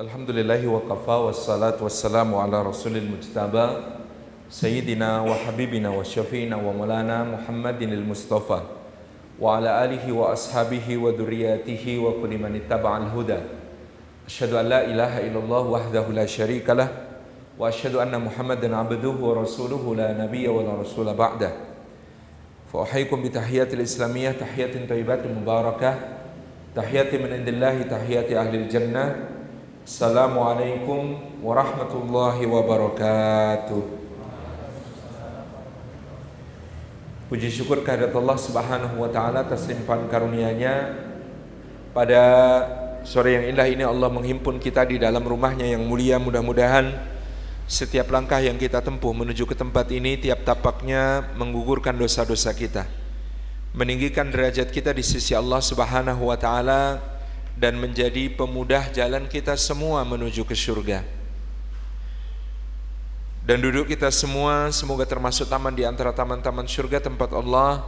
الحمد 0.00 0.30
لله 0.30 0.66
وكفى 0.68 1.10
والصلاة 1.10 1.82
والسلام 1.82 2.34
على 2.34 2.62
رسول 2.62 2.96
المجتبى 2.96 3.68
سيدنا 4.50 5.20
وحبيبنا 5.20 5.90
وشفينا 5.90 6.56
ومولانا 6.56 7.24
محمد 7.24 7.82
المصطفى 7.82 8.60
وعلى 9.40 9.84
آله 9.84 10.12
وأصحابه 10.12 10.96
وذرياته 10.96 11.98
وكل 11.98 12.38
من 12.38 12.60
اتبع 12.62 12.96
الهدى 12.96 13.38
أشهد 14.26 14.52
أن 14.54 14.66
لا 14.66 14.84
إله 14.84 15.12
إلا 15.26 15.38
الله 15.38 15.60
وحده 15.66 16.06
لا 16.08 16.26
شريك 16.26 16.70
له 16.70 16.88
وأشهد 17.58 17.94
أن 17.94 18.20
محمدا 18.20 18.76
عبده 18.76 19.10
ورسوله 19.10 19.94
لا 19.96 20.24
نبي 20.24 20.48
ولا 20.48 20.74
رسول 20.80 21.14
بعده 21.14 21.50
فأحييكم 22.72 23.22
بتحيات 23.22 23.74
الإسلامية 23.74 24.30
تحية 24.30 24.86
طيبات 24.88 25.26
مباركة 25.26 25.94
تحية 26.76 27.18
من 27.18 27.32
عند 27.32 27.48
الله 27.48 27.82
تحية 27.82 28.40
أهل 28.40 28.54
الجنة 28.54 29.37
Assalamualaikum 29.88 31.16
warahmatullahi 31.40 32.44
wabarakatuh. 32.44 33.80
Puji 37.32 37.48
syukur 37.48 37.80
kehadirat 37.80 38.12
Allah 38.12 38.36
subhanahu 38.36 39.00
wa 39.00 39.08
ta'ala 39.08 39.48
atas 39.48 39.64
limpahan 39.64 40.04
karunia-Nya. 40.12 40.92
Pada 41.96 42.22
sore 43.00 43.40
yang 43.40 43.48
indah 43.48 43.64
ini 43.64 43.80
Allah 43.80 44.12
menghimpun 44.12 44.60
kita 44.60 44.84
di 44.84 45.00
dalam 45.00 45.24
rumahnya 45.24 45.64
yang 45.64 45.80
mulia. 45.88 46.20
Mudah-mudahan 46.20 46.92
setiap 47.64 48.12
langkah 48.12 48.44
yang 48.44 48.60
kita 48.60 48.84
tempuh 48.84 49.16
menuju 49.16 49.48
ke 49.48 49.56
tempat 49.56 49.88
ini 49.88 50.20
Tiap 50.20 50.44
tapaknya 50.44 51.32
menggugurkan 51.40 51.96
dosa-dosa 51.96 52.52
kita. 52.52 52.84
Meninggikan 53.72 54.28
derajat 54.28 54.68
kita 54.68 54.92
di 54.92 55.00
sisi 55.00 55.32
Allah 55.32 55.64
subhanahu 55.64 56.28
wa 56.28 56.36
ta'ala 56.36 57.16
dan 57.58 57.74
menjadi 57.74 58.30
pemudah 58.30 58.86
jalan 58.94 59.26
kita 59.26 59.58
semua 59.58 60.06
menuju 60.06 60.46
ke 60.46 60.54
surga. 60.54 61.02
Dan 63.42 63.58
duduk 63.58 63.90
kita 63.90 64.14
semua 64.14 64.70
semoga 64.70 65.02
termasuk 65.02 65.50
taman 65.50 65.74
di 65.74 65.82
antara 65.82 66.14
taman-taman 66.14 66.70
surga 66.70 67.02
tempat 67.02 67.34
Allah 67.34 67.82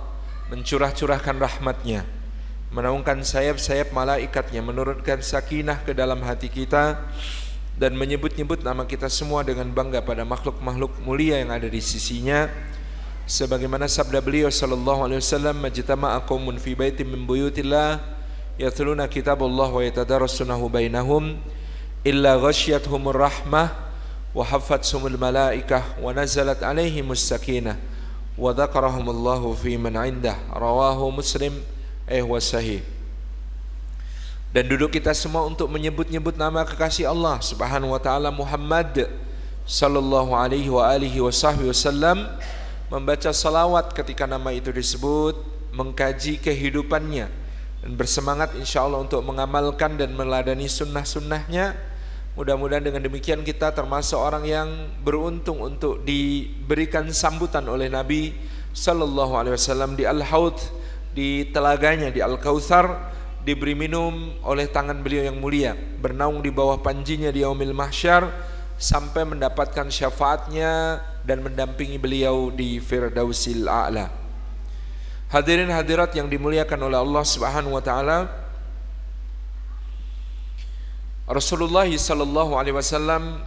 mencurah-curahkan 0.51 1.37
rahmatnya, 1.39 2.03
menaungkan 2.75 3.23
sayap-sayap 3.23 3.95
malaikatnya, 3.95 4.59
menurunkan 4.59 5.23
sakinah 5.23 5.87
ke 5.87 5.95
dalam 5.95 6.19
hati 6.27 6.51
kita 6.51 6.99
dan 7.79 7.95
menyebut-nyebut 7.95 8.67
nama 8.67 8.83
kita 8.83 9.07
semua 9.07 9.47
dengan 9.47 9.71
bangga 9.71 10.03
pada 10.03 10.27
makhluk-makhluk 10.27 10.99
mulia 11.07 11.39
yang 11.39 11.55
ada 11.55 11.71
di 11.71 11.79
sisinya 11.79 12.51
sebagaimana 13.31 13.87
sabda 13.87 14.19
beliau 14.19 14.51
sallallahu 14.51 15.07
alaihi 15.07 15.23
wasallam 15.23 15.57
majtama'a 15.63 16.27
qaumun 16.27 16.59
fi 16.59 16.75
baitin 16.75 17.07
min 17.07 17.23
buyutillah 17.23 18.20
yatluna 18.61 19.09
kitabullah 19.09 19.73
wa 19.73 19.81
yatadarasunahu 19.81 20.69
bainahum 20.69 21.41
illa 22.05 22.37
ghasyiyatuhumur 22.37 23.17
rahmah 23.17 23.73
wa 24.37 24.45
haffatsumul 24.45 25.17
malaikah 25.17 25.97
wa 25.97 26.13
nazalat 26.13 26.61
alaihimus 26.61 27.25
sakinah 27.25 27.81
wa 28.37 28.53
dzakarahumullahu 28.53 29.57
fi 29.57 29.81
man 29.81 29.97
indah. 29.97 30.37
Rawahu 30.53 31.09
muslim 31.09 31.57
eh 32.05 32.21
wa 32.21 32.37
sahih. 32.37 32.85
Dan 34.53 34.69
duduk 34.69 34.93
kita 34.93 35.17
semua 35.17 35.49
untuk 35.49 35.73
menyebut-nyebut 35.73 36.37
nama 36.37 36.61
kekasih 36.69 37.09
Allah 37.09 37.41
Subhanahu 37.41 37.97
wa 37.97 38.01
taala 38.03 38.29
Muhammad 38.29 39.09
sallallahu 39.65 40.37
alaihi 40.37 40.69
wa 40.69 40.85
alihi 40.85 41.23
wasallam 41.23 42.29
membaca 42.93 43.33
salawat 43.33 43.95
ketika 43.97 44.29
nama 44.29 44.53
itu 44.53 44.69
disebut 44.75 45.39
mengkaji 45.71 46.43
kehidupannya 46.43 47.40
dan 47.81 47.97
bersemangat 47.97 48.53
insya 48.61 48.85
Allah 48.85 49.01
untuk 49.01 49.25
mengamalkan 49.25 49.97
dan 49.97 50.13
meladani 50.13 50.69
sunnah-sunnahnya. 50.69 51.77
Mudah-mudahan 52.37 52.85
dengan 52.85 53.03
demikian 53.03 53.43
kita 53.43 53.75
termasuk 53.75 54.17
orang 54.17 54.47
yang 54.47 54.69
beruntung 55.03 55.59
untuk 55.59 56.07
diberikan 56.07 57.11
sambutan 57.11 57.67
oleh 57.67 57.91
Nabi 57.91 58.33
Sallallahu 58.71 59.35
Alaihi 59.35 59.59
Wasallam 59.59 59.99
di 59.99 60.07
Al-Haud 60.07 60.57
di 61.11 61.51
telaganya 61.51 62.07
di 62.07 62.23
Al-Kautsar 62.23 63.11
diberi 63.43 63.75
minum 63.75 64.37
oleh 64.47 64.71
tangan 64.71 65.03
beliau 65.03 65.27
yang 65.27 65.43
mulia 65.43 65.75
bernaung 65.75 66.39
di 66.39 66.55
bawah 66.55 66.79
panjinya 66.79 67.35
di 67.35 67.43
yaumil 67.43 67.75
mahsyar 67.75 68.31
sampai 68.79 69.27
mendapatkan 69.27 69.91
syafaatnya 69.91 71.03
dan 71.27 71.43
mendampingi 71.43 71.99
beliau 71.99 72.55
di 72.55 72.79
Firdausil 72.79 73.67
A'la 73.67 74.20
Hadirin 75.31 75.71
hadirat 75.71 76.11
yang 76.19 76.27
dimuliakan 76.27 76.91
oleh 76.91 76.99
Allah 76.99 77.23
Subhanahu 77.23 77.79
wa 77.79 77.83
taala. 77.83 78.27
Rasulullah 81.31 81.87
sallallahu 81.87 82.59
alaihi 82.59 82.75
wasallam 82.75 83.39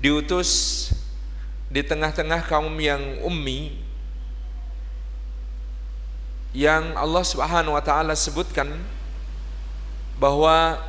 diutus 0.00 0.88
di 1.68 1.84
tengah-tengah 1.84 2.48
kaum 2.48 2.72
yang 2.80 3.20
ummi 3.20 3.76
yang 6.56 6.96
Allah 6.96 7.20
Subhanahu 7.20 7.76
wa 7.76 7.84
taala 7.84 8.16
sebutkan 8.16 8.72
bahwa 10.16 10.80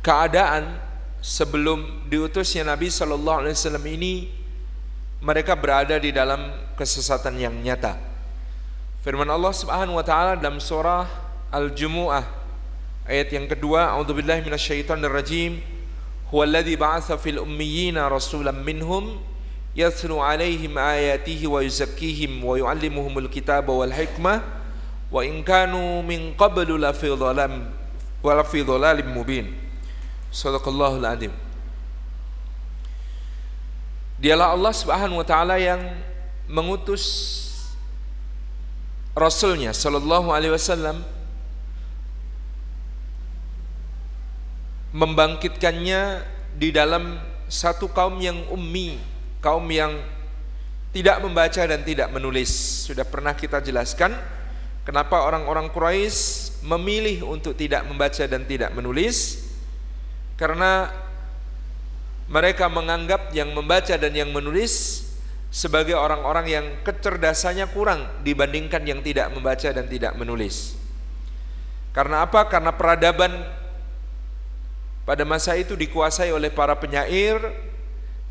keadaan 0.00 0.80
sebelum 1.20 2.08
diutusnya 2.08 2.64
Nabi 2.64 2.88
sallallahu 2.88 3.44
alaihi 3.44 3.56
wasallam 3.60 3.86
ini 3.86 4.14
mereka 5.20 5.56
berada 5.56 5.96
di 5.96 6.12
dalam 6.12 6.52
kesesatan 6.76 7.40
yang 7.40 7.54
nyata. 7.56 7.96
Firman 9.00 9.30
Allah 9.30 9.54
Subhanahu 9.54 9.96
wa 9.96 10.04
taala 10.04 10.34
dalam 10.34 10.58
surah 10.58 11.06
Al-Jumu'ah 11.54 12.26
ayat 13.06 13.30
yang 13.30 13.46
kedua, 13.46 13.94
A'udzubillahi 13.94 14.42
minasyaitonir 14.42 15.14
rajim. 15.14 15.62
Huwallazi 16.26 16.74
ba'atsa 16.74 17.14
fil 17.22 17.38
ummiyina 17.38 18.10
rasulan 18.10 18.58
minhum 18.66 19.22
yatlu 19.78 20.18
'alaihim 20.18 20.74
ayatihi 20.74 21.46
wa 21.46 21.62
yuzakkihim 21.62 22.42
wa 22.42 22.58
yu'allimuhumul 22.58 23.30
kitaba 23.30 23.70
wal 23.70 23.94
hikmah 23.94 24.42
wa 25.06 25.22
in 25.22 25.46
kanu 25.46 26.02
min 26.02 26.34
qablu 26.34 26.74
la 26.74 26.90
fi 26.90 27.14
dhalam 27.14 27.70
wa 28.26 28.30
la 28.34 28.42
fi 28.42 28.66
dhalalin 28.66 29.06
mubin. 29.06 29.54
Sadaqallahul 30.34 31.06
adzim. 31.06 31.45
Dialah 34.16 34.56
Allah 34.56 34.72
Subhanahu 34.72 35.20
wa 35.20 35.26
taala 35.28 35.60
yang 35.60 35.80
mengutus 36.48 37.36
Rasulnya 39.16 39.72
sallallahu 39.72 40.28
alaihi 40.28 40.52
wasallam 40.52 41.00
membangkitkannya 44.92 46.24
di 46.56 46.68
dalam 46.72 47.20
satu 47.48 47.88
kaum 47.92 48.16
yang 48.20 48.44
ummi, 48.52 48.96
kaum 49.40 49.64
yang 49.68 49.92
tidak 50.92 51.20
membaca 51.20 51.62
dan 51.64 51.80
tidak 51.84 52.08
menulis. 52.08 52.48
Sudah 52.88 53.04
pernah 53.04 53.36
kita 53.36 53.60
jelaskan 53.60 54.16
kenapa 54.88 55.20
orang-orang 55.24 55.68
Quraisy 55.68 56.64
memilih 56.64 57.28
untuk 57.28 57.52
tidak 57.52 57.84
membaca 57.84 58.24
dan 58.24 58.48
tidak 58.48 58.72
menulis 58.72 59.44
karena 60.40 60.88
mereka 62.26 62.66
menganggap 62.66 63.30
yang 63.30 63.54
membaca 63.54 63.94
dan 63.94 64.10
yang 64.10 64.34
menulis 64.34 65.06
sebagai 65.50 65.94
orang-orang 65.94 66.46
yang 66.50 66.66
kecerdasannya 66.82 67.70
kurang 67.70 68.02
dibandingkan 68.26 68.82
yang 68.82 69.00
tidak 69.00 69.30
membaca 69.30 69.70
dan 69.70 69.86
tidak 69.86 70.12
menulis. 70.18 70.74
Karena 71.94 72.26
apa? 72.26 72.44
Karena 72.50 72.74
peradaban 72.76 73.32
pada 75.06 75.22
masa 75.22 75.54
itu 75.54 75.78
dikuasai 75.78 76.34
oleh 76.34 76.50
para 76.50 76.74
penyair 76.76 77.40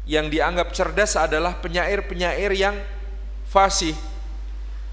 yang 0.06 0.30
dianggap 0.30 0.70
cerdas 0.76 1.18
adalah 1.18 1.58
penyair-penyair 1.64 2.52
yang 2.54 2.78
fasih. 3.50 3.96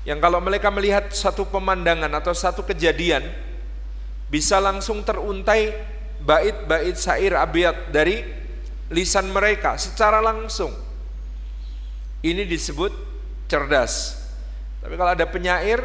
Yang 0.09 0.19
kalau 0.25 0.41
mereka 0.41 0.73
melihat 0.73 1.11
satu 1.13 1.45
pemandangan 1.47 2.11
atau 2.17 2.33
satu 2.33 2.65
kejadian 2.65 3.23
bisa 4.33 4.57
langsung 4.57 5.05
teruntai 5.05 5.77
bait-bait 6.23 6.97
syair 6.97 7.37
abiyat 7.37 7.93
dari 7.93 8.25
lisan 8.93 9.33
mereka 9.33 9.81
secara 9.81 10.21
langsung. 10.21 10.71
Ini 12.23 12.47
disebut 12.47 12.93
cerdas. 13.51 14.21
Tapi 14.85 14.95
kalau 14.95 15.11
ada 15.11 15.27
penyair, 15.27 15.83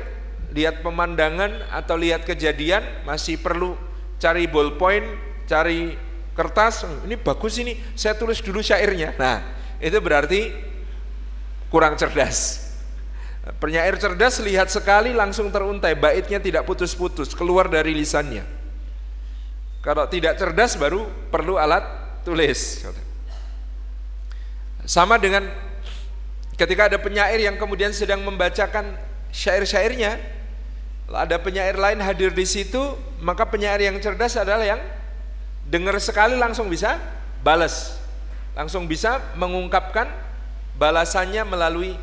lihat 0.54 0.86
pemandangan 0.86 1.71
atau 1.74 1.98
lihat 1.98 2.24
kejadian 2.24 2.83
masih 3.04 3.42
perlu 3.42 3.74
cari 4.21 4.45
ballpoint, 4.45 5.07
cari 5.50 5.98
kertas. 6.38 6.86
Ini 7.07 7.18
bagus 7.18 7.57
ini, 7.57 7.74
saya 7.98 8.13
tulis 8.13 8.38
dulu 8.44 8.62
syairnya. 8.62 9.18
Nah, 9.18 9.42
itu 9.81 9.98
berarti 9.98 10.54
kurang 11.74 11.98
cerdas. 11.98 12.69
Penyair 13.57 13.95
cerdas 13.95 14.44
lihat 14.44 14.68
sekali 14.68 15.15
langsung 15.15 15.50
teruntai, 15.50 15.95
baitnya 15.95 16.38
tidak 16.38 16.68
putus-putus, 16.68 17.31
keluar 17.31 17.71
dari 17.71 17.95
lisannya. 17.95 18.44
Kalau 19.80 20.04
tidak 20.12 20.36
cerdas 20.36 20.75
baru 20.75 21.07
perlu 21.31 21.56
alat 21.56 22.06
tulis. 22.28 22.84
Sama 24.84 25.16
dengan 25.16 25.48
ketika 26.60 26.92
ada 26.92 27.00
penyair 27.00 27.40
yang 27.40 27.56
kemudian 27.56 27.96
sedang 27.96 28.20
membacakan 28.28 29.00
syair-syairnya, 29.32 30.20
ada 31.08 31.40
penyair 31.40 31.80
lain 31.80 32.04
hadir 32.04 32.36
di 32.36 32.44
situ, 32.44 33.00
maka 33.24 33.48
penyair 33.48 33.80
yang 33.80 33.96
cerdas 34.04 34.36
adalah 34.36 34.68
yang 34.68 34.84
dengar 35.72 35.96
sekali 36.04 36.36
langsung 36.36 36.68
bisa 36.68 37.00
balas. 37.48 37.96
Langsung 38.52 38.92
bisa 38.92 39.24
mengungkapkan 39.40 40.12
balasannya 40.76 41.48
melalui 41.48 41.96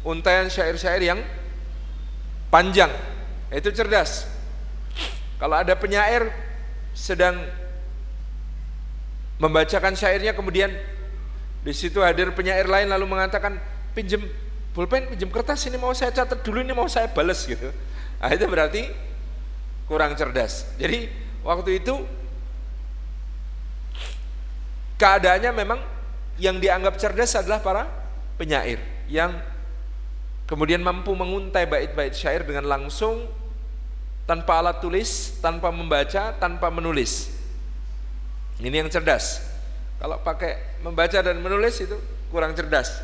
untayan 0.00 0.48
syair-syair 0.48 1.04
yang 1.04 1.20
panjang. 2.48 2.88
Itu 3.52 3.68
cerdas. 3.76 4.24
Kalau 5.36 5.56
ada 5.60 5.74
penyair 5.76 6.30
sedang 6.94 7.44
membacakan 9.40 9.96
syairnya 9.96 10.36
kemudian 10.36 10.68
di 11.64 11.72
situ 11.72 12.04
hadir 12.04 12.28
penyair 12.36 12.68
lain 12.68 12.88
lalu 12.92 13.08
mengatakan 13.08 13.56
pinjem 13.96 14.28
pulpen, 14.76 15.08
pinjem 15.10 15.28
kertas 15.32 15.64
ini 15.66 15.80
mau 15.80 15.92
saya 15.96 16.12
catat 16.12 16.44
dulu 16.44 16.60
ini 16.60 16.76
mau 16.76 16.86
saya 16.86 17.08
balas 17.08 17.48
gitu. 17.48 17.72
Nah, 18.20 18.30
itu 18.30 18.44
berarti 18.44 18.82
kurang 19.88 20.12
cerdas. 20.14 20.68
Jadi 20.76 21.08
waktu 21.40 21.80
itu 21.80 22.04
keadaannya 25.00 25.50
memang 25.56 25.80
yang 26.36 26.60
dianggap 26.60 27.00
cerdas 27.00 27.32
adalah 27.36 27.64
para 27.64 27.88
penyair 28.36 28.80
yang 29.08 29.36
kemudian 30.44 30.84
mampu 30.84 31.16
menguntai 31.16 31.64
bait-bait 31.64 32.12
syair 32.12 32.44
dengan 32.44 32.68
langsung 32.68 33.24
tanpa 34.28 34.62
alat 34.62 34.78
tulis, 34.78 35.40
tanpa 35.42 35.72
membaca, 35.72 36.36
tanpa 36.36 36.68
menulis. 36.70 37.39
Ini 38.60 38.84
yang 38.84 38.90
cerdas. 38.92 39.40
Kalau 40.00 40.20
pakai 40.20 40.80
membaca 40.84 41.20
dan 41.20 41.36
menulis 41.40 41.76
itu 41.80 41.96
kurang 42.32 42.56
cerdas. 42.56 43.00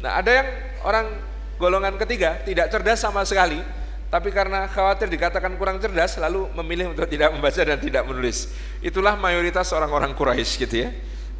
Nah, 0.00 0.20
ada 0.20 0.30
yang 0.32 0.48
orang 0.84 1.06
golongan 1.60 2.00
ketiga 2.00 2.40
tidak 2.44 2.72
cerdas 2.72 3.00
sama 3.00 3.24
sekali, 3.28 3.60
tapi 4.08 4.32
karena 4.32 4.64
khawatir 4.68 5.12
dikatakan 5.12 5.54
kurang 5.60 5.76
cerdas 5.78 6.16
lalu 6.16 6.48
memilih 6.56 6.92
untuk 6.92 7.04
tidak 7.08 7.32
membaca 7.36 7.60
dan 7.60 7.76
tidak 7.76 8.02
menulis. 8.08 8.48
Itulah 8.80 9.14
mayoritas 9.20 9.68
orang-orang 9.76 10.16
Quraisy 10.16 10.66
gitu 10.66 10.76
ya. 10.88 10.90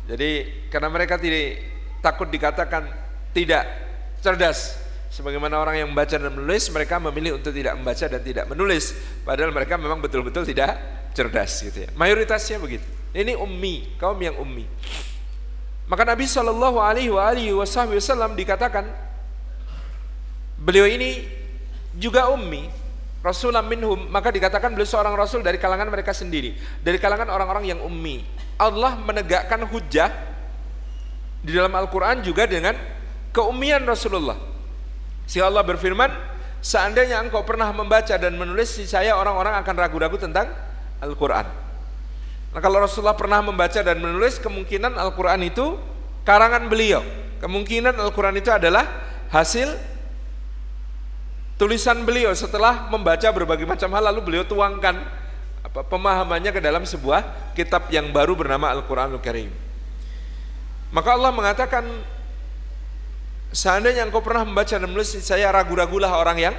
Jadi 0.08 0.30
karena 0.68 0.88
mereka 0.92 1.16
tidak 1.16 1.60
takut 2.04 2.28
dikatakan 2.28 2.88
tidak 3.32 3.64
cerdas 4.20 4.76
sebagaimana 5.08 5.60
orang 5.60 5.80
yang 5.80 5.88
membaca 5.92 6.16
dan 6.16 6.30
menulis 6.30 6.68
mereka 6.70 7.00
memilih 7.00 7.40
untuk 7.40 7.52
tidak 7.56 7.76
membaca 7.76 8.04
dan 8.06 8.22
tidak 8.22 8.44
menulis 8.46 8.94
padahal 9.26 9.50
mereka 9.50 9.74
memang 9.74 9.98
betul-betul 9.98 10.46
tidak 10.46 10.76
cerdas 11.16 11.62
gitu 11.64 11.84
ya. 11.84 11.90
Mayoritasnya 11.98 12.60
begitu. 12.60 12.99
Ini 13.10 13.34
ummi, 13.34 13.98
kaum 13.98 14.18
yang 14.22 14.38
ummi. 14.38 14.62
Maka 15.90 16.06
Nabi 16.06 16.22
Shallallahu 16.30 16.78
alaihi 16.78 17.50
wasallam 17.50 18.38
dikatakan 18.38 18.86
beliau 20.54 20.86
ini 20.86 21.26
juga 21.98 22.30
ummi 22.30 22.70
Rasulullah 23.18 23.66
minhum. 23.66 24.06
Maka 24.06 24.30
dikatakan 24.30 24.70
beliau 24.70 24.86
seorang 24.86 25.18
rasul 25.18 25.42
dari 25.42 25.58
kalangan 25.58 25.90
mereka 25.90 26.14
sendiri 26.14 26.54
dari 26.86 27.02
kalangan 27.02 27.26
orang-orang 27.26 27.74
yang 27.74 27.82
ummi. 27.82 28.22
Allah 28.54 28.94
menegakkan 29.02 29.66
hujah 29.66 30.14
di 31.42 31.50
dalam 31.50 31.74
Al-Quran 31.74 32.22
juga 32.22 32.46
dengan 32.46 32.78
keummian 33.34 33.82
Rasulullah. 33.82 34.38
Si 35.26 35.42
Allah 35.42 35.66
berfirman 35.66 36.14
seandainya 36.62 37.18
engkau 37.18 37.42
pernah 37.42 37.66
membaca 37.74 38.14
dan 38.14 38.38
menulis 38.38 38.78
saya 38.86 39.18
orang-orang 39.18 39.58
akan 39.58 39.74
ragu-ragu 39.74 40.14
tentang 40.22 40.54
Al-Quran 41.02 41.69
nah 42.50 42.60
kalau 42.62 42.82
Rasulullah 42.82 43.14
pernah 43.14 43.40
membaca 43.42 43.78
dan 43.78 43.98
menulis 44.02 44.42
kemungkinan 44.42 44.98
Al-Quran 44.98 45.46
itu 45.46 45.78
karangan 46.26 46.66
beliau 46.66 47.02
kemungkinan 47.40 47.96
Al-Quran 47.96 48.36
itu 48.38 48.50
adalah 48.52 48.86
hasil 49.30 49.70
tulisan 51.60 52.00
beliau 52.08 52.32
setelah 52.32 52.88
membaca 52.88 53.28
berbagai 53.28 53.68
macam 53.68 53.92
hal 53.92 54.08
lalu 54.08 54.20
beliau 54.24 54.44
tuangkan 54.48 54.96
apa 55.60 55.84
pemahamannya 55.84 56.56
ke 56.56 56.60
dalam 56.64 56.88
sebuah 56.88 57.52
kitab 57.52 57.92
yang 57.92 58.08
baru 58.10 58.32
bernama 58.32 58.72
Al-Qur'anul 58.72 59.20
Karim. 59.20 59.52
Maka 60.90 61.14
Allah 61.14 61.30
mengatakan 61.30 61.84
seandainya 63.52 64.08
engkau 64.08 64.24
pernah 64.24 64.42
membaca 64.42 64.72
dan 64.72 64.88
menulis 64.88 65.14
saya 65.20 65.52
ragu-ragulah 65.52 66.16
orang 66.16 66.50
yang 66.50 66.56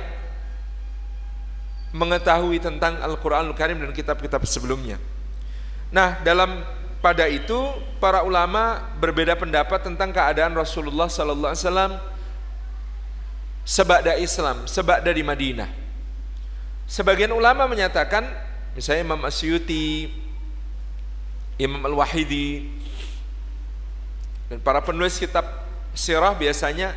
mengetahui 1.91 2.61
tentang 2.61 3.01
Al-Qur'anul 3.01 3.57
Karim 3.57 3.81
dan 3.81 3.91
kitab-kitab 3.91 4.45
sebelumnya. 4.45 5.01
Nah, 5.91 6.23
dalam 6.23 6.63
pada 7.03 7.27
itu 7.27 7.57
para 7.99 8.23
ulama 8.23 8.79
berbeda 8.97 9.35
pendapat 9.35 9.83
tentang 9.83 10.15
keadaan 10.15 10.55
Rasulullah 10.55 11.11
sallallahu 11.11 11.51
alaihi 11.51 11.65
wasallam 11.67 11.91
sebab 13.67 13.99
dari 14.01 14.23
Islam, 14.23 14.57
sebab 14.65 15.03
dari 15.03 15.21
Madinah. 15.21 15.69
Sebagian 16.87 17.35
ulama 17.35 17.67
menyatakan, 17.67 18.23
misalnya 18.75 19.03
Imam 19.03 19.21
Asyuti, 19.27 20.11
Imam 21.59 21.83
Al-Wahidi, 21.83 22.67
dan 24.51 24.59
para 24.59 24.83
penulis 24.83 25.15
kitab 25.15 25.47
sirah 25.95 26.35
biasanya 26.35 26.95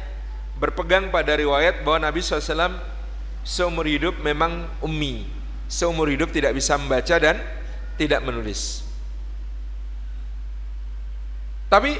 berpegang 0.59 1.11
pada 1.11 1.35
riwayat 1.35 1.83
bahwa 1.83 2.11
Nabi 2.11 2.23
SAW 2.23 2.79
seumur 3.47 3.87
hidup 3.87 4.19
memang 4.23 4.67
ummi, 4.83 5.27
seumur 5.67 6.11
hidup 6.11 6.31
tidak 6.35 6.55
bisa 6.55 6.75
membaca 6.79 7.15
dan 7.19 7.39
tidak 7.99 8.23
menulis. 8.23 8.84
Tapi 11.69 11.99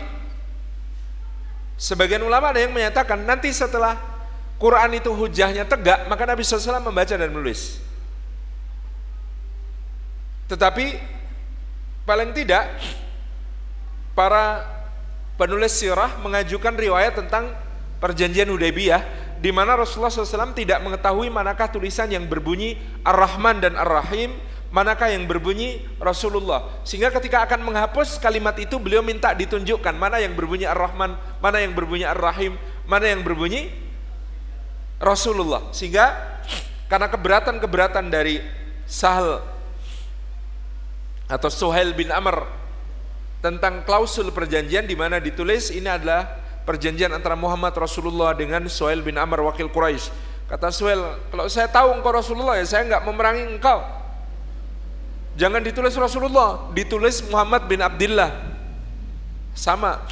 sebagian 1.75 2.23
ulama 2.23 2.55
ada 2.55 2.63
yang 2.63 2.73
menyatakan 2.73 3.21
nanti 3.23 3.51
setelah 3.51 3.99
Quran 4.59 4.97
itu 4.97 5.11
hujahnya 5.11 5.67
tegak, 5.67 6.07
maka 6.07 6.23
Nabi 6.25 6.47
SAW 6.47 6.79
membaca 6.81 7.15
dan 7.15 7.29
menulis. 7.29 7.83
Tetapi 10.47 10.97
paling 12.05 12.31
tidak 12.37 12.69
para 14.15 14.63
penulis 15.35 15.75
sirah 15.75 16.15
mengajukan 16.23 16.77
riwayat 16.77 17.19
tentang 17.19 17.51
perjanjian 17.99 18.47
Hudaybiyah 18.47 19.03
di 19.43 19.51
mana 19.51 19.77
Rasulullah 19.77 20.13
SAW 20.13 20.55
tidak 20.57 20.81
mengetahui 20.81 21.29
manakah 21.29 21.69
tulisan 21.69 22.09
yang 22.09 22.25
berbunyi 22.31 22.79
Ar-Rahman 23.05 23.61
dan 23.61 23.75
Ar-Rahim, 23.77 24.33
manakah 24.75 25.07
yang 25.07 25.31
berbunyi 25.31 25.87
Rasulullah. 26.03 26.83
Sehingga 26.83 27.15
ketika 27.15 27.47
akan 27.47 27.63
menghapus 27.63 28.19
kalimat 28.19 28.59
itu 28.59 28.75
beliau 28.83 29.07
minta 29.07 29.31
ditunjukkan 29.31 29.95
mana 29.95 30.19
yang 30.19 30.35
berbunyi 30.35 30.67
Ar-Rahman, 30.67 31.15
mana 31.39 31.63
yang 31.63 31.71
berbunyi 31.71 32.03
Ar-Rahim, 32.03 32.59
mana 32.83 33.07
yang 33.07 33.23
berbunyi 33.23 33.85
Rasulullah 35.05 35.69
sehingga 35.75 36.17
karena 36.89 37.11
keberatan-keberatan 37.11 38.09
dari 38.09 38.41
Sahal 38.85 39.45
atau 41.29 41.49
Suhail 41.49 41.97
bin 41.97 42.13
Amr 42.13 42.45
tentang 43.41 43.85
klausul 43.85 44.33
perjanjian 44.33 44.89
di 44.89 44.97
mana 44.97 45.21
ditulis 45.21 45.73
ini 45.73 45.89
adalah 45.89 46.29
perjanjian 46.65 47.13
antara 47.13 47.37
Muhammad 47.37 47.77
Rasulullah 47.77 48.33
dengan 48.33 48.65
Suhail 48.69 49.05
bin 49.05 49.17
Amr 49.21 49.45
wakil 49.45 49.69
Quraisy. 49.69 50.13
Kata 50.49 50.69
Suhail, 50.69 51.01
kalau 51.33 51.49
saya 51.49 51.69
tahu 51.69 51.97
engkau 51.97 52.13
Rasulullah 52.13 52.61
ya 52.61 52.65
saya 52.69 52.85
nggak 52.89 53.03
memerangi 53.05 53.45
engkau. 53.57 54.04
Jangan 55.35 55.61
ditulis 55.67 55.95
Rasulullah, 55.99 56.71
ditulis 56.71 57.19
Muhammad 57.27 57.67
bin 57.67 57.83
Abdullah. 57.83 58.55
Sama. 59.55 60.03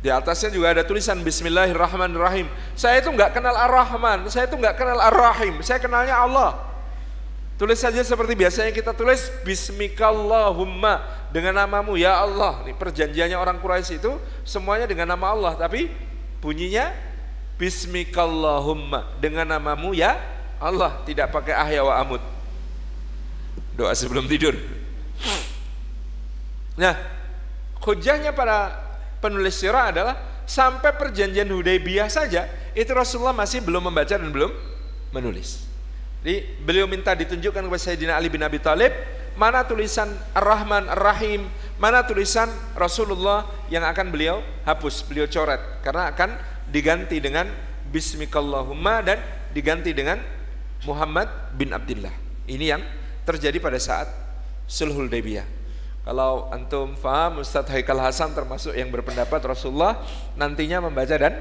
Di 0.00 0.12
atasnya 0.12 0.52
juga 0.52 0.72
ada 0.72 0.84
tulisan 0.84 1.18
Bismillahirrahmanirrahim. 1.20 2.48
Saya 2.76 3.00
itu 3.00 3.08
nggak 3.12 3.36
kenal 3.36 3.56
Ar-Rahman, 3.56 4.28
saya 4.28 4.48
itu 4.48 4.56
nggak 4.56 4.76
kenal 4.76 5.00
Ar-Rahim, 5.00 5.60
saya 5.64 5.80
kenalnya 5.80 6.14
Allah. 6.14 6.62
Tulis 7.56 7.80
saja 7.80 8.04
seperti 8.04 8.36
biasanya 8.36 8.68
kita 8.68 8.92
tulis 8.92 9.32
Bismikallahumma 9.40 11.00
dengan 11.32 11.56
namamu 11.56 11.96
ya 11.96 12.20
Allah. 12.20 12.60
Ini 12.68 12.76
perjanjiannya 12.76 13.36
orang 13.36 13.56
Quraisy 13.64 13.96
itu 13.96 14.20
semuanya 14.44 14.84
dengan 14.84 15.16
nama 15.16 15.32
Allah, 15.32 15.52
tapi 15.56 15.88
bunyinya 16.44 16.92
Bismikallahumma 17.56 19.16
dengan 19.16 19.48
namamu 19.48 19.96
ya 19.96 20.20
Allah, 20.60 21.00
tidak 21.08 21.32
pakai 21.32 21.56
ahya 21.56 21.80
wa 21.80 21.96
amud. 21.96 22.35
Doa 23.76 23.92
sebelum 23.92 24.24
tidur. 24.24 24.56
Nah, 26.76 26.96
hujahnya 27.84 28.32
para 28.32 28.72
penulis 29.20 29.56
sirah 29.56 29.92
adalah 29.92 30.16
sampai 30.48 30.96
perjanjian 30.96 31.48
Hudaybiyah 31.48 32.08
saja 32.08 32.48
itu 32.76 32.88
Rasulullah 32.92 33.36
masih 33.36 33.64
belum 33.64 33.88
membaca 33.92 34.16
dan 34.16 34.28
belum 34.28 34.52
menulis. 35.12 35.64
Jadi 36.20 36.58
beliau 36.64 36.88
minta 36.88 37.12
ditunjukkan 37.12 37.64
kepada 37.64 37.80
Sayyidina 37.80 38.16
Ali 38.16 38.28
bin 38.32 38.44
Abi 38.44 38.60
Thalib 38.60 38.92
mana 39.36 39.62
tulisan 39.68 40.08
Ar-Rahman 40.32 40.88
Ar-Rahim, 40.88 41.44
mana 41.76 42.00
tulisan 42.02 42.48
Rasulullah 42.72 43.44
yang 43.68 43.84
akan 43.84 44.08
beliau 44.08 44.40
hapus, 44.64 45.04
beliau 45.04 45.28
coret 45.28 45.60
karena 45.84 46.08
akan 46.10 46.40
diganti 46.72 47.20
dengan 47.20 47.46
Bismikallahumma 47.92 49.04
dan 49.06 49.22
diganti 49.54 49.94
dengan 49.94 50.18
Muhammad 50.88 51.30
bin 51.54 51.70
Abdullah. 51.70 52.12
Ini 52.48 52.64
yang 52.76 52.82
terjadi 53.26 53.58
pada 53.58 53.76
saat 53.82 54.08
Sulhul 54.70 55.10
Hudaybiyah. 55.10 55.44
Kalau 56.06 56.46
antum 56.54 56.94
faham 56.94 57.42
Ustadz 57.42 57.74
Haikal 57.74 57.98
Hasan 57.98 58.30
termasuk 58.30 58.70
yang 58.78 58.94
berpendapat 58.94 59.42
Rasulullah 59.42 60.06
nantinya 60.38 60.86
membaca 60.86 61.18
dan 61.18 61.34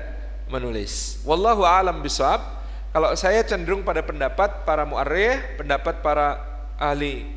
menulis. 0.50 1.22
Wallahu 1.22 1.62
alam 1.62 2.02
bisawab. 2.02 2.42
Kalau 2.90 3.14
saya 3.14 3.46
cenderung 3.46 3.86
pada 3.86 4.02
pendapat 4.02 4.66
para 4.66 4.82
mu'arrikh, 4.88 5.62
pendapat 5.62 6.02
para 6.02 6.42
ahli 6.82 7.28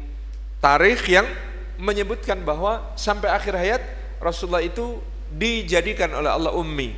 tarikh 0.64 1.04
yang 1.04 1.26
menyebutkan 1.76 2.40
bahwa 2.42 2.94
sampai 2.96 3.28
akhir 3.28 3.54
hayat 3.54 3.82
Rasulullah 4.18 4.64
itu 4.64 4.98
dijadikan 5.28 6.08
oleh 6.16 6.30
Allah 6.32 6.56
ummi. 6.56 6.94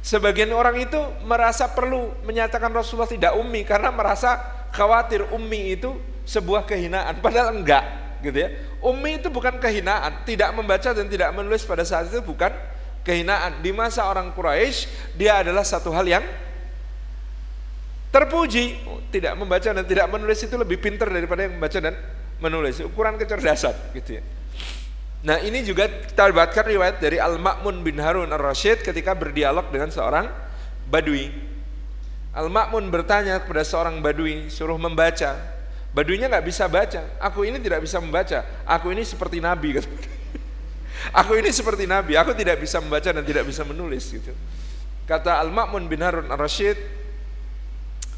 Sebagian 0.00 0.52
orang 0.52 0.80
itu 0.80 1.00
merasa 1.24 1.72
perlu 1.72 2.12
menyatakan 2.24 2.72
Rasulullah 2.72 3.08
tidak 3.08 3.32
ummi 3.36 3.64
karena 3.64 3.92
merasa 3.92 4.36
khawatir 4.72 5.28
ummi 5.32 5.76
itu 5.76 5.92
sebuah 6.30 6.62
kehinaan 6.62 7.18
padahal 7.18 7.58
enggak 7.58 7.82
gitu 8.22 8.38
ya. 8.38 8.48
Ummi 8.80 9.20
itu 9.20 9.28
bukan 9.28 9.58
kehinaan, 9.60 10.24
tidak 10.24 10.54
membaca 10.54 10.94
dan 10.94 11.04
tidak 11.10 11.34
menulis 11.34 11.66
pada 11.66 11.84
saat 11.84 12.08
itu 12.08 12.22
bukan 12.22 12.54
kehinaan. 13.02 13.60
Di 13.60 13.74
masa 13.74 14.06
orang 14.08 14.32
Quraisy 14.32 15.12
dia 15.18 15.42
adalah 15.42 15.66
satu 15.66 15.90
hal 15.92 16.06
yang 16.06 16.24
terpuji. 18.14 18.78
Tidak 19.10 19.34
membaca 19.34 19.68
dan 19.74 19.84
tidak 19.84 20.06
menulis 20.08 20.38
itu 20.40 20.54
lebih 20.54 20.78
pintar 20.78 21.10
daripada 21.10 21.44
yang 21.44 21.58
membaca 21.58 21.78
dan 21.82 21.94
menulis. 22.40 22.80
Ukuran 22.80 23.18
kecerdasan 23.20 23.74
gitu 23.92 24.22
ya. 24.22 24.22
Nah 25.20 25.36
ini 25.44 25.60
juga 25.60 25.84
kita 25.84 26.32
dapatkan 26.32 26.64
riwayat 26.64 26.96
dari 26.96 27.20
Al-Ma'mun 27.20 27.84
bin 27.84 28.00
Harun 28.00 28.32
Ar-Rasyid 28.32 28.80
ketika 28.80 29.12
berdialog 29.12 29.68
dengan 29.68 29.92
seorang 29.92 30.24
badui. 30.88 31.28
Al-Ma'mun 32.32 32.88
bertanya 32.88 33.44
kepada 33.44 33.60
seorang 33.60 34.00
badui 34.00 34.48
suruh 34.48 34.80
membaca 34.80 35.59
baduinya 35.90 36.30
nggak 36.30 36.46
bisa 36.46 36.70
baca. 36.70 37.18
Aku 37.18 37.42
ini 37.42 37.58
tidak 37.58 37.82
bisa 37.82 37.98
membaca. 37.98 38.46
Aku 38.66 38.94
ini 38.94 39.02
seperti 39.02 39.42
nabi 39.42 39.78
gitu. 39.78 39.90
aku 41.20 41.38
ini 41.38 41.50
seperti 41.50 41.84
nabi. 41.86 42.14
Aku 42.14 42.34
tidak 42.34 42.62
bisa 42.62 42.78
membaca 42.78 43.10
dan 43.10 43.24
tidak 43.26 43.44
bisa 43.46 43.66
menulis 43.66 44.10
gitu. 44.10 44.32
Kata 45.06 45.42
Al-Ma'mun 45.42 45.90
bin 45.90 45.98
Harun 46.00 46.30
Ar-Rasyid 46.30 46.78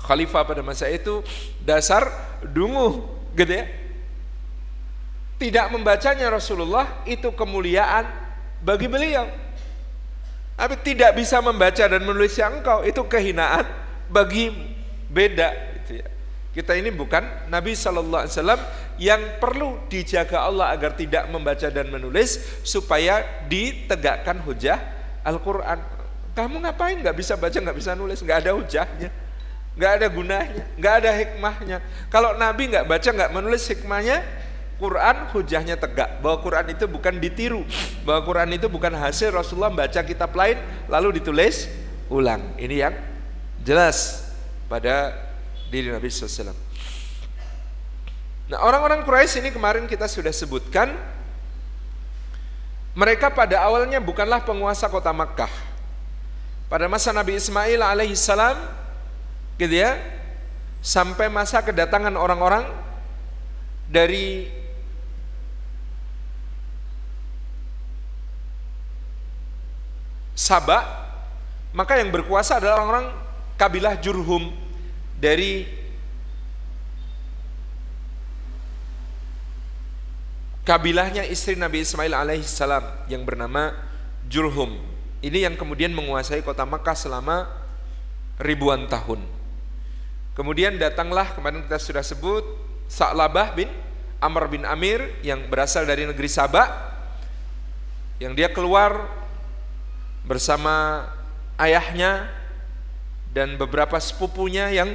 khalifah 0.02 0.42
pada 0.44 0.60
masa 0.60 0.90
itu 0.90 1.24
dasar 1.64 2.10
dungu 2.44 3.08
gitu 3.32 3.52
ya. 3.56 3.64
Tidak 5.40 5.66
membacanya 5.74 6.30
Rasulullah 6.30 7.02
itu 7.08 7.32
kemuliaan 7.34 8.06
bagi 8.62 8.86
beliau. 8.86 9.26
Tapi 10.54 10.78
tidak 10.84 11.18
bisa 11.18 11.42
membaca 11.42 11.82
dan 11.82 11.98
menulis 12.04 12.36
yang 12.38 12.62
engkau 12.62 12.86
itu 12.86 13.02
kehinaan 13.08 13.66
bagi 14.06 14.52
beda. 15.10 15.71
Kita 16.52 16.76
ini 16.76 16.92
bukan 16.92 17.24
Nabi 17.48 17.72
Shallallahu 17.72 18.28
Alaihi 18.28 18.34
Wasallam 18.36 18.60
yang 19.00 19.20
perlu 19.40 19.80
dijaga 19.88 20.44
Allah 20.44 20.68
agar 20.72 20.92
tidak 20.92 21.26
membaca 21.32 21.68
dan 21.72 21.88
menulis 21.88 22.60
supaya 22.60 23.24
ditegakkan 23.48 24.40
hujah 24.44 24.78
Al-Quran. 25.24 25.80
Kamu 26.32 26.60
ngapain 26.64 27.00
nggak 27.00 27.16
bisa 27.16 27.36
baca 27.40 27.56
nggak 27.56 27.76
bisa 27.76 27.96
nulis? 27.96 28.20
Nggak 28.20 28.38
ada 28.44 28.52
hujahnya 28.52 29.10
nggak 29.72 29.92
ada 30.00 30.06
gunanya, 30.12 30.64
nggak 30.76 30.94
ada 31.00 31.10
hikmahnya. 31.16 31.78
Kalau 32.12 32.36
Nabi 32.36 32.68
nggak 32.68 32.84
baca, 32.84 33.08
nggak 33.08 33.32
menulis 33.32 33.64
hikmahnya, 33.72 34.20
Quran 34.76 35.16
hujahnya 35.32 35.76
tegak. 35.80 36.20
Bahwa 36.20 36.44
Quran 36.44 36.66
itu 36.76 36.84
bukan 36.84 37.14
ditiru, 37.16 37.64
bahwa 38.04 38.20
Quran 38.28 38.52
itu 38.52 38.68
bukan 38.68 38.92
hasil 38.92 39.32
Rasulullah 39.32 39.72
baca 39.72 40.00
kitab 40.04 40.32
lain 40.36 40.60
lalu 40.92 41.20
ditulis 41.20 41.72
ulang. 42.12 42.52
Ini 42.60 42.76
yang 42.88 42.94
jelas. 43.64 44.28
Pada 44.68 45.12
diri 45.72 45.88
Nabi 45.88 46.12
SAW. 46.12 46.52
Nah 48.52 48.60
orang-orang 48.60 49.00
Quraisy 49.08 49.40
ini 49.40 49.48
kemarin 49.48 49.88
kita 49.88 50.04
sudah 50.04 50.28
sebutkan 50.28 50.92
mereka 52.92 53.32
pada 53.32 53.64
awalnya 53.64 53.96
bukanlah 53.96 54.44
penguasa 54.44 54.92
kota 54.92 55.08
Makkah. 55.16 55.48
Pada 56.68 56.92
masa 56.92 57.08
Nabi 57.16 57.40
Ismail 57.40 57.80
alaihissalam 57.80 58.60
gitu 59.56 59.80
ya 59.80 59.96
sampai 60.84 61.32
masa 61.32 61.64
kedatangan 61.64 62.12
orang-orang 62.12 62.68
dari 63.88 64.60
Sabah 70.32 70.80
maka 71.76 72.00
yang 72.00 72.08
berkuasa 72.08 72.56
adalah 72.56 72.80
orang-orang 72.80 73.06
kabilah 73.56 73.94
Jurhum 74.00 74.61
dari 75.22 75.70
kabilahnya 80.66 81.22
istri 81.30 81.54
Nabi 81.54 81.86
Ismail 81.86 82.10
alaihissalam 82.10 83.06
yang 83.06 83.22
bernama 83.22 83.70
Jurhum 84.26 84.92
ini 85.22 85.46
yang 85.46 85.54
kemudian 85.54 85.94
menguasai 85.94 86.42
kota 86.42 86.66
Makkah 86.66 86.98
selama 86.98 87.46
ribuan 88.42 88.90
tahun. 88.90 89.22
Kemudian 90.34 90.82
datanglah 90.82 91.30
kemarin 91.38 91.62
kita 91.62 91.78
sudah 91.78 92.02
sebut 92.02 92.42
Sa'labah 92.90 93.54
bin 93.54 93.70
Amr 94.18 94.50
bin 94.50 94.66
Amir 94.66 95.14
yang 95.22 95.46
berasal 95.46 95.86
dari 95.86 96.10
negeri 96.10 96.26
Sabah 96.26 96.66
yang 98.18 98.34
dia 98.34 98.50
keluar 98.50 99.06
bersama 100.26 101.06
ayahnya 101.54 102.26
dan 103.32 103.56
beberapa 103.56 103.96
sepupunya 103.96 104.68
yang 104.68 104.92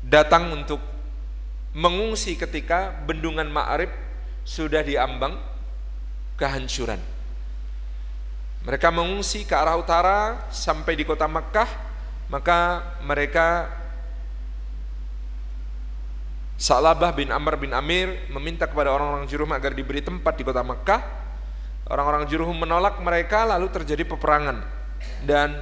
datang 0.00 0.50
untuk 0.56 0.80
mengungsi 1.76 2.36
ketika 2.36 2.92
bendungan 3.04 3.48
Ma'rib 3.48 3.92
sudah 4.44 4.80
diambang 4.80 5.36
kehancuran. 6.40 6.98
Mereka 8.64 8.88
mengungsi 8.88 9.44
ke 9.44 9.52
arah 9.52 9.76
utara 9.76 10.48
sampai 10.48 10.96
di 10.96 11.04
kota 11.04 11.28
Makkah 11.28 11.68
maka 12.32 12.80
mereka 13.04 13.68
Salabah 16.56 17.10
bin 17.10 17.28
Amr 17.34 17.58
bin 17.58 17.74
Amir 17.74 18.30
meminta 18.30 18.70
kepada 18.70 18.94
orang-orang 18.94 19.26
Jurhum 19.26 19.50
agar 19.50 19.74
diberi 19.74 19.98
tempat 19.98 20.38
di 20.38 20.46
kota 20.46 20.62
Mekah. 20.62 21.02
Orang-orang 21.90 22.30
Jurhum 22.30 22.54
menolak 22.54 23.02
mereka 23.02 23.42
lalu 23.42 23.66
terjadi 23.66 24.06
peperangan 24.06 24.81
dan 25.24 25.54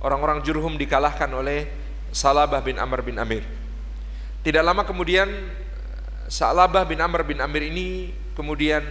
orang-orang 0.00 0.40
Jurhum 0.40 0.78
dikalahkan 0.80 1.28
oleh 1.32 1.68
Salabah 2.10 2.62
bin 2.64 2.78
Amr 2.80 3.04
bin 3.04 3.16
Amir. 3.20 3.44
Tidak 4.40 4.64
lama 4.64 4.82
kemudian 4.88 5.28
Salabah 6.30 6.86
bin 6.86 7.02
Amr 7.02 7.26
bin 7.26 7.42
Amir 7.42 7.66
ini 7.66 8.14
kemudian 8.38 8.82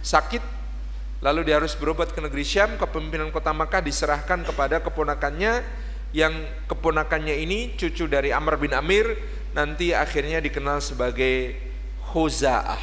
sakit 0.00 0.40
lalu 1.20 1.48
dia 1.48 1.60
harus 1.60 1.72
berobat 1.78 2.12
ke 2.12 2.20
negeri 2.20 2.44
Syam 2.44 2.76
kepemimpinan 2.76 3.32
kota 3.32 3.52
Makkah 3.52 3.80
diserahkan 3.80 4.44
kepada 4.44 4.80
keponakannya 4.84 5.64
yang 6.16 6.32
keponakannya 6.70 7.36
ini 7.36 7.76
cucu 7.76 8.08
dari 8.08 8.32
Amr 8.32 8.56
bin 8.56 8.72
Amir 8.72 9.16
nanti 9.56 9.96
akhirnya 9.96 10.40
dikenal 10.40 10.80
sebagai 10.84 11.56
Khuza'ah. 12.12 12.80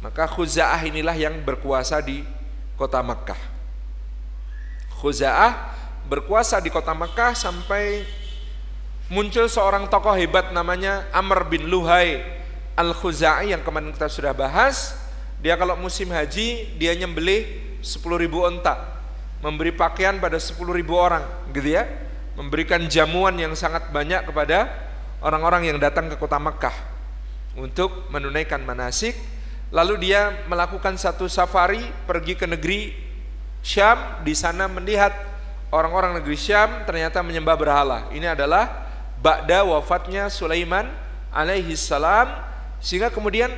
Maka 0.00 0.24
Khuza'ah 0.24 0.80
inilah 0.88 1.16
yang 1.16 1.44
berkuasa 1.44 2.00
di 2.00 2.24
kota 2.80 3.04
Makkah. 3.04 3.49
Khuza'ah 5.00 5.72
berkuasa 6.04 6.60
di 6.60 6.68
kota 6.68 6.92
Makkah 6.92 7.32
sampai 7.32 8.04
muncul 9.08 9.48
seorang 9.48 9.88
tokoh 9.88 10.12
hebat 10.12 10.52
namanya 10.52 11.08
Amr 11.10 11.48
bin 11.48 11.72
Luhai 11.72 12.20
Al-Khuza'i 12.76 13.56
yang 13.56 13.64
kemarin 13.64 13.92
kita 13.96 14.12
sudah 14.12 14.36
bahas. 14.36 14.96
Dia 15.40 15.56
kalau 15.56 15.72
musim 15.76 16.12
haji 16.12 16.76
dia 16.76 16.92
nyembelih 16.92 17.48
10 17.80 17.96
ribu 18.20 18.44
onta, 18.44 18.76
memberi 19.40 19.72
pakaian 19.72 20.20
pada 20.20 20.36
10 20.36 20.60
ribu 20.76 20.96
orang, 20.96 21.24
gitu 21.56 21.76
ya. 21.80 21.88
Memberikan 22.36 22.84
jamuan 22.88 23.36
yang 23.40 23.56
sangat 23.56 23.88
banyak 23.88 24.28
kepada 24.28 24.68
orang-orang 25.24 25.72
yang 25.72 25.78
datang 25.80 26.08
ke 26.12 26.16
kota 26.16 26.36
Mekah 26.36 26.76
untuk 27.56 28.08
menunaikan 28.12 28.60
manasik. 28.64 29.16
Lalu 29.72 30.08
dia 30.08 30.44
melakukan 30.48 30.96
satu 30.96 31.24
safari 31.28 31.80
pergi 32.04 32.36
ke 32.36 32.44
negeri 32.44 33.09
Syam 33.60 34.24
di 34.24 34.32
sana 34.32 34.66
melihat 34.66 35.12
orang-orang 35.70 36.18
negeri 36.20 36.36
Syam 36.36 36.84
ternyata 36.88 37.20
menyembah 37.20 37.56
berhala. 37.56 37.98
Ini 38.10 38.32
adalah 38.32 38.88
ba'da 39.20 39.64
wafatnya 39.68 40.32
Sulaiman 40.32 40.88
alaihi 41.30 41.76
salam 41.76 42.28
sehingga 42.80 43.12
kemudian 43.12 43.52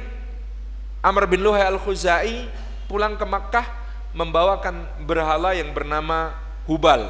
Amr 1.02 1.26
bin 1.26 1.42
Luhai 1.42 1.66
al-Khuzai 1.66 2.46
pulang 2.86 3.16
ke 3.16 3.26
Makkah 3.26 3.66
membawakan 4.12 4.86
berhala 5.02 5.56
yang 5.56 5.72
bernama 5.72 6.36
Hubal. 6.68 7.08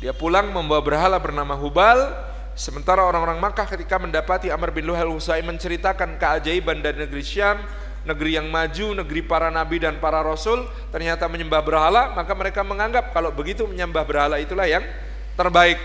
Dia 0.00 0.12
pulang 0.16 0.48
membawa 0.52 0.80
berhala 0.80 1.16
bernama 1.20 1.56
Hubal. 1.56 2.12
Sementara 2.56 3.04
orang-orang 3.04 3.36
Makkah 3.36 3.68
ketika 3.68 4.00
mendapati 4.00 4.48
Amr 4.48 4.72
bin 4.72 4.88
Luhal 4.88 5.12
Husay 5.12 5.44
menceritakan 5.44 6.16
keajaiban 6.16 6.80
dari 6.80 7.04
negeri 7.04 7.20
Syam 7.20 7.60
Negeri 8.06 8.38
yang 8.38 8.46
maju, 8.46 9.02
negeri 9.02 9.20
para 9.26 9.50
nabi 9.50 9.82
dan 9.82 9.98
para 9.98 10.22
rasul 10.22 10.64
Ternyata 10.94 11.26
menyembah 11.26 11.60
berhala 11.60 12.14
Maka 12.14 12.32
mereka 12.38 12.62
menganggap 12.62 13.10
kalau 13.10 13.34
begitu 13.34 13.66
menyembah 13.66 14.06
berhala 14.06 14.38
itulah 14.38 14.64
yang 14.70 14.86
terbaik 15.34 15.82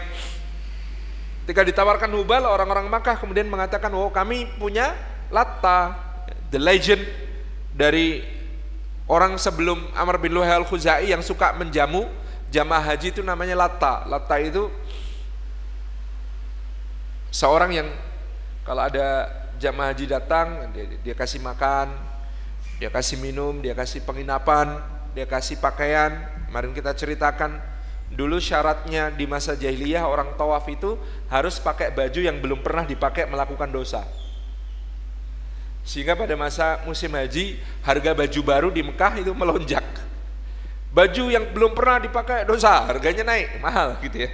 Ketika 1.44 1.66
ditawarkan 1.66 2.13
Hubal 2.13 2.46
orang-orang 2.46 2.86
Makkah 2.86 3.18
kemudian 3.18 3.50
mengatakan 3.50 3.90
Oh 3.98 4.13
kami 4.13 4.46
punya 4.62 4.94
Latta 5.34 5.98
The 6.54 6.62
legend 6.62 7.04
dari 7.72 8.22
orang 9.08 9.40
sebelum 9.40 9.92
Amr 9.96 10.20
bin 10.20 10.36
Luhal 10.36 10.68
Khuzai 10.68 11.12
yang 11.12 11.20
suka 11.20 11.56
menjamu 11.56 12.08
jamaah 12.51 12.84
haji 12.84 13.16
itu 13.16 13.22
namanya 13.24 13.56
lata. 13.56 14.04
Lata 14.08 14.36
itu 14.40 14.68
seorang 17.32 17.72
yang 17.72 17.88
kalau 18.68 18.88
ada 18.88 19.28
jamaah 19.60 19.96
haji 19.96 20.06
datang 20.08 20.48
dia, 20.75 20.86
dia 21.00 21.16
kasih 21.16 21.40
makan, 21.40 21.92
dia 22.82 22.90
kasih 22.90 23.22
minum, 23.22 23.62
dia 23.62 23.78
kasih 23.78 24.02
penginapan, 24.02 24.82
dia 25.14 25.30
kasih 25.30 25.62
pakaian. 25.62 26.18
Kemarin 26.50 26.74
kita 26.74 26.98
ceritakan 26.98 27.62
dulu 28.10 28.42
syaratnya 28.42 29.14
di 29.14 29.30
masa 29.30 29.54
jahiliyah 29.54 30.10
orang 30.10 30.34
tawaf 30.34 30.66
itu 30.66 30.98
harus 31.30 31.62
pakai 31.62 31.94
baju 31.94 32.18
yang 32.18 32.42
belum 32.42 32.66
pernah 32.66 32.82
dipakai 32.90 33.30
melakukan 33.30 33.70
dosa. 33.70 34.02
Sehingga 35.86 36.18
pada 36.18 36.34
masa 36.34 36.82
musim 36.82 37.14
haji 37.14 37.62
harga 37.86 38.18
baju 38.18 38.42
baru 38.42 38.70
di 38.74 38.82
Mekah 38.82 39.14
itu 39.22 39.30
melonjak. 39.38 39.86
Baju 40.90 41.24
yang 41.30 41.54
belum 41.54 41.78
pernah 41.78 42.02
dipakai 42.02 42.50
dosa, 42.50 42.90
harganya 42.90 43.30
naik, 43.30 43.62
mahal 43.62 44.02
gitu 44.02 44.26
ya. 44.26 44.30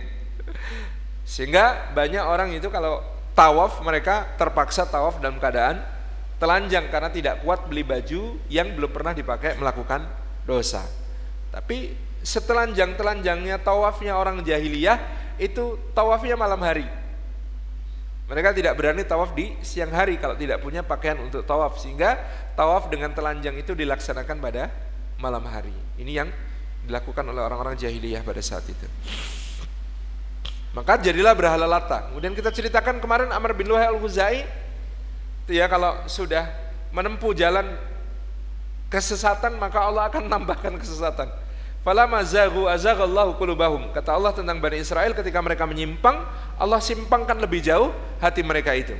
Sehingga 1.28 1.92
banyak 1.92 2.24
orang 2.24 2.56
itu 2.56 2.72
kalau 2.72 3.04
tawaf 3.36 3.84
mereka 3.84 4.40
terpaksa 4.40 4.88
tawaf 4.88 5.20
dalam 5.20 5.36
keadaan 5.36 5.97
telanjang 6.38 6.90
karena 6.94 7.10
tidak 7.10 7.42
kuat 7.42 7.66
beli 7.66 7.82
baju 7.82 8.38
yang 8.50 8.74
belum 8.78 8.94
pernah 8.94 9.14
dipakai 9.14 9.58
melakukan 9.58 10.06
dosa. 10.46 10.86
Tapi 11.50 11.94
setelanjang-telanjangnya 12.22 13.62
tawafnya 13.62 14.18
orang 14.18 14.46
jahiliyah 14.46 14.98
itu 15.42 15.78
tawafnya 15.98 16.38
malam 16.38 16.62
hari. 16.62 16.86
Mereka 18.28 18.52
tidak 18.52 18.76
berani 18.76 19.08
tawaf 19.08 19.32
di 19.32 19.56
siang 19.64 19.90
hari 19.96 20.20
kalau 20.20 20.36
tidak 20.36 20.60
punya 20.60 20.84
pakaian 20.84 21.16
untuk 21.24 21.48
tawaf 21.48 21.80
sehingga 21.80 22.20
tawaf 22.60 22.92
dengan 22.92 23.16
telanjang 23.16 23.56
itu 23.56 23.72
dilaksanakan 23.72 24.38
pada 24.44 24.68
malam 25.16 25.42
hari. 25.48 25.72
Ini 25.96 26.12
yang 26.12 26.30
dilakukan 26.84 27.24
oleh 27.24 27.40
orang-orang 27.40 27.80
jahiliyah 27.80 28.28
pada 28.28 28.44
saat 28.44 28.68
itu. 28.68 28.84
Maka 30.76 31.00
jadilah 31.00 31.32
berhala 31.34 31.66
lata. 31.66 32.12
Kemudian 32.12 32.36
kita 32.36 32.52
ceritakan 32.52 33.00
kemarin 33.00 33.32
Amr 33.32 33.56
bin 33.56 33.72
Luhai 33.72 33.88
al-Ghuzai 33.88 34.44
itu 34.44 34.67
ya 35.48 35.66
kalau 35.72 35.96
sudah 36.08 36.48
menempuh 36.92 37.32
jalan 37.36 37.66
kesesatan 38.88 39.56
maka 39.60 39.84
Allah 39.84 40.08
akan 40.12 40.28
tambahkan 40.34 40.76
kesesatan. 40.80 41.32
Falamma 41.88 42.20
zagu 42.28 42.68
azaghallahu 42.68 43.40
qulubahum. 43.40 43.96
Kata 43.96 44.12
Allah 44.12 44.36
tentang 44.36 44.60
Bani 44.60 44.84
Israel 44.84 45.16
ketika 45.16 45.40
mereka 45.40 45.64
menyimpang, 45.64 46.20
Allah 46.60 46.84
simpangkan 46.84 47.40
lebih 47.40 47.64
jauh 47.64 47.96
hati 48.20 48.44
mereka 48.44 48.76
itu. 48.76 48.92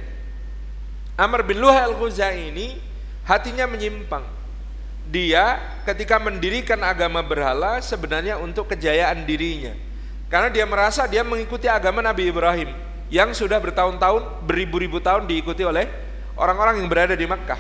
Amr 1.20 1.44
bin 1.44 1.60
Luhai 1.60 1.84
al-Ghuzai 1.84 2.54
ini 2.54 2.80
hatinya 3.28 3.68
menyimpang 3.68 4.24
dia 5.08 5.60
ketika 5.88 6.20
mendirikan 6.20 6.80
agama 6.84 7.24
berhala 7.24 7.80
sebenarnya 7.84 8.40
untuk 8.40 8.72
kejayaan 8.72 9.24
dirinya. 9.24 9.76
Karena 10.28 10.52
dia 10.52 10.68
merasa 10.68 11.08
dia 11.08 11.24
mengikuti 11.24 11.72
agama 11.72 12.04
Nabi 12.04 12.28
Ibrahim 12.28 12.72
yang 13.08 13.32
sudah 13.32 13.60
bertahun-tahun, 13.64 14.44
beribu-ribu 14.44 15.00
tahun 15.00 15.24
diikuti 15.28 15.64
oleh 15.64 15.88
orang-orang 16.38 16.80
yang 16.80 16.88
berada 16.88 17.18
di 17.18 17.26
Makkah. 17.26 17.60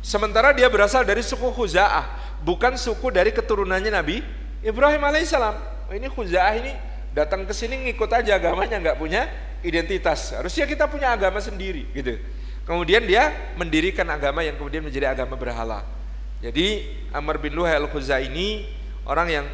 Sementara 0.00 0.56
dia 0.56 0.66
berasal 0.70 1.02
dari 1.04 1.20
suku 1.22 1.52
Khuza'ah, 1.52 2.38
bukan 2.42 2.74
suku 2.78 3.10
dari 3.12 3.30
keturunannya 3.34 3.90
Nabi 3.92 4.22
Ibrahim 4.64 5.02
alaihissalam. 5.02 5.54
Oh, 5.90 5.94
ini 5.94 6.08
Khuza'ah 6.10 6.54
ini 6.58 6.72
datang 7.12 7.46
ke 7.46 7.52
sini 7.54 7.90
ngikut 7.90 8.10
aja 8.10 8.38
agamanya 8.38 8.80
nggak 8.82 8.98
punya 8.98 9.26
identitas. 9.62 10.34
Harusnya 10.34 10.66
kita 10.66 10.86
punya 10.86 11.12
agama 11.14 11.38
sendiri 11.42 11.86
gitu. 11.94 12.18
Kemudian 12.66 13.06
dia 13.06 13.54
mendirikan 13.54 14.06
agama 14.10 14.42
yang 14.42 14.58
kemudian 14.58 14.82
menjadi 14.82 15.14
agama 15.14 15.38
berhala. 15.38 15.86
Jadi 16.42 16.82
Amr 17.14 17.38
bin 17.38 17.54
Luhai 17.54 17.78
al-Khuzai 17.78 18.26
ini 18.26 18.66
orang 19.06 19.28
yang 19.30 19.46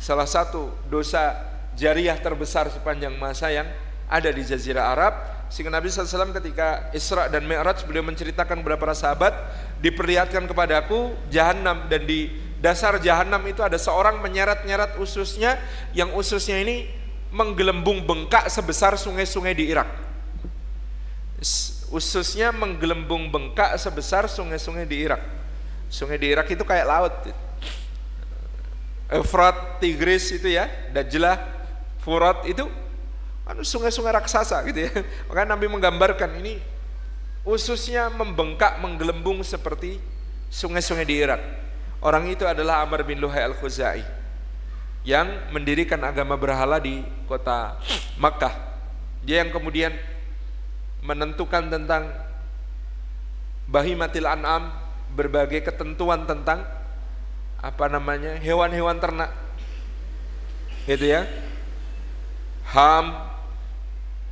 salah 0.00 0.26
satu 0.26 0.72
dosa 0.88 1.36
jariah 1.76 2.16
terbesar 2.16 2.72
sepanjang 2.72 3.14
masa 3.14 3.52
yang 3.52 3.68
ada 4.08 4.28
di 4.32 4.42
Jazirah 4.42 4.92
Arab 4.96 5.14
sehingga 5.54 5.70
Nabi 5.70 5.86
SAW 5.86 6.34
ketika 6.34 6.90
Isra 6.90 7.30
dan 7.30 7.46
Mi'raj 7.46 7.86
beliau 7.86 8.02
menceritakan 8.02 8.58
kepada 8.58 8.74
para 8.74 8.94
sahabat 8.98 9.30
diperlihatkan 9.78 10.50
kepadaku 10.50 11.14
jahanam 11.30 11.86
dan 11.86 12.02
di 12.02 12.34
dasar 12.58 12.98
jahanam 12.98 13.38
itu 13.46 13.62
ada 13.62 13.78
seorang 13.78 14.18
menyeret-nyeret 14.18 14.98
ususnya 14.98 15.62
yang 15.94 16.10
ususnya 16.18 16.58
ini 16.58 16.90
menggelembung 17.30 18.02
bengkak 18.02 18.50
sebesar 18.50 18.98
sungai-sungai 18.98 19.54
di 19.54 19.70
Irak 19.70 19.86
ususnya 21.94 22.50
menggelembung 22.50 23.30
bengkak 23.30 23.78
sebesar 23.78 24.26
sungai-sungai 24.26 24.82
di 24.90 25.06
Irak 25.06 25.22
Sungai 25.94 26.18
di 26.18 26.26
Irak 26.26 26.50
itu 26.50 26.66
kayak 26.66 26.86
laut. 26.90 27.14
Efrat, 29.06 29.78
Tigris 29.78 30.32
itu 30.34 30.50
ya, 30.50 30.66
Dajlah, 30.90 31.38
Furat 32.02 32.42
itu 32.50 32.66
kan 33.44 33.60
sungai-sungai 33.60 34.12
raksasa 34.16 34.64
gitu 34.68 34.88
ya. 34.88 34.92
Maka 35.28 35.44
Nabi 35.44 35.68
menggambarkan 35.68 36.40
ini 36.40 36.60
ususnya 37.44 38.08
membengkak, 38.08 38.80
menggelembung 38.80 39.44
seperti 39.44 40.00
sungai-sungai 40.48 41.04
di 41.04 41.20
Irak. 41.20 41.40
Orang 42.00 42.28
itu 42.28 42.44
adalah 42.48 42.84
Amr 42.84 43.04
bin 43.04 43.20
Luhai 43.20 43.44
al-Khuzai 43.44 44.04
yang 45.04 45.28
mendirikan 45.52 46.00
agama 46.00 46.36
berhala 46.36 46.80
di 46.80 47.04
kota 47.28 47.76
Makkah. 48.16 48.52
Dia 49.24 49.44
yang 49.44 49.52
kemudian 49.52 49.92
menentukan 51.04 51.68
tentang 51.68 52.08
bahimatil 53.68 54.24
an'am 54.24 54.72
berbagai 55.12 55.64
ketentuan 55.64 56.24
tentang 56.24 56.64
apa 57.60 57.86
namanya 57.88 58.36
hewan-hewan 58.40 59.00
ternak 59.00 59.32
gitu 60.84 61.16
ya 61.16 61.24
ham 62.76 63.33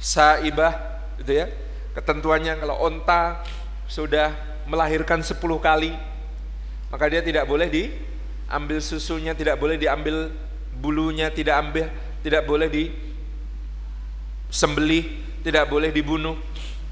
saibah 0.02 0.98
gitu 1.22 1.38
ya 1.38 1.46
ketentuannya 1.94 2.58
kalau 2.58 2.82
onta 2.82 3.46
sudah 3.86 4.34
melahirkan 4.66 5.22
10 5.22 5.38
kali 5.62 5.94
maka 6.90 7.04
dia 7.06 7.22
tidak 7.22 7.46
boleh 7.46 7.70
diambil 7.70 8.82
susunya 8.82 9.32
tidak 9.38 9.62
boleh 9.62 9.78
diambil 9.78 10.34
bulunya 10.74 11.30
tidak 11.30 11.62
ambil 11.62 11.86
tidak 12.26 12.42
boleh 12.42 12.66
di 12.66 12.90
sembelih 14.50 15.06
tidak 15.46 15.70
boleh 15.70 15.94
dibunuh 15.94 16.34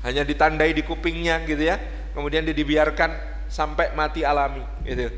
hanya 0.06 0.22
ditandai 0.22 0.70
di 0.70 0.86
kupingnya 0.86 1.42
gitu 1.50 1.66
ya 1.66 1.82
kemudian 2.14 2.46
dia 2.46 2.54
dibiarkan 2.54 3.30
sampai 3.50 3.90
mati 3.98 4.22
alami 4.22 4.62
gitu. 4.86 5.10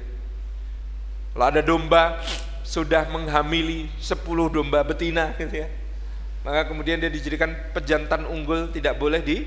Kalau 1.32 1.46
ada 1.48 1.60
domba 1.60 2.20
sudah 2.64 3.04
menghamili 3.12 3.92
10 4.00 4.24
domba 4.48 4.80
betina 4.80 5.36
gitu 5.36 5.64
ya. 5.64 5.68
Maka 6.42 6.66
kemudian 6.66 6.98
dia 6.98 7.10
dijadikan 7.10 7.54
pejantan 7.70 8.26
unggul 8.26 8.74
tidak 8.74 8.98
boleh 8.98 9.22
di 9.22 9.46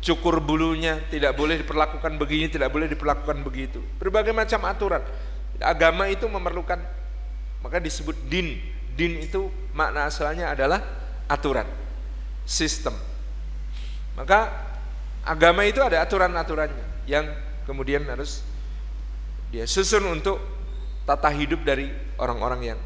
cukur 0.00 0.40
bulunya, 0.40 1.02
tidak 1.12 1.36
boleh 1.36 1.60
diperlakukan 1.60 2.16
begini, 2.16 2.46
tidak 2.48 2.70
boleh 2.72 2.86
diperlakukan 2.88 3.42
begitu. 3.44 3.82
Berbagai 4.00 4.32
macam 4.32 4.64
aturan. 4.64 5.02
Agama 5.60 6.08
itu 6.08 6.24
memerlukan 6.24 6.80
maka 7.60 7.76
disebut 7.82 8.16
din. 8.30 8.56
Din 8.96 9.20
itu 9.20 9.48
makna 9.76 10.08
asalnya 10.08 10.52
adalah 10.52 10.82
aturan, 11.30 11.68
sistem. 12.44 12.92
Maka 14.18 14.50
agama 15.24 15.64
itu 15.64 15.78
ada 15.80 16.02
aturan-aturannya 16.02 17.06
yang 17.06 17.28
kemudian 17.64 18.04
harus 18.08 18.42
dia 19.50 19.66
susun 19.66 20.06
untuk 20.10 20.40
tata 21.06 21.30
hidup 21.32 21.62
dari 21.62 21.90
orang-orang 22.18 22.74
yang 22.74 22.80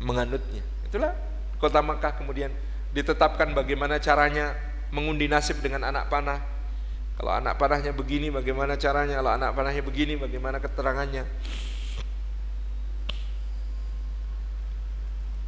menganutnya. 0.00 0.62
Itulah 0.86 1.12
kota 1.56 1.80
Makkah 1.80 2.16
kemudian 2.20 2.52
ditetapkan 2.96 3.52
bagaimana 3.52 4.00
caranya 4.00 4.56
mengundi 4.94 5.28
nasib 5.28 5.60
dengan 5.60 5.88
anak 5.88 6.08
panah. 6.08 6.40
Kalau 7.16 7.32
anak 7.32 7.56
panahnya 7.56 7.96
begini 7.96 8.28
bagaimana 8.28 8.76
caranya, 8.76 9.20
kalau 9.24 9.32
anak 9.32 9.50
panahnya 9.56 9.80
begini 9.80 10.20
bagaimana 10.20 10.60
keterangannya. 10.60 11.24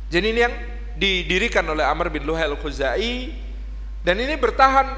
Jadi 0.08 0.26
ini 0.32 0.40
yang 0.40 0.54
didirikan 0.96 1.68
oleh 1.68 1.84
Amr 1.84 2.08
bin 2.08 2.24
Luhai 2.24 2.48
al-Khuzai 2.48 3.36
dan 4.00 4.16
ini 4.16 4.40
bertahan 4.40 4.88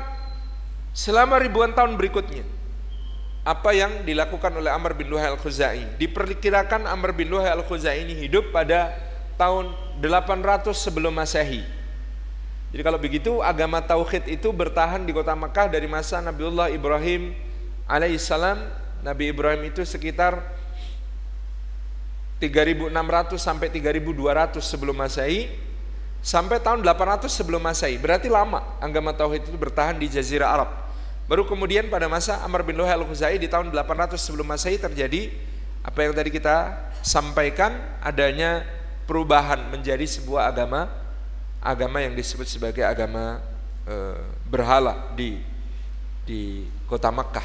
selama 0.94 1.42
ribuan 1.42 1.74
tahun 1.74 1.98
berikutnya 1.98 2.46
apa 3.42 3.74
yang 3.74 4.06
dilakukan 4.06 4.54
oleh 4.54 4.70
Amr 4.70 4.94
bin 4.94 5.10
Luhai 5.10 5.26
al-Khuzai. 5.34 5.98
Diperkirakan 5.98 6.86
Amr 6.86 7.10
bin 7.10 7.26
Luhai 7.26 7.50
al-Khuzai 7.50 8.06
ini 8.06 8.14
hidup 8.14 8.54
pada 8.54 9.09
tahun 9.40 9.72
800 10.04 10.68
sebelum 10.76 11.16
Masehi. 11.16 11.64
Jadi 12.70 12.82
kalau 12.84 13.00
begitu 13.00 13.40
agama 13.40 13.80
tauhid 13.80 14.28
itu 14.28 14.52
bertahan 14.52 15.00
di 15.02 15.16
kota 15.16 15.32
Makkah 15.32 15.72
dari 15.72 15.88
masa 15.88 16.20
Nabiullah 16.20 16.68
Ibrahim 16.68 17.32
alaihissalam. 17.88 18.60
Nabi 19.00 19.32
Ibrahim 19.32 19.64
itu 19.72 19.80
sekitar 19.80 20.44
3600 22.36 22.92
sampai 23.40 23.72
3200 23.72 24.60
sebelum 24.60 24.92
Masehi 24.92 25.48
sampai 26.20 26.60
tahun 26.60 26.84
800 26.84 27.32
sebelum 27.32 27.64
Masehi. 27.64 27.96
Berarti 27.96 28.28
lama 28.28 28.60
agama 28.76 29.16
tauhid 29.16 29.48
itu 29.48 29.56
bertahan 29.56 29.96
di 29.96 30.06
jazirah 30.06 30.52
Arab. 30.52 30.70
Baru 31.26 31.48
kemudian 31.48 31.88
pada 31.88 32.06
masa 32.12 32.44
Amr 32.44 32.60
bin 32.60 32.76
Luhai 32.76 32.92
al-Khuzai 32.92 33.40
di 33.40 33.48
tahun 33.48 33.72
800 33.72 34.20
sebelum 34.20 34.44
Masehi 34.44 34.76
terjadi 34.76 35.32
apa 35.80 35.98
yang 36.04 36.12
tadi 36.12 36.28
kita 36.28 36.76
sampaikan 37.00 37.72
adanya 38.04 38.79
perubahan 39.10 39.58
menjadi 39.74 40.06
sebuah 40.06 40.54
agama 40.54 40.86
agama 41.58 41.98
yang 41.98 42.14
disebut 42.14 42.46
sebagai 42.46 42.86
agama 42.86 43.42
e, 43.82 44.14
berhala 44.46 45.10
di 45.18 45.42
di 46.22 46.70
kota 46.86 47.10
Makkah. 47.10 47.42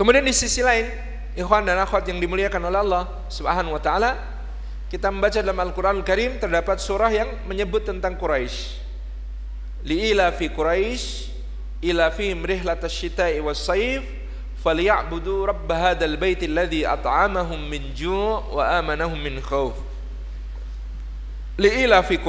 Kemudian 0.00 0.24
di 0.24 0.32
sisi 0.32 0.64
lain, 0.64 0.88
ikhwan 1.36 1.68
dan 1.68 1.84
akhwat 1.84 2.08
yang 2.08 2.16
dimuliakan 2.16 2.72
oleh 2.72 2.80
Allah 2.80 3.04
Subhanahu 3.28 3.76
wa 3.76 3.82
taala, 3.84 4.16
kita 4.88 5.12
membaca 5.12 5.36
dalam 5.36 5.60
Al-Qur'an 5.60 6.00
Al 6.00 6.06
Karim 6.08 6.40
terdapat 6.40 6.80
surah 6.80 7.12
yang 7.12 7.28
menyebut 7.44 7.84
tentang 7.84 8.16
Quraisy. 8.16 8.80
Li'ila 9.84 10.32
fi 10.32 10.48
Quraisy 10.48 11.28
ila 11.84 12.08
fihim 12.08 12.40
rihlatasy 12.40 13.12
syita'i 13.12 13.44
was-sayf 13.44 14.19
falyabudu 14.60 15.48
rabb 15.48 15.68
hadzal 15.72 16.20
bait 16.20 16.40
alladhi 16.44 16.84
at'amahum 16.84 17.56
min 17.56 17.96
ju' 17.96 18.44
wa 18.52 18.64
amanahum 18.76 19.16
min 19.16 19.40
khauf 19.40 19.72
li'ila 21.56 22.04
fi 22.04 22.20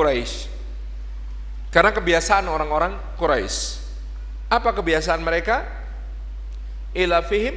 karena 1.71 1.91
kebiasaan 1.95 2.47
orang-orang 2.47 2.95
Quraisy 3.15 3.79
apa 4.51 4.75
kebiasaan 4.75 5.23
mereka? 5.23 5.63
Ila 6.91 7.23
fihim 7.23 7.55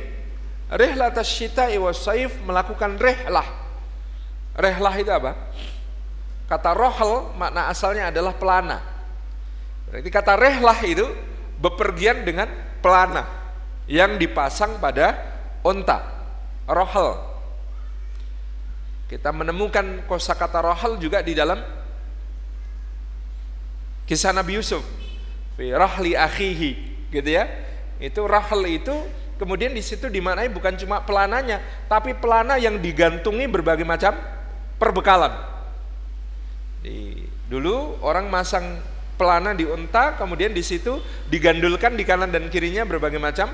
rihlatasy 0.71 1.51
syita'i 1.51 1.75
was-sayf 1.75 2.39
melakukan 2.47 2.95
rihlah 2.95 3.43
rihlah 4.55 4.95
itu 4.95 5.11
apa? 5.11 5.35
Kata 6.47 6.71
rohel 6.71 7.35
makna 7.35 7.67
asalnya 7.67 8.15
adalah 8.15 8.39
pelana. 8.39 8.79
Berarti 9.91 10.11
kata 10.15 10.39
rihlah 10.39 10.79
itu 10.87 11.07
bepergian 11.59 12.23
dengan 12.23 12.47
pelana 12.79 13.44
yang 13.91 14.17
dipasang 14.17 14.81
pada 14.81 15.17
onta 15.61 16.01
rohel 16.65 17.35
kita 19.09 19.31
menemukan 19.31 20.03
kosakata 20.09 20.65
rohel 20.65 20.97
juga 20.97 21.21
di 21.21 21.37
dalam 21.37 21.61
kisah 24.09 24.33
Nabi 24.33 24.61
Yusuf 24.61 24.85
fi 25.55 25.71
rahli 25.71 26.19
akhihi 26.19 26.71
gitu 27.15 27.31
ya. 27.31 27.47
Itu 28.03 28.27
rahel 28.27 28.83
itu 28.83 28.95
kemudian 29.39 29.71
di 29.71 29.83
situ 29.83 30.11
dimaknai 30.11 30.51
bukan 30.51 30.75
cuma 30.79 31.03
pelananya 31.03 31.63
tapi 31.87 32.15
pelana 32.15 32.59
yang 32.59 32.79
digantungi 32.83 33.47
berbagai 33.47 33.87
macam 33.87 34.19
perbekalan. 34.83 35.33
Di, 36.85 37.25
dulu 37.49 38.03
orang 38.05 38.29
masang 38.29 38.83
pelana 39.15 39.55
di 39.55 39.63
unta, 39.67 40.19
kemudian 40.19 40.51
di 40.51 40.63
situ 40.63 40.99
digandulkan 41.31 41.95
di 41.95 42.03
kanan 42.03 42.31
dan 42.31 42.51
kirinya 42.51 42.83
berbagai 42.83 43.19
macam 43.23 43.51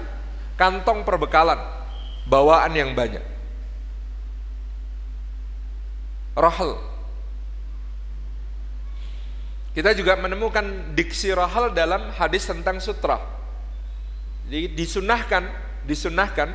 kantong 0.57 1.05
perbekalan, 1.09 1.57
bawaan 2.29 2.73
yang 2.77 2.93
banyak. 2.93 3.23
Rahel. 6.37 6.79
Kita 9.71 9.95
juga 9.95 10.19
menemukan 10.19 10.93
diksi 10.99 11.31
rahel 11.31 11.71
dalam 11.73 12.11
hadis 12.13 12.45
tentang 12.45 12.83
sutra. 12.83 13.23
Jadi 14.51 14.75
disunahkan, 14.75 15.47
disunahkan 15.87 16.51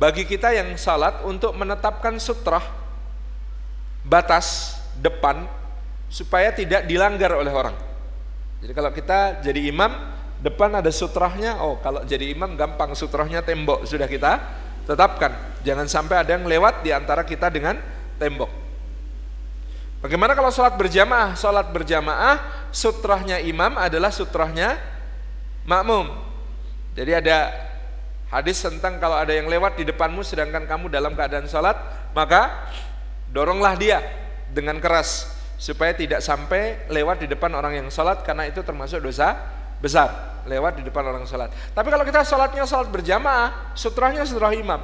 bagi 0.00 0.24
kita 0.24 0.54
yang 0.54 0.74
salat 0.80 1.20
untuk 1.26 1.52
menetapkan 1.58 2.16
sutra 2.16 2.62
batas 4.06 4.78
depan 4.96 5.44
supaya 6.08 6.50
tidak 6.50 6.88
dilanggar 6.88 7.36
oleh 7.36 7.52
orang. 7.52 7.87
Jadi 8.58 8.72
kalau 8.74 8.90
kita 8.90 9.38
jadi 9.38 9.70
imam, 9.70 9.90
depan 10.42 10.70
ada 10.74 10.90
sutrahnya, 10.90 11.62
oh 11.62 11.78
kalau 11.78 12.02
jadi 12.02 12.34
imam 12.34 12.58
gampang 12.58 12.90
sutrahnya 12.94 13.42
tembok 13.42 13.86
sudah 13.86 14.10
kita 14.10 14.42
tetapkan. 14.82 15.30
Jangan 15.62 15.86
sampai 15.86 16.26
ada 16.26 16.34
yang 16.34 16.46
lewat 16.46 16.82
di 16.82 16.90
antara 16.90 17.22
kita 17.22 17.50
dengan 17.54 17.78
tembok. 18.18 18.50
Bagaimana 19.98 20.34
kalau 20.34 20.50
sholat 20.50 20.74
berjamaah? 20.78 21.34
Sholat 21.34 21.70
berjamaah, 21.74 22.66
sutrahnya 22.70 23.42
imam 23.42 23.78
adalah 23.78 24.10
sutrahnya 24.10 24.78
makmum. 25.66 26.10
Jadi 26.98 27.14
ada 27.14 27.54
hadis 28.30 28.58
tentang 28.58 28.98
kalau 28.98 29.18
ada 29.18 29.30
yang 29.30 29.46
lewat 29.46 29.78
di 29.78 29.86
depanmu 29.86 30.26
sedangkan 30.26 30.66
kamu 30.66 30.90
dalam 30.90 31.14
keadaan 31.14 31.46
sholat, 31.46 31.78
maka 32.10 32.70
doronglah 33.30 33.78
dia 33.78 34.02
dengan 34.50 34.82
keras 34.82 35.37
supaya 35.58 35.90
tidak 35.92 36.22
sampai 36.22 36.86
lewat 36.86 37.20
di 37.20 37.26
depan 37.26 37.50
orang 37.52 37.82
yang 37.82 37.88
sholat 37.90 38.22
karena 38.22 38.46
itu 38.46 38.62
termasuk 38.62 39.02
dosa 39.02 39.34
besar 39.82 40.40
lewat 40.46 40.80
di 40.80 40.82
depan 40.86 41.04
orang 41.04 41.26
sholat. 41.26 41.52
Tapi 41.74 41.88
kalau 41.90 42.06
kita 42.06 42.24
sholatnya 42.24 42.64
sholat 42.64 42.88
berjamaah, 42.88 43.74
sutrahnya 43.76 44.24
sutrah 44.24 44.54
imam. 44.54 44.80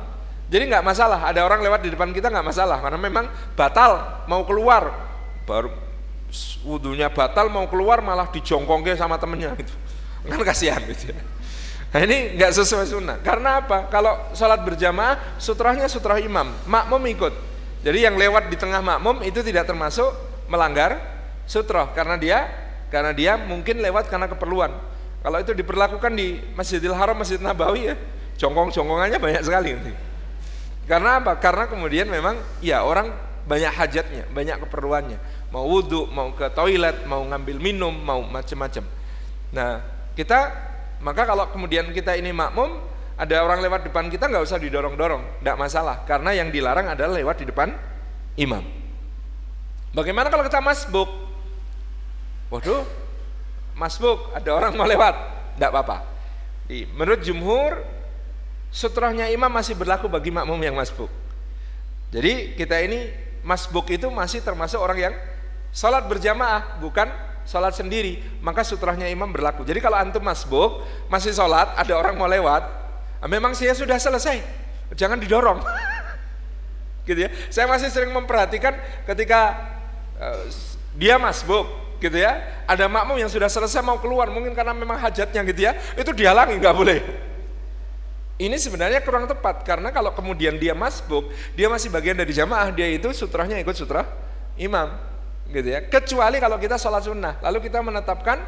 Jadi 0.51 0.69
nggak 0.69 0.85
masalah, 0.85 1.25
ada 1.25 1.41
orang 1.41 1.65
lewat 1.65 1.81
di 1.81 1.91
depan 1.95 2.13
kita 2.13 2.29
nggak 2.29 2.45
masalah 2.45 2.83
karena 2.85 3.01
memang 3.01 3.25
batal 3.57 4.23
mau 4.29 4.45
keluar 4.45 4.93
baru 5.49 5.73
wudhunya 6.67 7.13
batal 7.15 7.47
mau 7.47 7.65
keluar 7.71 8.03
malah 8.03 8.29
dijongkongke 8.29 8.93
sama 8.99 9.17
temennya 9.17 9.57
gitu. 9.57 9.73
Kan 10.29 10.41
kasihan 10.45 10.83
gitu 10.85 11.15
ya. 11.15 11.21
Nah 11.95 12.01
ini 12.03 12.35
nggak 12.35 12.51
sesuai 12.51 12.91
sunnah. 12.91 13.17
Karena 13.23 13.63
apa? 13.63 13.87
Kalau 13.87 14.35
sholat 14.35 14.67
berjamaah, 14.67 15.39
sutrahnya 15.39 15.87
sutrah 15.87 16.19
imam, 16.19 16.51
makmum 16.67 17.01
ikut. 17.07 17.35
Jadi 17.87 17.99
yang 18.03 18.19
lewat 18.19 18.51
di 18.51 18.57
tengah 18.59 18.83
makmum 18.83 19.23
itu 19.23 19.45
tidak 19.47 19.71
termasuk 19.71 20.34
melanggar 20.55 21.03
sutroh 21.51 21.91
karena 21.91 22.15
dia 22.15 22.39
karena 22.95 23.11
dia 23.11 23.35
mungkin 23.35 23.83
lewat 23.83 24.07
karena 24.07 24.31
keperluan. 24.31 24.71
Kalau 25.25 25.39
itu 25.43 25.51
diperlakukan 25.51 26.13
di 26.15 26.39
Masjidil 26.55 26.95
Haram, 26.95 27.19
Masjid 27.19 27.43
Nabawi 27.43 27.91
ya, 27.91 27.95
jongkong-jongkongannya 28.39 29.19
banyak 29.19 29.43
sekali 29.43 29.75
nanti. 29.75 29.93
Karena 30.87 31.19
apa? 31.19 31.35
Karena 31.43 31.65
kemudian 31.67 32.07
memang 32.07 32.39
ya 32.61 32.85
orang 32.87 33.11
banyak 33.49 33.73
hajatnya, 33.73 34.25
banyak 34.31 34.63
keperluannya. 34.69 35.19
Mau 35.51 35.65
wudhu, 35.67 36.07
mau 36.13 36.31
ke 36.37 36.47
toilet, 36.53 37.03
mau 37.09 37.25
ngambil 37.25 37.57
minum, 37.57 37.91
mau 37.91 38.21
macam-macam. 38.21 38.85
Nah, 39.51 39.81
kita 40.13 40.53
maka 41.01 41.25
kalau 41.25 41.49
kemudian 41.51 41.89
kita 41.91 42.15
ini 42.21 42.31
makmum, 42.31 42.79
ada 43.17 43.43
orang 43.43 43.65
lewat 43.65 43.89
depan 43.89 44.13
kita 44.13 44.29
nggak 44.29 44.45
usah 44.45 44.61
didorong-dorong, 44.61 45.41
tidak 45.41 45.57
masalah. 45.57 45.97
Karena 46.05 46.37
yang 46.37 46.53
dilarang 46.53 46.93
adalah 46.93 47.17
lewat 47.17 47.43
di 47.43 47.47
depan 47.49 47.73
imam. 48.37 48.84
Bagaimana 49.95 50.27
kalau 50.27 50.43
kita 50.43 50.59
masbuk? 50.59 51.07
Waduh, 52.51 52.83
masbuk, 53.79 54.35
ada 54.35 54.51
orang 54.51 54.75
mau 54.75 54.87
lewat, 54.87 55.15
tidak 55.55 55.71
apa-apa. 55.71 55.97
Menurut 56.99 57.23
jumhur, 57.23 57.79
sutrahnya 58.75 59.31
imam 59.31 59.47
masih 59.47 59.79
berlaku 59.79 60.11
bagi 60.11 60.35
makmum 60.35 60.59
yang 60.59 60.75
masbuk. 60.75 61.07
Jadi 62.11 62.59
kita 62.59 62.83
ini 62.83 63.11
masbuk 63.47 63.87
itu 63.95 64.11
masih 64.11 64.43
termasuk 64.43 64.83
orang 64.83 64.99
yang 64.99 65.15
sholat 65.71 66.07
berjamaah, 66.11 66.83
bukan 66.83 67.07
sholat 67.47 67.79
sendiri. 67.79 68.19
Maka 68.43 68.67
sutrahnya 68.67 69.07
imam 69.07 69.31
berlaku. 69.31 69.63
Jadi 69.63 69.79
kalau 69.79 69.99
antum 69.99 70.23
masbuk, 70.27 70.83
masih 71.07 71.31
sholat, 71.31 71.71
ada 71.79 71.95
orang 71.95 72.19
mau 72.19 72.27
lewat, 72.27 72.67
memang 73.31 73.55
saya 73.55 73.79
sudah 73.79 73.99
selesai, 73.99 74.43
jangan 74.99 75.23
didorong. 75.23 75.63
gitu 77.07 77.29
ya. 77.29 77.31
Saya 77.53 77.69
masih 77.69 77.93
sering 77.93 78.11
memperhatikan 78.11 78.75
ketika 79.05 79.74
dia 80.95 81.19
masbuk 81.19 81.67
gitu 81.99 82.19
ya. 82.21 82.65
Ada 82.69 82.89
makmum 82.89 83.17
yang 83.19 83.31
sudah 83.33 83.49
selesai 83.49 83.81
mau 83.81 83.99
keluar 84.01 84.29
mungkin 84.29 84.53
karena 84.53 84.73
memang 84.77 85.01
hajatnya 85.01 85.41
gitu 85.49 85.61
ya. 85.65 85.73
Itu 85.97 86.13
dihalangi 86.13 86.61
nggak 86.61 86.77
boleh. 86.77 86.99
Ini 88.35 88.59
sebenarnya 88.59 88.99
kurang 89.07 89.31
tepat 89.31 89.63
karena 89.63 89.95
kalau 89.95 90.11
kemudian 90.11 90.59
dia 90.59 90.75
masbuk 90.75 91.31
dia 91.55 91.71
masih 91.71 91.87
bagian 91.87 92.19
dari 92.19 92.35
jamaah 92.35 92.67
dia 92.75 92.91
itu 92.91 93.07
sutrahnya 93.15 93.63
ikut 93.63 93.79
sutrah 93.79 94.11
imam 94.59 94.91
gitu 95.55 95.71
ya. 95.71 95.87
Kecuali 95.87 96.43
kalau 96.43 96.59
kita 96.59 96.75
sholat 96.75 97.07
sunnah 97.07 97.39
lalu 97.39 97.71
kita 97.71 97.79
menetapkan 97.79 98.43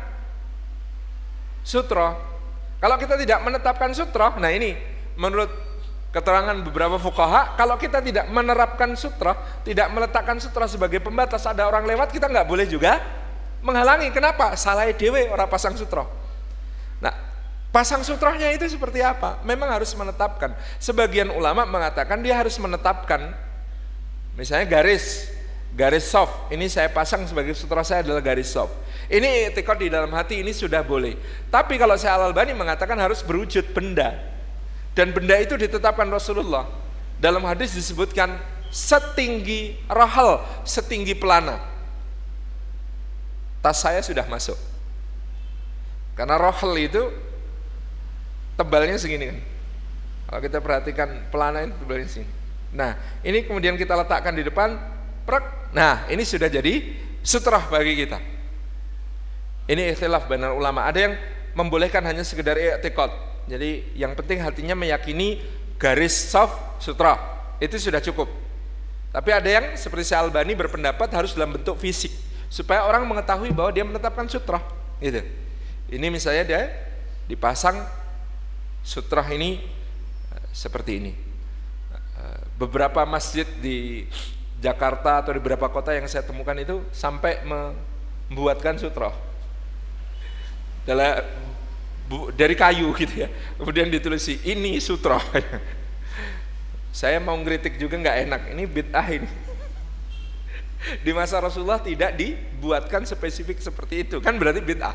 sutroh. 1.63 2.19
Kalau 2.83 2.99
kita 2.99 3.15
tidak 3.15 3.39
menetapkan 3.47 3.95
sutroh 3.95 4.35
nah 4.43 4.51
ini 4.51 4.75
menurut 5.15 5.49
keterangan 6.15 6.57
beberapa 6.65 6.97
fukaha 6.97 7.59
kalau 7.59 7.77
kita 7.77 8.01
tidak 8.01 8.27
menerapkan 8.33 8.97
sutra 8.97 9.37
tidak 9.67 9.93
meletakkan 9.93 10.41
sutra 10.41 10.65
sebagai 10.65 11.03
pembatas 11.03 11.45
ada 11.45 11.69
orang 11.69 11.85
lewat 11.85 12.09
kita 12.09 12.31
nggak 12.31 12.47
boleh 12.49 12.65
juga 12.65 13.03
menghalangi. 13.67 14.15
Kenapa? 14.15 14.55
Salah 14.55 14.87
dewe 14.95 15.27
orang 15.27 15.51
pasang 15.51 15.75
sutra. 15.75 16.07
Nah 17.03 17.13
pasang 17.75 18.07
sutranya 18.07 18.55
itu 18.55 18.71
seperti 18.71 19.03
apa? 19.03 19.43
Memang 19.43 19.67
harus 19.75 19.91
menetapkan. 19.99 20.55
Sebagian 20.79 21.35
ulama 21.35 21.67
mengatakan 21.67 22.23
dia 22.23 22.39
harus 22.39 22.55
menetapkan 22.63 23.35
misalnya 24.39 24.71
garis 24.71 25.27
garis 25.75 26.07
soft. 26.07 26.49
Ini 26.55 26.71
saya 26.71 26.89
pasang 26.89 27.27
sebagai 27.27 27.53
sutra 27.59 27.83
saya 27.83 28.07
adalah 28.07 28.23
garis 28.23 28.49
soft. 28.49 28.73
Ini 29.11 29.53
etikot 29.53 29.79
di 29.79 29.91
dalam 29.91 30.11
hati 30.15 30.43
ini 30.43 30.55
sudah 30.55 30.83
boleh. 30.87 31.19
Tapi 31.51 31.75
kalau 31.77 31.99
saya 31.99 32.19
al 32.19 32.33
albani 32.33 32.55
mengatakan 32.55 32.97
harus 32.99 33.23
berwujud 33.23 33.75
benda 33.75 34.36
dan 34.97 35.13
benda 35.13 35.37
itu 35.37 35.61
ditetapkan 35.61 36.09
Rasulullah. 36.09 36.65
Dalam 37.21 37.45
hadis 37.45 37.77
disebutkan 37.77 38.41
setinggi 38.73 39.77
rahal, 39.93 40.41
setinggi 40.65 41.13
pelana. 41.13 41.61
Tas 43.61 43.77
saya 43.77 44.01
sudah 44.01 44.25
masuk. 44.25 44.57
Karena 46.17 46.41
rahal 46.41 46.73
itu 46.81 47.13
tebalnya 48.57 48.97
segini 48.97 49.37
kan. 49.37 49.39
Kalau 50.27 50.41
kita 50.41 50.59
perhatikan 50.65 51.09
pelana 51.29 51.69
itu 51.69 51.77
di 51.85 52.09
sini. 52.09 52.29
Nah, 52.73 52.97
ini 53.21 53.45
kemudian 53.45 53.77
kita 53.77 53.93
letakkan 53.95 54.33
di 54.33 54.43
depan, 54.43 54.81
prek. 55.29 55.77
Nah, 55.77 56.09
ini 56.09 56.25
sudah 56.25 56.49
jadi 56.49 56.83
sutrah 57.21 57.69
bagi 57.69 58.01
kita. 58.01 58.17
Ini 59.69 59.93
ikhtilaf 59.93 60.25
benar 60.25 60.57
ulama. 60.57 60.89
Ada 60.89 60.99
yang 61.05 61.15
membolehkan 61.53 62.01
hanya 62.09 62.25
sekedar 62.25 62.57
i'tiqad. 62.57 63.26
Jadi 63.47 63.95
yang 63.95 64.13
penting 64.19 64.43
hatinya 64.43 64.75
meyakini 64.75 65.39
garis 65.79 66.15
soft 66.15 66.83
sutra. 66.83 67.17
Itu 67.63 67.79
sudah 67.79 68.03
cukup. 68.03 68.29
Tapi 69.15 69.31
ada 69.33 69.49
yang 69.49 69.67
seperti 69.79 70.13
Syekh 70.13 70.29
Albani 70.29 70.53
berpendapat 70.53 71.09
harus 71.15 71.33
dalam 71.33 71.57
bentuk 71.57 71.81
fisik 71.81 72.13
supaya 72.53 72.85
orang 72.85 73.07
mengetahui 73.09 73.55
bahwa 73.55 73.71
dia 73.73 73.87
menetapkan 73.87 74.29
sutra. 74.29 74.61
Gitu. 75.01 75.25
Ini 75.89 76.07
misalnya 76.11 76.45
dia 76.45 76.63
dipasang 77.31 77.81
sutra 78.85 79.25
ini 79.33 79.63
seperti 80.53 80.93
ini. 81.01 81.13
Eh, 81.95 82.41
beberapa 82.61 83.07
masjid 83.09 83.47
di 83.63 84.05
Jakarta 84.61 85.23
atau 85.23 85.33
di 85.33 85.41
beberapa 85.41 85.69
kota 85.69 85.93
yang 85.95 86.09
saya 86.09 86.25
temukan 86.25 86.57
itu 86.57 86.83
sampai 86.93 87.45
membuatkan 87.45 88.81
sutra 88.81 89.13
dari 92.35 92.55
kayu 92.55 92.95
gitu 92.95 93.27
ya. 93.27 93.29
Kemudian 93.59 93.91
ditulisi 93.91 94.39
ini 94.47 94.79
sutra. 94.79 95.19
saya 96.97 97.21
mau 97.21 97.37
ngeritik 97.37 97.77
juga 97.77 97.99
nggak 98.01 98.17
enak. 98.29 98.43
Ini 98.57 98.63
bid'ah 98.65 99.09
ini. 99.13 99.31
Di 101.03 101.11
masa 101.11 101.43
Rasulullah 101.43 101.83
tidak 101.83 102.15
dibuatkan 102.15 103.03
spesifik 103.03 103.59
seperti 103.59 104.07
itu, 104.07 104.23
kan 104.23 104.39
berarti 104.39 104.63
bid'ah. 104.63 104.95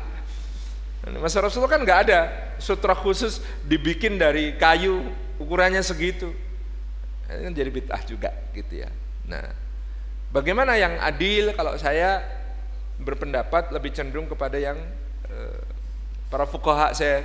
Masa 1.18 1.42
Rasulullah 1.42 1.74
kan 1.74 1.82
nggak 1.82 2.00
ada 2.08 2.20
sutra 2.62 2.94
khusus 2.94 3.42
dibikin 3.66 4.16
dari 4.16 4.54
kayu 4.56 5.02
ukurannya 5.36 5.82
segitu. 5.82 6.30
Ini 7.28 7.50
jadi 7.52 7.70
bid'ah 7.70 8.02
juga 8.06 8.30
gitu 8.54 8.86
ya. 8.86 8.88
Nah, 9.26 9.52
bagaimana 10.30 10.78
yang 10.78 10.96
adil 11.02 11.52
kalau 11.58 11.74
saya 11.76 12.22
berpendapat 13.02 13.74
lebih 13.74 13.90
cenderung 13.90 14.30
kepada 14.30 14.56
yang 14.56 14.78
para 16.32 16.48
fuqaha 16.48 16.96
saya 16.96 17.20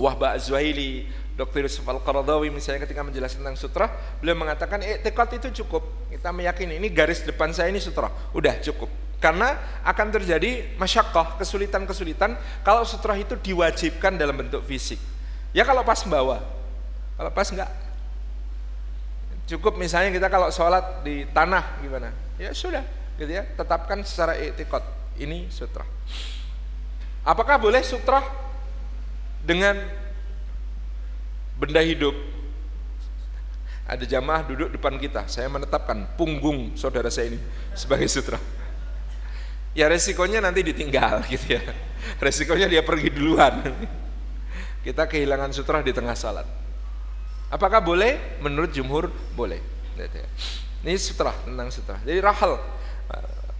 Wahba 0.00 0.32
Az-Zuhaili, 0.32 1.04
Dr. 1.36 1.68
Yusuf 1.68 1.84
Al-Qaradawi 1.84 2.48
misalnya 2.48 2.88
ketika 2.88 3.04
menjelaskan 3.04 3.44
tentang 3.44 3.60
sutra, 3.60 3.86
beliau 4.24 4.40
mengatakan 4.40 4.80
i'tiqad 4.80 5.36
itu 5.36 5.60
cukup. 5.60 6.08
Kita 6.08 6.32
meyakini 6.32 6.80
ini 6.80 6.88
garis 6.88 7.20
depan 7.20 7.52
saya 7.52 7.68
ini 7.68 7.76
sutra. 7.76 8.08
Udah 8.32 8.56
cukup. 8.64 8.88
Karena 9.20 9.60
akan 9.84 10.08
terjadi 10.16 10.80
masyakkah, 10.80 11.36
kesulitan-kesulitan 11.36 12.40
kalau 12.64 12.88
sutra 12.88 13.12
itu 13.20 13.36
diwajibkan 13.36 14.16
dalam 14.16 14.40
bentuk 14.40 14.64
fisik. 14.64 14.96
Ya 15.52 15.68
kalau 15.68 15.84
pas 15.84 16.00
bawa, 16.08 16.40
kalau 17.20 17.30
pas 17.36 17.48
enggak. 17.52 17.68
Cukup 19.44 19.76
misalnya 19.76 20.14
kita 20.14 20.32
kalau 20.32 20.48
sholat 20.48 21.04
di 21.04 21.28
tanah 21.36 21.82
gimana? 21.84 22.14
Ya 22.40 22.56
sudah, 22.56 22.80
gitu 23.20 23.28
ya. 23.28 23.44
Tetapkan 23.44 24.00
secara 24.06 24.38
etikot. 24.40 24.80
Ini 25.20 25.52
sutra. 25.52 25.84
Apakah 27.26 27.60
boleh 27.60 27.84
sutra 27.84 28.24
dengan 29.44 29.76
benda 31.60 31.84
hidup? 31.84 32.16
Ada 33.90 34.06
jamaah 34.06 34.46
duduk 34.46 34.70
depan 34.70 34.96
kita. 34.96 35.26
Saya 35.26 35.50
menetapkan 35.50 36.14
punggung 36.14 36.78
saudara 36.78 37.10
saya 37.10 37.34
ini 37.34 37.40
sebagai 37.74 38.06
sutra 38.06 38.38
ya 39.74 39.86
resikonya 39.86 40.42
nanti 40.42 40.60
ditinggal 40.66 41.22
gitu 41.32 41.58
ya. 41.58 41.62
Resikonya 42.18 42.66
dia 42.66 42.82
pergi 42.82 43.12
duluan. 43.12 43.60
Kita 44.80 45.04
kehilangan 45.04 45.52
sutra 45.52 45.84
di 45.84 45.92
tengah 45.92 46.16
salat. 46.16 46.48
Apakah 47.52 47.82
boleh? 47.84 48.40
Menurut 48.40 48.72
jumhur 48.72 49.12
boleh. 49.36 49.60
Ya. 50.00 50.24
ini 50.80 50.96
sutra 50.96 51.36
tentang 51.44 51.68
sutra 51.68 52.00
jadi 52.08 52.24
rahal. 52.24 52.56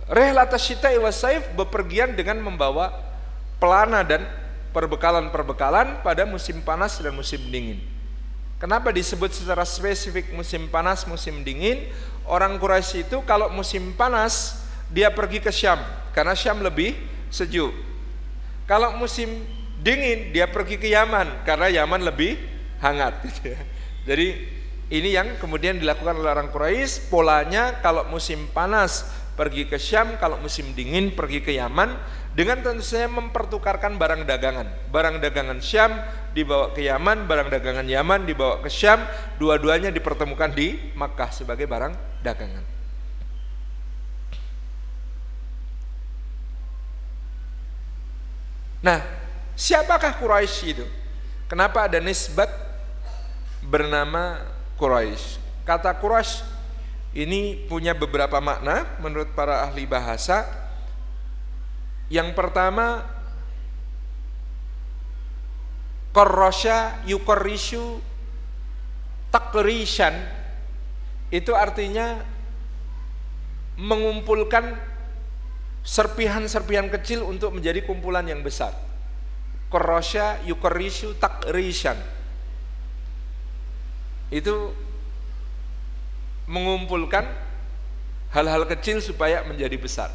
Rehlata 0.09 0.57
syita'i 0.57 0.97
wasaif 0.97 1.53
bepergian 1.53 2.17
dengan 2.17 2.41
membawa 2.41 3.10
pelana 3.61 4.03
dan 4.03 4.25
perbekalan-perbekalan 4.75 6.01
pada 6.03 6.25
musim 6.25 6.65
panas 6.65 6.97
dan 6.99 7.13
musim 7.13 7.39
dingin 7.53 7.79
Kenapa 8.61 8.93
disebut 8.93 9.33
secara 9.33 9.65
spesifik 9.65 10.37
musim 10.37 10.69
panas, 10.69 11.09
musim 11.09 11.41
dingin? 11.41 11.89
Orang 12.29 12.61
Quraisy 12.61 13.09
itu 13.09 13.25
kalau 13.25 13.49
musim 13.49 13.97
panas 13.97 14.61
dia 14.93 15.09
pergi 15.09 15.41
ke 15.41 15.49
Syam 15.49 15.81
karena 16.13 16.37
Syam 16.37 16.61
lebih 16.61 16.93
sejuk. 17.33 17.73
Kalau 18.69 19.01
musim 19.01 19.49
dingin 19.81 20.37
dia 20.37 20.45
pergi 20.45 20.77
ke 20.77 20.93
Yaman 20.93 21.41
karena 21.49 21.73
Yaman 21.73 22.05
lebih 22.05 22.37
hangat. 22.85 23.17
Gitu 23.33 23.49
ya. 23.49 23.61
Jadi 24.05 24.29
ini 24.93 25.09
yang 25.17 25.41
kemudian 25.41 25.81
dilakukan 25.81 26.21
oleh 26.21 26.29
orang 26.29 26.53
Quraisy. 26.53 27.09
Polanya 27.09 27.81
kalau 27.81 28.13
musim 28.13 28.45
panas 28.53 29.09
pergi 29.41 29.73
ke 29.73 29.81
Syam, 29.81 30.21
kalau 30.21 30.37
musim 30.37 30.77
dingin 30.77 31.17
pergi 31.17 31.41
ke 31.41 31.57
Yaman 31.57 31.97
dengan 32.41 32.57
tentu 32.65 32.81
saja 32.81 33.05
mempertukarkan 33.05 34.01
barang 34.01 34.25
dagangan. 34.25 34.65
Barang 34.89 35.21
dagangan 35.21 35.61
Syam 35.61 35.93
dibawa 36.33 36.73
ke 36.73 36.89
Yaman, 36.89 37.29
barang 37.29 37.53
dagangan 37.53 37.85
Yaman 37.85 38.25
dibawa 38.25 38.65
ke 38.65 38.73
Syam, 38.73 39.05
dua-duanya 39.37 39.93
dipertemukan 39.93 40.49
di 40.49 40.73
Makkah 40.97 41.29
sebagai 41.37 41.69
barang 41.69 41.93
dagangan. 42.25 42.65
Nah, 48.81 49.05
siapakah 49.53 50.17
Quraisy 50.17 50.65
itu? 50.73 50.89
Kenapa 51.45 51.85
ada 51.85 52.01
nisbat 52.01 52.49
bernama 53.61 54.41
Quraisy? 54.81 55.37
Kata 55.69 55.93
Quraisy 55.93 56.41
ini 57.13 57.69
punya 57.69 57.93
beberapa 57.93 58.41
makna 58.41 58.97
menurut 58.97 59.29
para 59.37 59.61
ahli 59.69 59.85
bahasa. 59.85 60.60
Yang 62.11 62.35
pertama 62.35 63.07
Korrosya 66.11 67.07
yukorrishu 67.07 68.03
takrishan 69.31 70.19
itu 71.31 71.55
artinya 71.55 72.19
mengumpulkan 73.79 74.75
serpihan-serpihan 75.87 76.91
kecil 76.91 77.23
untuk 77.23 77.55
menjadi 77.55 77.87
kumpulan 77.87 78.27
yang 78.27 78.43
besar. 78.43 78.75
Korosya 79.71 80.43
yukorishu 80.51 81.15
takrishan. 81.15 81.95
Itu 84.35 84.75
mengumpulkan 86.51 87.31
hal-hal 88.35 88.67
kecil 88.67 88.99
supaya 88.99 89.47
menjadi 89.47 89.79
besar. 89.79 90.11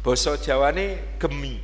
Boso 0.00 0.38
Jawa 0.38 0.70
ini 0.72 0.96
gemi. 1.18 1.58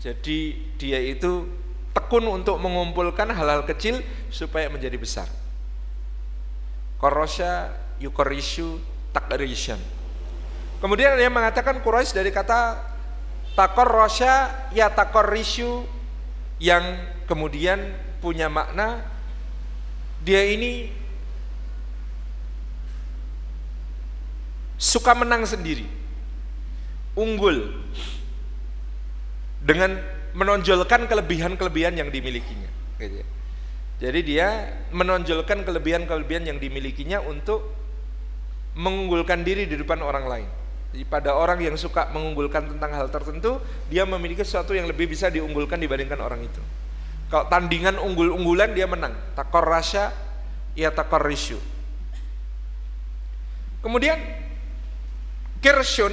Jadi 0.00 0.54
dia 0.76 1.00
itu 1.00 1.48
tekun 1.96 2.28
untuk 2.28 2.60
mengumpulkan 2.60 3.32
hal-hal 3.32 3.64
kecil 3.64 4.04
supaya 4.28 4.68
menjadi 4.68 4.94
besar. 5.00 5.28
Korosya 7.00 7.72
yukorishu 8.00 8.80
takrishan 9.12 9.80
Kemudian 10.76 11.16
yang 11.16 11.32
mengatakan 11.32 11.80
Quraisy 11.80 12.12
dari 12.12 12.28
kata 12.28 12.76
takor 13.56 13.88
rosya 13.88 14.68
ya 14.76 14.92
takor 14.92 15.32
risyu 15.32 15.88
yang 16.60 16.84
kemudian 17.24 17.96
punya 18.20 18.52
makna 18.52 19.00
dia 20.20 20.44
ini 20.44 20.92
suka 24.76 25.16
menang 25.16 25.48
sendiri, 25.48 25.88
unggul 27.16 27.72
dengan 29.64 29.98
menonjolkan 30.36 31.08
kelebihan-kelebihan 31.08 31.96
yang 31.96 32.12
dimilikinya. 32.12 32.70
Gitu 33.00 33.24
ya. 33.24 33.26
Jadi 33.96 34.20
dia 34.28 34.48
menonjolkan 34.92 35.64
kelebihan-kelebihan 35.64 36.44
yang 36.44 36.60
dimilikinya 36.60 37.24
untuk 37.24 37.72
mengunggulkan 38.76 39.40
diri 39.40 39.64
di 39.64 39.80
depan 39.80 40.04
orang 40.04 40.28
lain. 40.28 40.48
Jadi 40.92 41.04
pada 41.08 41.32
orang 41.32 41.64
yang 41.64 41.80
suka 41.80 42.12
mengunggulkan 42.12 42.76
tentang 42.76 42.92
hal 42.92 43.08
tertentu, 43.08 43.56
dia 43.88 44.04
memiliki 44.04 44.44
sesuatu 44.44 44.76
yang 44.76 44.84
lebih 44.84 45.08
bisa 45.08 45.32
diunggulkan 45.32 45.80
dibandingkan 45.80 46.20
orang 46.20 46.44
itu. 46.44 46.60
Kalau 47.32 47.48
tandingan 47.48 47.96
unggul-unggulan 47.96 48.76
dia 48.76 48.84
menang. 48.84 49.16
Takor 49.32 49.64
rasya, 49.64 50.12
ya 50.76 50.92
takor 50.92 51.24
risyu. 51.24 51.56
Kemudian 53.80 54.20
kirsyun 55.64 56.12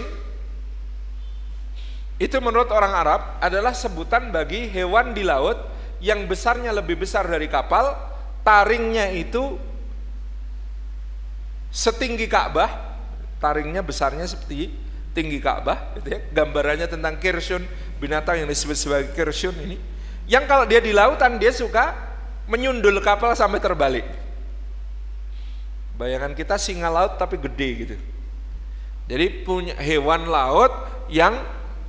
itu 2.21 2.37
menurut 2.37 2.69
orang 2.69 2.93
Arab 2.93 3.21
adalah 3.41 3.73
sebutan 3.73 4.29
bagi 4.29 4.69
hewan 4.69 5.13
di 5.17 5.25
laut 5.25 5.57
yang 6.03 6.27
besarnya 6.29 6.69
lebih 6.75 6.99
besar 6.99 7.25
dari 7.25 7.47
kapal, 7.49 7.95
taringnya 8.45 9.09
itu 9.13 9.55
setinggi 11.73 12.29
Ka'bah 12.29 12.93
taringnya 13.43 13.83
besarnya 13.83 14.23
seperti 14.23 14.71
tinggi 15.11 15.43
Ka'bah 15.43 15.99
gitu 15.99 16.15
ya. 16.15 16.19
Gambarannya 16.31 16.87
tentang 16.87 17.19
kirsyun, 17.19 17.67
binatang 17.99 18.39
yang 18.39 18.47
disebut 18.47 18.77
sebagai 18.79 19.11
kirsyun 19.11 19.59
ini. 19.59 19.75
Yang 20.31 20.47
kalau 20.47 20.63
dia 20.63 20.79
di 20.79 20.95
lautan 20.95 21.35
dia 21.35 21.51
suka 21.51 21.91
menyundul 22.47 23.03
kapal 23.03 23.35
sampai 23.35 23.59
terbalik. 23.59 24.07
Bayangan 25.99 26.31
kita 26.31 26.55
singa 26.55 26.87
laut 26.87 27.19
tapi 27.19 27.35
gede 27.35 27.69
gitu. 27.75 27.95
Jadi 29.11 29.43
punya 29.43 29.75
hewan 29.75 30.31
laut 30.31 30.71
yang 31.11 31.35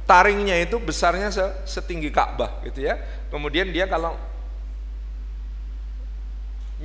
taringnya 0.05 0.61
itu 0.61 0.77
besarnya 0.81 1.33
setinggi 1.65 2.13
Ka'bah 2.13 2.61
gitu 2.65 2.85
ya. 2.85 3.01
Kemudian 3.33 3.73
dia 3.73 3.89
kalau 3.89 4.17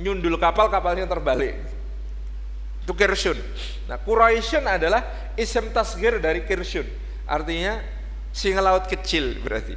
nyundul 0.00 0.40
kapal 0.40 0.72
kapalnya 0.72 1.04
terbalik. 1.04 1.56
Itu 2.80 2.96
kirsyun. 2.96 3.36
Nah, 3.86 4.00
Quraisyun 4.00 4.64
adalah 4.64 5.04
isem 5.36 5.68
tasgir 5.70 6.16
dari 6.18 6.42
kirsyun. 6.48 6.88
Artinya 7.28 7.78
singa 8.32 8.64
laut 8.64 8.88
kecil 8.88 9.36
berarti. 9.44 9.76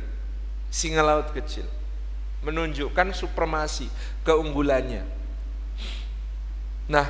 Singa 0.71 1.03
laut 1.03 1.29
kecil. 1.35 1.67
Menunjukkan 2.41 3.11
supremasi, 3.13 3.91
keunggulannya. 4.23 5.03
Nah, 6.87 7.07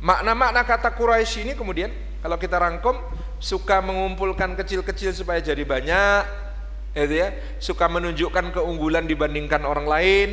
makna-makna 0.00 0.64
kata 0.64 0.92
Quraisy 0.92 1.48
ini 1.48 1.52
kemudian 1.56 1.88
kalau 2.20 2.36
kita 2.36 2.56
rangkum 2.60 2.96
suka 3.42 3.80
mengumpulkan 3.84 4.56
kecil-kecil 4.58 5.14
supaya 5.14 5.42
jadi 5.42 5.62
banyak, 5.62 6.22
gitu 6.94 7.14
ya. 7.14 7.28
Suka 7.58 7.90
menunjukkan 7.90 8.54
keunggulan 8.54 9.04
dibandingkan 9.10 9.66
orang 9.66 9.86
lain 9.86 10.28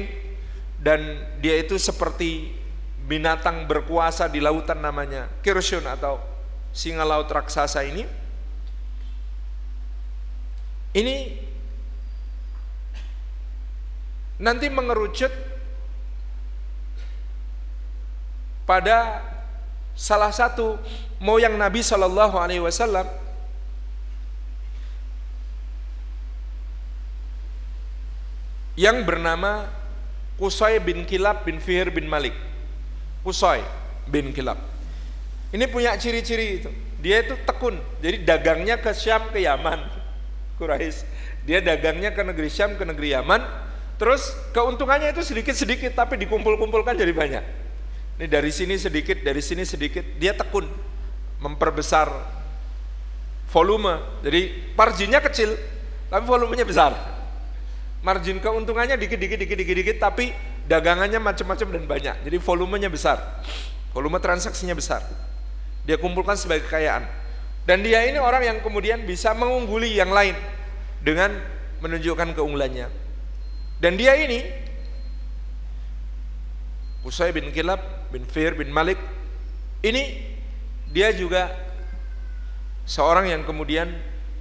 dan 0.82 1.22
dia 1.42 1.58
itu 1.62 1.78
seperti 1.78 2.58
binatang 3.06 3.66
berkuasa 3.66 4.30
di 4.30 4.40
lautan 4.40 4.80
namanya 4.80 5.28
Kirshun 5.42 5.84
atau 5.86 6.22
singa 6.72 7.04
laut 7.04 7.28
raksasa 7.28 7.84
ini. 7.84 8.06
Ini 10.92 11.16
nanti 14.42 14.68
mengerucut 14.68 15.32
pada 18.68 19.24
salah 20.02 20.34
satu 20.34 20.82
moyang 21.22 21.54
Nabi 21.62 21.86
Shallallahu 21.86 22.34
Alaihi 22.42 22.66
Wasallam 22.66 23.06
yang 28.74 29.06
bernama 29.06 29.70
Kusai 30.42 30.82
bin 30.82 31.06
Kilab 31.06 31.46
bin 31.46 31.62
Fihir 31.62 31.94
bin 31.94 32.10
Malik. 32.10 32.34
Kusai 33.22 33.62
bin 34.10 34.34
Kilab. 34.34 34.58
Ini 35.54 35.70
punya 35.70 35.94
ciri-ciri 36.02 36.66
itu. 36.66 36.74
Dia 36.98 37.22
itu 37.22 37.38
tekun. 37.46 37.78
Jadi 38.02 38.26
dagangnya 38.26 38.82
ke 38.82 38.90
Syam 38.98 39.30
ke 39.30 39.38
Yaman. 39.46 39.86
Quraisy. 40.58 41.06
Dia 41.46 41.62
dagangnya 41.62 42.10
ke 42.10 42.26
negeri 42.26 42.50
Syam 42.50 42.74
ke 42.74 42.82
negeri 42.82 43.14
Yaman. 43.14 43.46
Terus 44.02 44.34
keuntungannya 44.50 45.14
itu 45.14 45.22
sedikit-sedikit 45.22 45.94
tapi 45.94 46.18
dikumpul-kumpulkan 46.26 46.98
jadi 46.98 47.14
banyak. 47.14 47.46
Ini 48.21 48.29
dari 48.29 48.53
sini 48.53 48.77
sedikit, 48.77 49.17
dari 49.25 49.41
sini 49.41 49.65
sedikit, 49.65 50.05
dia 50.21 50.38
tekun 50.38 50.69
memperbesar 51.41 52.05
volume. 53.49 53.97
Jadi 54.21 54.69
marginnya 54.77 55.17
kecil, 55.25 55.57
tapi 56.05 56.29
volumenya 56.29 56.62
besar. 56.62 56.93
Margin 58.05 58.38
keuntungannya 58.38 58.93
dikit, 59.01 59.17
dikit, 59.17 59.41
dikit, 59.41 59.57
dikit, 59.57 59.73
dikit, 59.73 59.97
tapi 59.97 60.38
dagangannya 60.69 61.17
macam-macam 61.17 61.67
dan 61.73 61.84
banyak. 61.89 62.15
Jadi 62.21 62.38
volumenya 62.38 62.93
besar, 62.93 63.41
volume 63.89 64.21
transaksinya 64.21 64.77
besar. 64.77 65.01
Dia 65.89 65.97
kumpulkan 65.97 66.38
sebagai 66.38 66.69
kekayaan. 66.69 67.10
Dan 67.65 67.81
dia 67.81 68.05
ini 68.05 68.21
orang 68.21 68.45
yang 68.45 68.57
kemudian 68.62 69.01
bisa 69.01 69.34
mengungguli 69.34 69.97
yang 69.97 70.13
lain 70.13 70.38
dengan 71.01 71.41
menunjukkan 71.81 72.38
keunggulannya. 72.38 72.86
Dan 73.81 73.97
dia 73.97 74.13
ini 74.13 74.45
Usai 77.01 77.34
bin 77.34 77.49
Kilab 77.49 78.01
bin 78.12 78.28
Fir 78.28 78.60
bin 78.60 78.69
Malik 78.69 79.00
ini 79.82 80.19
dia 80.91 81.15
juga 81.15 81.50
seorang 82.84 83.32
yang 83.32 83.41
kemudian 83.47 83.88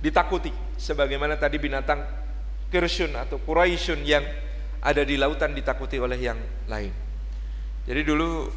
ditakuti 0.03 0.51
sebagaimana 0.75 1.39
tadi 1.39 1.57
binatang 1.63 2.03
Kirshun 2.71 3.15
atau 3.15 3.39
Quraisyun 3.39 4.03
yang 4.03 4.23
ada 4.81 5.03
di 5.07 5.19
lautan 5.19 5.53
ditakuti 5.53 6.01
oleh 6.01 6.17
yang 6.17 6.39
lain. 6.71 6.95
Jadi 7.85 8.01
dulu 8.07 8.49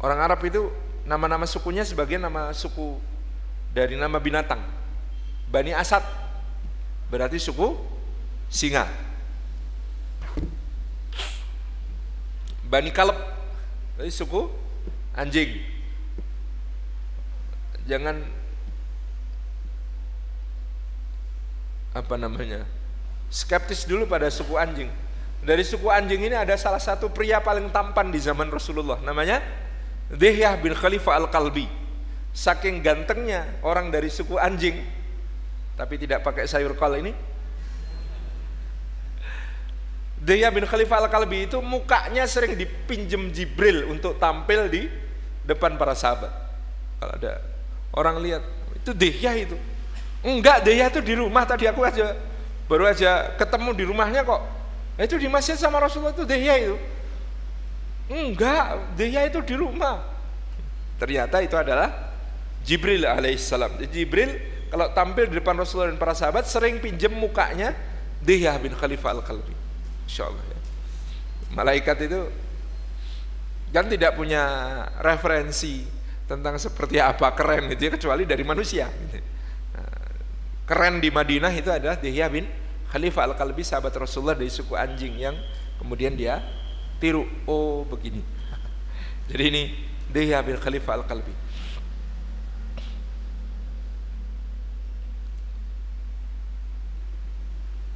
orang 0.00 0.18
Arab 0.22 0.40
itu 0.46 0.70
nama-nama 1.04 1.44
sukunya 1.44 1.82
sebagian 1.84 2.22
nama 2.22 2.54
suku 2.54 2.96
dari 3.74 3.98
nama 3.98 4.16
binatang. 4.22 4.62
Bani 5.50 5.74
Asad 5.74 6.02
berarti 7.10 7.42
suku 7.42 7.74
singa. 8.46 8.86
Bani 12.70 12.94
Kaleb 12.94 13.18
dari 14.00 14.08
suku 14.08 14.48
anjing. 15.12 15.60
Jangan 17.84 18.16
apa 21.92 22.14
namanya 22.16 22.64
skeptis 23.28 23.84
dulu 23.84 24.08
pada 24.08 24.32
suku 24.32 24.56
anjing. 24.56 24.88
Dari 25.44 25.60
suku 25.68 25.92
anjing 25.92 26.32
ini 26.32 26.32
ada 26.32 26.56
salah 26.56 26.80
satu 26.80 27.12
pria 27.12 27.44
paling 27.44 27.68
tampan 27.68 28.08
di 28.08 28.20
zaman 28.20 28.48
Rasulullah 28.48 29.00
namanya 29.00 29.40
Dihyah 30.12 30.56
bin 30.60 30.76
Khalifah 30.76 31.16
Al-Kalbi 31.16 31.64
saking 32.36 32.84
gantengnya 32.84 33.48
orang 33.64 33.88
dari 33.88 34.12
suku 34.12 34.36
anjing 34.36 34.84
tapi 35.80 35.96
tidak 35.96 36.20
pakai 36.20 36.44
sayur 36.44 36.76
kol 36.76 36.92
ini 36.92 37.16
Daya 40.20 40.52
bin 40.52 40.68
Khalifah 40.68 41.08
Al-Kalbi 41.08 41.48
itu 41.48 41.58
mukanya 41.64 42.28
sering 42.28 42.52
dipinjem 42.52 43.32
Jibril 43.32 43.88
untuk 43.88 44.20
tampil 44.20 44.68
di 44.68 44.84
depan 45.48 45.80
para 45.80 45.96
sahabat. 45.96 46.28
Kalau 47.00 47.16
ada 47.16 47.40
orang 47.96 48.20
lihat, 48.20 48.44
itu 48.76 48.92
Daya 48.92 49.32
itu. 49.48 49.56
Enggak, 50.20 50.60
Daya 50.60 50.92
itu 50.92 51.00
di 51.00 51.16
rumah 51.16 51.48
tadi 51.48 51.64
aku 51.64 51.80
aja 51.80 52.12
baru 52.68 52.84
aja 52.84 53.32
ketemu 53.40 53.70
di 53.72 53.84
rumahnya 53.88 54.20
kok. 54.20 54.42
Nah, 55.00 55.02
itu 55.08 55.16
di 55.16 55.24
masjid 55.32 55.56
sama 55.56 55.80
Rasulullah 55.80 56.12
itu 56.12 56.28
Daya 56.28 56.54
itu. 56.60 56.76
Enggak, 58.12 58.92
Daya 59.00 59.24
itu 59.24 59.40
di 59.40 59.56
rumah. 59.56 60.04
Ternyata 61.00 61.40
itu 61.40 61.56
adalah 61.56 62.12
Jibril 62.60 63.08
alaihissalam. 63.08 63.80
Jibril 63.88 64.36
kalau 64.68 64.92
tampil 64.92 65.32
di 65.32 65.40
depan 65.40 65.56
Rasulullah 65.56 65.88
dan 65.88 65.96
para 65.96 66.12
sahabat 66.12 66.44
sering 66.44 66.76
pinjem 66.76 67.10
mukanya 67.10 67.72
Daya 68.20 68.52
bin 68.60 68.76
Khalifah 68.76 69.16
Al-Kalbi. 69.16 69.59
Insya 70.10 70.26
Allah 70.26 70.42
ya. 70.42 70.58
Malaikat 71.54 71.96
itu 72.02 72.20
kan 73.70 73.86
tidak 73.86 74.18
punya 74.18 74.42
referensi 74.98 75.86
tentang 76.26 76.58
seperti 76.58 76.98
apa 76.98 77.30
keren 77.38 77.70
itu 77.70 77.86
ya 77.86 77.94
kecuali 77.94 78.26
dari 78.26 78.42
manusia. 78.42 78.90
Gitu. 78.90 79.22
Nah, 79.78 80.10
keren 80.66 80.98
di 80.98 81.14
Madinah 81.14 81.54
itu 81.54 81.70
adalah 81.70 81.94
Dihya 81.94 82.26
bin 82.26 82.50
Khalifah 82.90 83.30
Al-Kalbi 83.30 83.62
sahabat 83.62 83.94
Rasulullah 83.94 84.34
dari 84.34 84.50
suku 84.50 84.74
anjing 84.74 85.14
yang 85.14 85.38
kemudian 85.78 86.18
dia 86.18 86.42
tiru 86.98 87.22
oh 87.46 87.86
begini. 87.86 88.26
Jadi 89.30 89.42
ini 89.46 89.62
Dihya 90.10 90.42
bin 90.42 90.58
Khalifah 90.58 91.06
Al-Kalbi. 91.06 91.34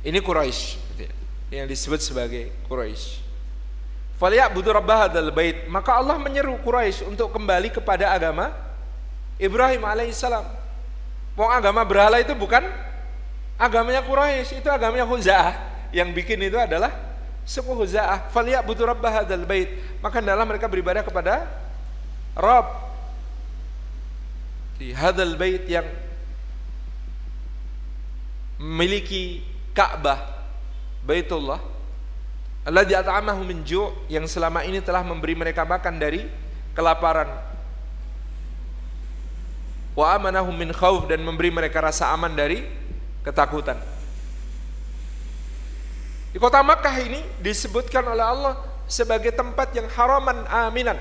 Ini 0.04 0.20
Quraisy 0.22 0.83
yang 1.54 1.68
disebut 1.70 2.02
sebagai 2.02 2.50
Quraisy. 2.66 3.22
Falyabudu 4.18 4.70
rabb 4.74 4.90
hadzal 4.90 5.30
bait. 5.30 5.66
Maka 5.70 5.98
Allah 5.98 6.18
menyeru 6.18 6.58
Quraisy 6.62 7.06
untuk 7.06 7.30
kembali 7.30 7.70
kepada 7.70 8.10
agama 8.10 8.50
Ibrahim 9.38 9.82
alaihissalam. 9.86 10.46
Wong 11.34 11.50
agama 11.50 11.82
berhala 11.82 12.22
itu 12.22 12.34
bukan 12.34 12.62
agamanya 13.58 14.02
Quraisy, 14.02 14.62
itu 14.62 14.68
agamanya 14.70 15.06
Huza'ah. 15.06 15.54
Yang 15.94 16.10
bikin 16.14 16.42
itu 16.42 16.58
adalah 16.58 16.90
suku 17.46 17.70
Huza'ah. 17.70 18.30
Falyabudu 18.34 18.82
rabb 18.86 19.02
hadzal 19.02 19.46
bait. 19.46 19.98
Maka 20.02 20.18
adalah 20.18 20.42
mereka 20.42 20.66
beribadah 20.66 21.06
kepada 21.06 21.46
Rabb 22.34 22.82
di 24.74 24.90
hadzal 24.90 25.38
bait 25.38 25.62
yang 25.70 25.86
memiliki 28.58 29.42
Ka'bah 29.70 30.33
Baitullah 31.04 31.60
alladzi 32.64 32.96
at'amahu 32.96 33.44
min 33.44 33.60
ju' 33.60 33.92
yang 34.08 34.24
selama 34.24 34.64
ini 34.64 34.80
telah 34.80 35.04
memberi 35.04 35.36
mereka 35.36 35.68
makan 35.68 36.00
dari 36.00 36.24
kelaparan 36.72 37.28
wa 39.94 40.06
amanahum 40.10 40.56
min 40.56 40.72
khauf 40.74 41.06
dan 41.06 41.22
memberi 41.22 41.52
mereka 41.52 41.78
rasa 41.78 42.10
aman 42.10 42.32
dari 42.34 42.66
ketakutan. 43.22 43.78
Di 46.34 46.42
kota 46.42 46.58
Makkah 46.66 46.98
ini 46.98 47.22
disebutkan 47.38 48.02
oleh 48.10 48.26
Allah 48.26 48.58
sebagai 48.90 49.30
tempat 49.30 49.70
yang 49.70 49.86
haraman 49.86 50.42
aminan, 50.50 50.98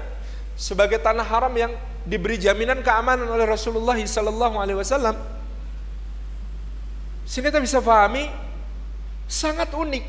sebagai 0.53 1.01
tanah 1.01 1.25
haram 1.25 1.49
yang 1.57 1.73
diberi 2.05 2.37
jaminan 2.37 2.85
keamanan 2.85 3.25
oleh 3.25 3.49
Rasulullah 3.49 3.97
sallallahu 3.97 4.61
alaihi. 4.61 4.77
Sehingga 7.25 7.49
kita 7.49 7.59
bisa 7.63 7.81
pahami 7.81 8.29
sangat 9.33 9.73
unik. 9.73 10.05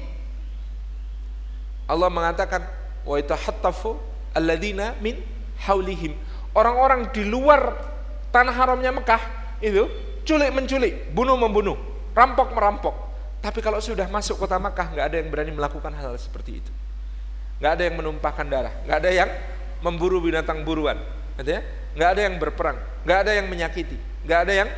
Allah 1.89 2.13
mengatakan 2.13 2.61
wa 3.09 3.17
yatahattafu 3.17 3.97
alladzina 4.37 4.93
min 5.01 5.17
haulihim. 5.65 6.13
Orang-orang 6.53 7.09
di 7.09 7.25
luar 7.25 7.73
tanah 8.29 8.53
haramnya 8.53 8.93
Mekah 8.93 9.23
itu 9.65 9.89
culik 10.29 10.53
menculik, 10.53 11.09
bunuh 11.17 11.41
membunuh, 11.41 11.77
rampok 12.13 12.53
merampok. 12.53 12.95
Tapi 13.41 13.61
kalau 13.65 13.81
sudah 13.81 14.09
masuk 14.13 14.41
kota 14.41 14.61
Mekah 14.61 14.93
nggak 14.93 15.07
ada 15.09 15.17
yang 15.21 15.29
berani 15.33 15.53
melakukan 15.57 15.93
hal, 15.97 16.15
-hal 16.15 16.21
seperti 16.21 16.61
itu. 16.61 16.73
Nggak 17.61 17.73
ada 17.81 17.83
yang 17.89 17.97
menumpahkan 17.97 18.47
darah, 18.49 18.75
nggak 18.85 18.99
ada 19.01 19.11
yang 19.13 19.31
memburu 19.85 20.21
binatang 20.21 20.65
buruan, 20.65 20.97
gitu 21.41 21.61
ya? 21.61 21.61
nggak 21.95 22.09
ada 22.17 22.21
yang 22.25 22.35
berperang, 22.41 22.79
nggak 23.05 23.19
ada 23.21 23.33
yang 23.37 23.47
menyakiti, 23.47 23.99
nggak 24.25 24.39
ada 24.49 24.53
yang 24.65 24.71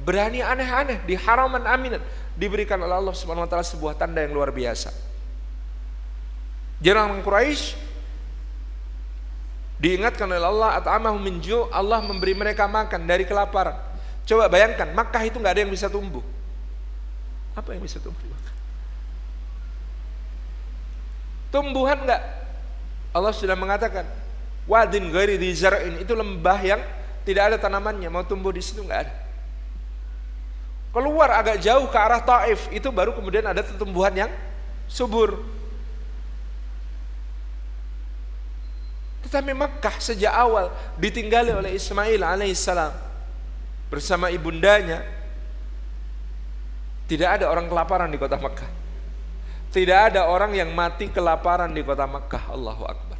berani 0.00 0.40
aneh-aneh 0.40 1.04
di 1.04 1.14
haraman 1.14 1.64
aminan 1.68 2.00
diberikan 2.34 2.80
oleh 2.80 2.96
Allah 2.96 3.12
Subhanahu 3.12 3.44
wa 3.44 3.50
taala 3.50 3.66
sebuah 3.66 3.94
tanda 4.00 4.24
yang 4.24 4.32
luar 4.32 4.48
biasa. 4.48 4.92
Jarang 6.80 7.20
Quraisy 7.20 7.76
diingatkan 9.76 10.24
oleh 10.24 10.40
Allah 10.40 10.80
at'amahum 10.80 11.20
min 11.20 11.36
Allah 11.68 12.00
memberi 12.00 12.32
mereka 12.32 12.64
makan 12.64 13.04
dari 13.04 13.28
kelaparan. 13.28 13.76
Coba 14.24 14.48
bayangkan, 14.48 14.88
Makkah 14.96 15.20
itu 15.28 15.36
nggak 15.36 15.52
ada 15.52 15.62
yang 15.64 15.72
bisa 15.72 15.92
tumbuh. 15.92 16.24
Apa 17.52 17.76
yang 17.76 17.84
bisa 17.84 18.00
tumbuh? 18.00 18.24
Tumbuhan 21.52 21.98
nggak? 22.06 22.22
Allah 23.10 23.34
sudah 23.34 23.58
mengatakan, 23.58 24.06
wadin 24.64 25.10
ghairi 25.12 25.36
dzar'in 25.36 26.00
itu 26.00 26.14
lembah 26.14 26.58
yang 26.62 26.80
tidak 27.26 27.52
ada 27.52 27.56
tanamannya, 27.60 28.08
mau 28.08 28.24
tumbuh 28.24 28.54
di 28.54 28.62
situ 28.64 28.80
nggak 28.80 29.00
ada 29.04 29.29
keluar 30.90 31.30
agak 31.38 31.62
jauh 31.62 31.86
ke 31.86 31.98
arah 31.98 32.22
Taif 32.22 32.66
itu 32.74 32.90
baru 32.90 33.14
kemudian 33.14 33.46
ada 33.46 33.62
tumbuhan 33.62 34.10
yang 34.10 34.30
subur 34.90 35.38
tetapi 39.26 39.54
Makkah 39.54 39.94
sejak 40.02 40.34
awal 40.34 40.74
ditinggali 40.98 41.54
oleh 41.54 41.78
Ismail 41.78 42.18
alaihissalam 42.18 42.90
bersama 43.86 44.34
ibundanya 44.34 45.06
tidak 47.06 47.38
ada 47.38 47.46
orang 47.46 47.70
kelaparan 47.70 48.10
di 48.10 48.18
kota 48.18 48.34
Makkah 48.34 48.70
tidak 49.70 50.10
ada 50.10 50.26
orang 50.26 50.50
yang 50.58 50.74
mati 50.74 51.06
kelaparan 51.06 51.70
di 51.70 51.86
kota 51.86 52.10
Makkah 52.10 52.50
Allahu 52.50 52.82
Akbar 52.82 53.18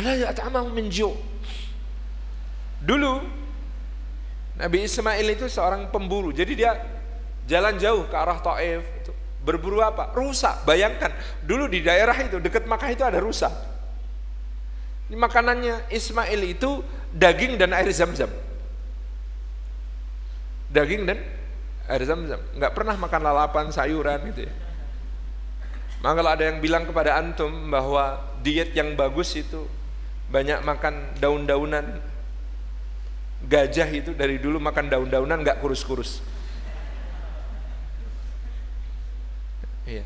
Allah 0.00 0.16
ya'tamahu 0.16 0.72
min 0.72 0.88
dulu 2.80 3.45
Nabi 4.56 4.88
Ismail 4.88 5.26
itu 5.36 5.46
seorang 5.52 5.92
pemburu. 5.92 6.32
Jadi 6.32 6.52
dia 6.56 6.80
jalan 7.44 7.76
jauh 7.76 8.08
ke 8.08 8.16
arah 8.16 8.40
Taif. 8.40 8.84
Berburu 9.46 9.78
apa? 9.84 10.10
Rusa. 10.16 10.58
Bayangkan, 10.66 11.14
dulu 11.46 11.70
di 11.70 11.84
daerah 11.84 12.16
itu 12.18 12.42
dekat 12.42 12.66
Makkah 12.66 12.90
itu 12.90 13.06
ada 13.06 13.22
rusa. 13.22 13.52
Ini 15.06 15.14
makanannya 15.14 15.86
Ismail 15.86 16.40
itu 16.42 16.82
daging 17.14 17.54
dan 17.54 17.70
air 17.70 17.86
zam-zam. 17.94 18.26
Daging 20.66 21.06
dan 21.06 21.22
air 21.86 22.02
zam-zam. 22.02 22.42
Enggak 22.58 22.74
pernah 22.74 22.98
makan 22.98 23.20
lalapan, 23.22 23.70
sayuran 23.70 24.18
gitu 24.34 24.50
ya. 24.50 24.54
Maka 26.02 26.14
kalau 26.18 26.30
ada 26.34 26.44
yang 26.50 26.58
bilang 26.58 26.82
kepada 26.82 27.14
antum 27.14 27.70
bahwa 27.70 28.18
diet 28.42 28.74
yang 28.74 28.98
bagus 28.98 29.30
itu 29.38 29.70
banyak 30.26 30.58
makan 30.66 31.14
daun-daunan 31.22 32.02
gajah 33.46 33.88
itu 33.94 34.10
dari 34.12 34.42
dulu 34.42 34.58
makan 34.58 34.90
daun-daunan 34.90 35.38
nggak 35.40 35.62
kurus-kurus. 35.62 36.18
Iya. 39.86 40.02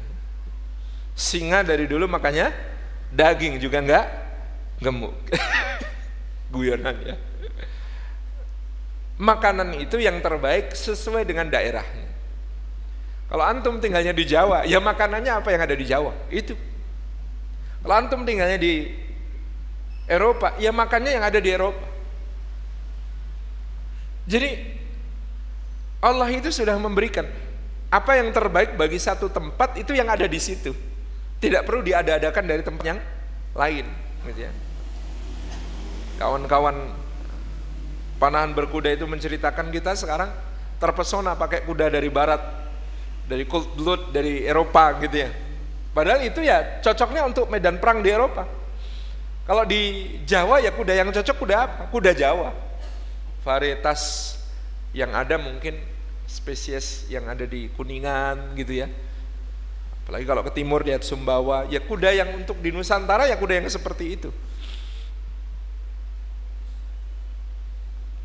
Singa 1.16 1.64
dari 1.64 1.88
dulu 1.88 2.05
makanya 2.05 2.53
daging 3.09 3.57
juga 3.57 3.80
nggak 3.80 4.07
gemuk. 4.84 5.16
Guyonan 6.53 6.97
ya. 7.01 7.16
Makanan 9.20 9.76
itu 9.80 10.01
yang 10.01 10.20
terbaik 10.20 10.72
sesuai 10.72 11.28
dengan 11.28 11.49
daerahnya. 11.49 12.09
Kalau 13.30 13.45
antum 13.47 13.78
tinggalnya 13.78 14.16
di 14.16 14.24
Jawa, 14.26 14.64
ya 14.66 14.80
makanannya 14.82 15.30
apa 15.30 15.49
yang 15.55 15.62
ada 15.62 15.76
di 15.76 15.86
Jawa? 15.86 16.12
Itu. 16.32 16.57
Kalau 17.84 17.95
antum 17.95 18.26
tinggalnya 18.26 18.59
di 18.59 18.91
Eropa, 20.11 20.59
ya 20.59 20.74
makannya 20.74 21.14
yang 21.14 21.24
ada 21.24 21.38
di 21.38 21.53
Eropa. 21.53 21.89
Jadi 24.28 24.80
Allah 26.00 26.28
itu 26.32 26.48
sudah 26.48 26.76
memberikan 26.80 27.28
apa 27.92 28.16
yang 28.16 28.32
terbaik 28.32 28.78
bagi 28.78 28.96
satu 28.96 29.28
tempat 29.28 29.76
itu 29.76 29.92
yang 29.92 30.08
ada 30.08 30.24
di 30.24 30.40
situ. 30.40 30.72
Tidak 31.40 31.64
perlu 31.64 31.84
diada-adakan 31.84 32.44
dari 32.44 32.62
tempat 32.64 32.84
yang 32.84 33.00
lain, 33.56 33.84
gitu 34.28 34.40
ya. 34.48 34.52
Kawan-kawan 36.20 36.76
panahan 38.20 38.52
berkuda 38.52 38.92
itu 38.92 39.08
menceritakan 39.08 39.72
kita 39.72 39.96
sekarang 39.96 40.28
terpesona 40.76 41.36
pakai 41.36 41.64
kuda 41.64 41.88
dari 41.88 42.12
barat, 42.12 42.40
dari 43.24 43.48
cold 43.48 43.72
blood 43.76 44.02
dari 44.12 44.44
Eropa 44.44 45.00
gitu 45.00 45.16
ya. 45.16 45.32
Padahal 45.90 46.22
itu 46.22 46.44
ya 46.44 46.80
cocoknya 46.84 47.26
untuk 47.26 47.48
medan 47.48 47.80
perang 47.80 48.04
di 48.04 48.12
Eropa. 48.12 48.46
Kalau 49.48 49.64
di 49.66 50.14
Jawa 50.28 50.62
ya 50.62 50.70
kuda 50.70 50.92
yang 50.94 51.10
cocok 51.10 51.36
kuda 51.36 51.56
apa? 51.56 51.82
Kuda 51.90 52.12
Jawa 52.14 52.69
varietas 53.41 54.36
yang 54.91 55.14
ada 55.14 55.38
mungkin 55.38 55.78
spesies 56.30 57.11
yang 57.11 57.26
ada 57.26 57.43
di 57.47 57.70
Kuningan 57.74 58.55
gitu 58.55 58.84
ya. 58.84 58.88
Apalagi 60.05 60.26
kalau 60.26 60.43
ke 60.43 60.53
timur 60.55 60.82
lihat 60.82 61.07
Sumbawa. 61.07 61.66
Ya 61.70 61.78
kuda 61.78 62.11
yang 62.11 62.34
untuk 62.34 62.59
di 62.59 62.74
Nusantara 62.74 63.30
ya 63.30 63.38
kuda 63.38 63.62
yang 63.62 63.66
seperti 63.70 64.18
itu. 64.18 64.30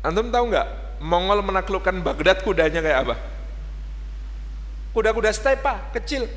Antum 0.02 0.30
tahu 0.30 0.50
nggak? 0.50 0.68
Mongol 1.02 1.42
menaklukkan 1.42 1.94
Baghdad 2.00 2.40
kudanya 2.46 2.80
kayak 2.82 2.98
apa? 3.06 3.14
Kuda-kuda 4.94 5.30
stepa 5.34 5.92
kecil. 5.92 6.30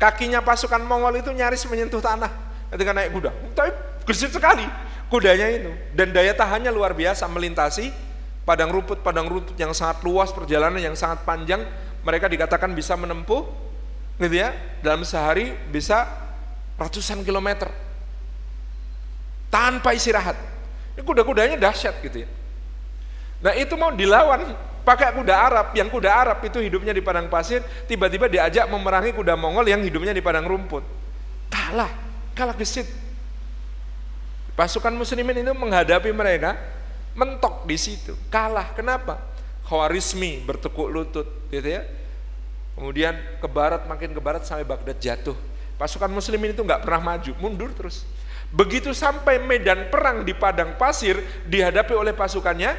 Kakinya 0.00 0.42
pasukan 0.42 0.82
Mongol 0.82 1.22
itu 1.22 1.30
nyaris 1.30 1.62
menyentuh 1.68 2.02
tanah 2.02 2.32
ketika 2.72 2.90
naik 2.96 3.14
kuda. 3.14 3.30
Tapi 3.54 3.70
gesit 4.08 4.32
sekali 4.32 4.66
kudanya 5.12 5.46
itu. 5.48 5.70
Dan 5.92 6.10
daya 6.10 6.32
tahannya 6.36 6.72
luar 6.72 6.96
biasa 6.96 7.28
melintasi 7.28 8.11
padang 8.42 8.74
rumput 8.74 9.00
padang 9.06 9.30
rumput 9.30 9.54
yang 9.54 9.70
sangat 9.70 10.02
luas 10.02 10.34
perjalanan 10.34 10.82
yang 10.82 10.98
sangat 10.98 11.22
panjang 11.22 11.62
mereka 12.02 12.26
dikatakan 12.26 12.74
bisa 12.74 12.98
menempuh 12.98 13.46
gitu 14.18 14.36
ya 14.38 14.54
dalam 14.82 15.06
sehari 15.06 15.54
bisa 15.70 16.06
ratusan 16.76 17.22
kilometer. 17.22 17.70
Tanpa 19.52 19.92
istirahat. 19.92 20.34
Ini 20.96 21.04
kuda-kudanya 21.04 21.56
dahsyat 21.60 22.00
gitu 22.00 22.24
ya. 22.24 22.28
Nah 23.42 23.52
itu 23.56 23.74
mau 23.76 23.92
dilawan 23.92 24.48
pakai 24.82 25.12
kuda 25.12 25.34
Arab. 25.34 25.66
Yang 25.76 25.88
kuda 25.92 26.10
Arab 26.10 26.38
itu 26.42 26.58
hidupnya 26.58 26.96
di 26.96 27.04
padang 27.04 27.28
pasir 27.28 27.60
tiba-tiba 27.84 28.26
diajak 28.32 28.64
memerangi 28.68 29.12
kuda 29.12 29.36
Mongol 29.36 29.68
yang 29.68 29.84
hidupnya 29.84 30.16
di 30.16 30.24
padang 30.24 30.48
rumput. 30.48 30.84
Kalah 31.52 31.92
kalah 32.32 32.56
gesit. 32.56 32.88
Pasukan 34.56 34.92
muslimin 34.92 35.44
itu 35.44 35.52
menghadapi 35.52 36.12
mereka 36.12 36.56
mentok 37.12 37.64
di 37.68 37.76
situ, 37.76 38.16
kalah. 38.32 38.72
Kenapa? 38.72 39.20
Khawarizmi 39.68 40.44
bertekuk 40.44 40.88
lutut, 40.88 41.28
gitu 41.48 41.68
ya. 41.68 41.84
Kemudian 42.72 43.14
ke 43.38 43.48
barat 43.48 43.84
makin 43.84 44.16
ke 44.16 44.20
barat 44.20 44.42
sampai 44.48 44.64
Baghdad 44.64 44.96
jatuh. 44.96 45.36
Pasukan 45.76 46.08
muslimin 46.08 46.56
itu 46.56 46.64
nggak 46.64 46.84
pernah 46.84 47.14
maju, 47.14 47.32
mundur 47.40 47.70
terus. 47.76 48.04
Begitu 48.52 48.92
sampai 48.92 49.40
medan 49.40 49.88
perang 49.88 50.24
di 50.24 50.36
padang 50.36 50.76
pasir 50.76 51.20
dihadapi 51.48 51.96
oleh 51.96 52.12
pasukannya 52.12 52.76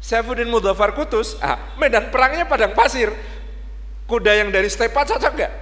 Saifuddin 0.00 0.48
Mudhafar 0.48 0.92
Kutus, 0.92 1.36
ah, 1.40 1.76
medan 1.80 2.12
perangnya 2.12 2.44
padang 2.44 2.76
pasir. 2.76 3.12
Kuda 4.06 4.38
yang 4.38 4.54
dari 4.54 4.70
stepa 4.70 5.02
cocok 5.02 5.32
nggak? 5.34 5.52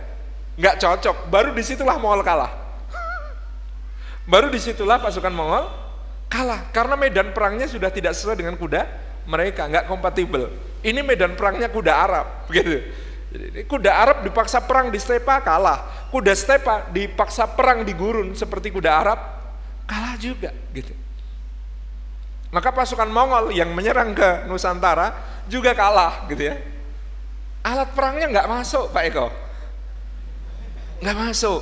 Nggak 0.60 0.76
cocok. 0.84 1.16
Baru 1.32 1.56
di 1.56 1.64
situlah 1.64 1.96
Mongol 1.96 2.20
kalah. 2.20 2.52
Baru 4.30 4.52
di 4.52 4.60
situlah 4.60 5.00
pasukan 5.00 5.32
Mongol 5.32 5.83
kalah 6.28 6.70
karena 6.74 6.94
medan 6.98 7.30
perangnya 7.30 7.70
sudah 7.70 7.88
tidak 7.92 8.16
sesuai 8.16 8.40
dengan 8.40 8.54
kuda 8.58 8.86
mereka 9.24 9.68
nggak 9.68 9.88
kompatibel. 9.88 10.52
Ini 10.84 11.00
medan 11.00 11.32
perangnya 11.32 11.72
kuda 11.72 11.92
Arab 11.92 12.26
gitu. 12.54 12.84
Jadi 13.34 13.66
kuda 13.66 13.90
Arab 13.90 14.16
dipaksa 14.22 14.62
perang 14.62 14.92
di 14.92 15.00
stepa 15.00 15.42
kalah. 15.42 16.08
Kuda 16.12 16.32
stepa 16.36 16.86
dipaksa 16.92 17.50
perang 17.50 17.82
di 17.82 17.90
gurun 17.96 18.36
seperti 18.36 18.70
kuda 18.70 18.90
Arab 18.92 19.18
kalah 19.88 20.14
juga 20.20 20.52
gitu. 20.70 20.94
Maka 22.54 22.70
pasukan 22.70 23.10
Mongol 23.10 23.50
yang 23.50 23.74
menyerang 23.74 24.14
ke 24.14 24.46
Nusantara 24.46 25.10
juga 25.50 25.74
kalah 25.74 26.30
gitu 26.30 26.54
ya. 26.54 26.54
Alat 27.64 27.90
perangnya 27.96 28.30
nggak 28.30 28.48
masuk 28.48 28.94
Pak 28.94 29.04
Eko. 29.10 29.26
Nggak 31.02 31.16
masuk 31.18 31.60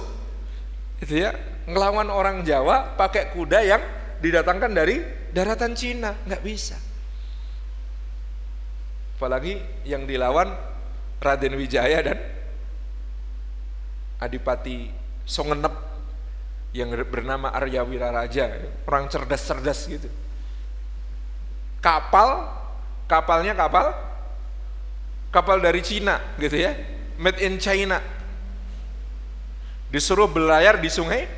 gitu 1.00 1.24
ya. 1.24 1.32
Ngelawan 1.64 2.10
orang 2.10 2.42
Jawa 2.42 2.92
pakai 2.98 3.32
kuda 3.32 3.62
yang 3.64 3.80
didatangkan 4.22 4.70
dari 4.70 5.02
daratan 5.34 5.74
Cina, 5.74 6.14
nggak 6.22 6.42
bisa. 6.46 6.78
Apalagi 9.18 9.58
yang 9.82 10.06
dilawan 10.06 10.50
Raden 11.18 11.54
Wijaya 11.58 11.98
dan 12.02 12.18
Adipati 14.22 14.90
Songenep 15.26 15.74
yang 16.74 16.94
bernama 17.06 17.50
Arya 17.50 17.82
Wiraraja, 17.82 18.62
orang 18.86 19.10
cerdas-cerdas 19.10 19.90
gitu. 19.90 20.08
Kapal, 21.82 22.46
kapalnya 23.10 23.58
kapal, 23.58 23.90
kapal 25.34 25.58
dari 25.58 25.82
Cina 25.82 26.22
gitu 26.38 26.62
ya, 26.62 26.78
made 27.18 27.42
in 27.42 27.58
China. 27.58 27.98
Disuruh 29.92 30.30
berlayar 30.30 30.80
di 30.80 30.88
sungai, 30.88 31.28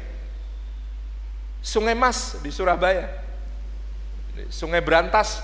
Sungai 1.64 1.96
Mas 1.96 2.36
di 2.44 2.52
Surabaya, 2.52 3.08
Sungai 4.52 4.84
Berantas. 4.84 5.40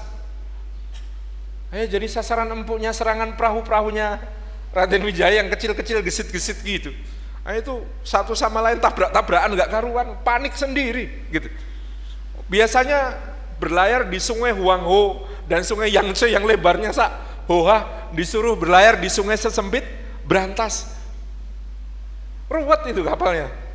Ayo 1.72 1.88
jadi 1.88 2.04
sasaran 2.12 2.52
empuknya 2.52 2.92
serangan 2.92 3.40
perahu-perahunya 3.40 4.20
Raden 4.76 5.00
Wijaya 5.00 5.40
yang 5.40 5.48
kecil-kecil 5.48 6.04
gesit-gesit 6.04 6.60
gitu. 6.60 6.92
Nah, 7.40 7.56
itu 7.56 7.80
satu 8.04 8.36
sama 8.36 8.60
lain 8.60 8.76
tabrak-tabrakan 8.84 9.56
nggak 9.56 9.70
karuan, 9.72 10.08
panik 10.20 10.52
sendiri 10.52 11.08
gitu. 11.32 11.48
Biasanya 12.52 13.16
berlayar 13.56 14.04
di 14.04 14.20
sungai 14.20 14.52
Huangho 14.52 15.24
dan 15.48 15.64
sungai 15.64 15.88
Yangtze 15.88 16.28
yang 16.28 16.44
lebarnya 16.44 16.92
sak 16.92 17.10
hoha 17.48 18.12
disuruh 18.12 18.60
berlayar 18.60 19.00
di 19.00 19.08
sungai 19.08 19.40
sesempit 19.40 19.88
berantas. 20.28 20.84
Ruwet 22.52 22.92
itu 22.92 23.00
kapalnya. 23.08 23.69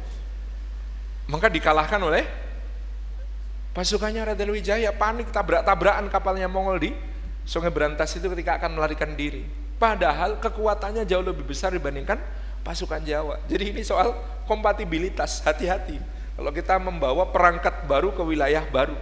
Maka 1.26 1.50
dikalahkan 1.50 1.98
oleh 2.02 2.24
pasukannya 3.74 4.34
Raden 4.34 4.54
Wijaya 4.54 4.94
panik 4.94 5.34
tabrak-tabrakan 5.34 6.08
kapalnya 6.08 6.46
Mongol 6.46 6.78
di 6.80 6.92
sungai 7.46 7.74
berantas 7.74 8.14
itu 8.18 8.26
ketika 8.32 8.62
akan 8.62 8.78
melarikan 8.78 9.14
diri. 9.18 9.46
Padahal 9.76 10.40
kekuatannya 10.40 11.04
jauh 11.04 11.26
lebih 11.26 11.44
besar 11.44 11.76
dibandingkan 11.76 12.18
pasukan 12.66 13.04
Jawa. 13.04 13.38
Jadi 13.46 13.76
ini 13.76 13.82
soal 13.86 14.16
kompatibilitas, 14.50 15.46
hati-hati. 15.46 16.00
Kalau 16.36 16.52
kita 16.52 16.80
membawa 16.80 17.30
perangkat 17.30 17.86
baru 17.86 18.16
ke 18.16 18.24
wilayah 18.24 18.64
baru, 18.68 18.96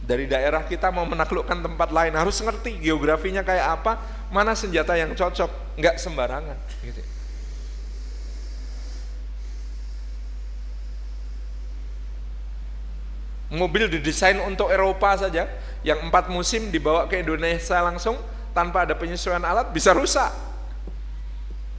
dari 0.00 0.26
daerah 0.26 0.64
kita 0.66 0.88
mau 0.90 1.04
menaklukkan 1.06 1.60
tempat 1.60 1.90
lain 1.92 2.14
harus 2.16 2.40
ngerti 2.40 2.80
geografinya 2.80 3.44
kayak 3.44 3.82
apa, 3.82 3.92
mana 4.32 4.54
senjata 4.54 4.96
yang 4.96 5.12
cocok, 5.14 5.78
nggak 5.78 6.00
sembarangan. 6.00 6.56
Gitu. 6.82 7.02
Mobil 13.50 13.90
didesain 13.90 14.38
untuk 14.46 14.70
Eropa 14.70 15.18
saja, 15.18 15.50
yang 15.82 16.06
empat 16.06 16.30
musim 16.30 16.70
dibawa 16.70 17.10
ke 17.10 17.18
Indonesia 17.18 17.82
langsung 17.82 18.14
tanpa 18.54 18.86
ada 18.86 18.94
penyesuaian 18.94 19.42
alat 19.42 19.70
bisa 19.74 19.90
rusak 19.90 20.30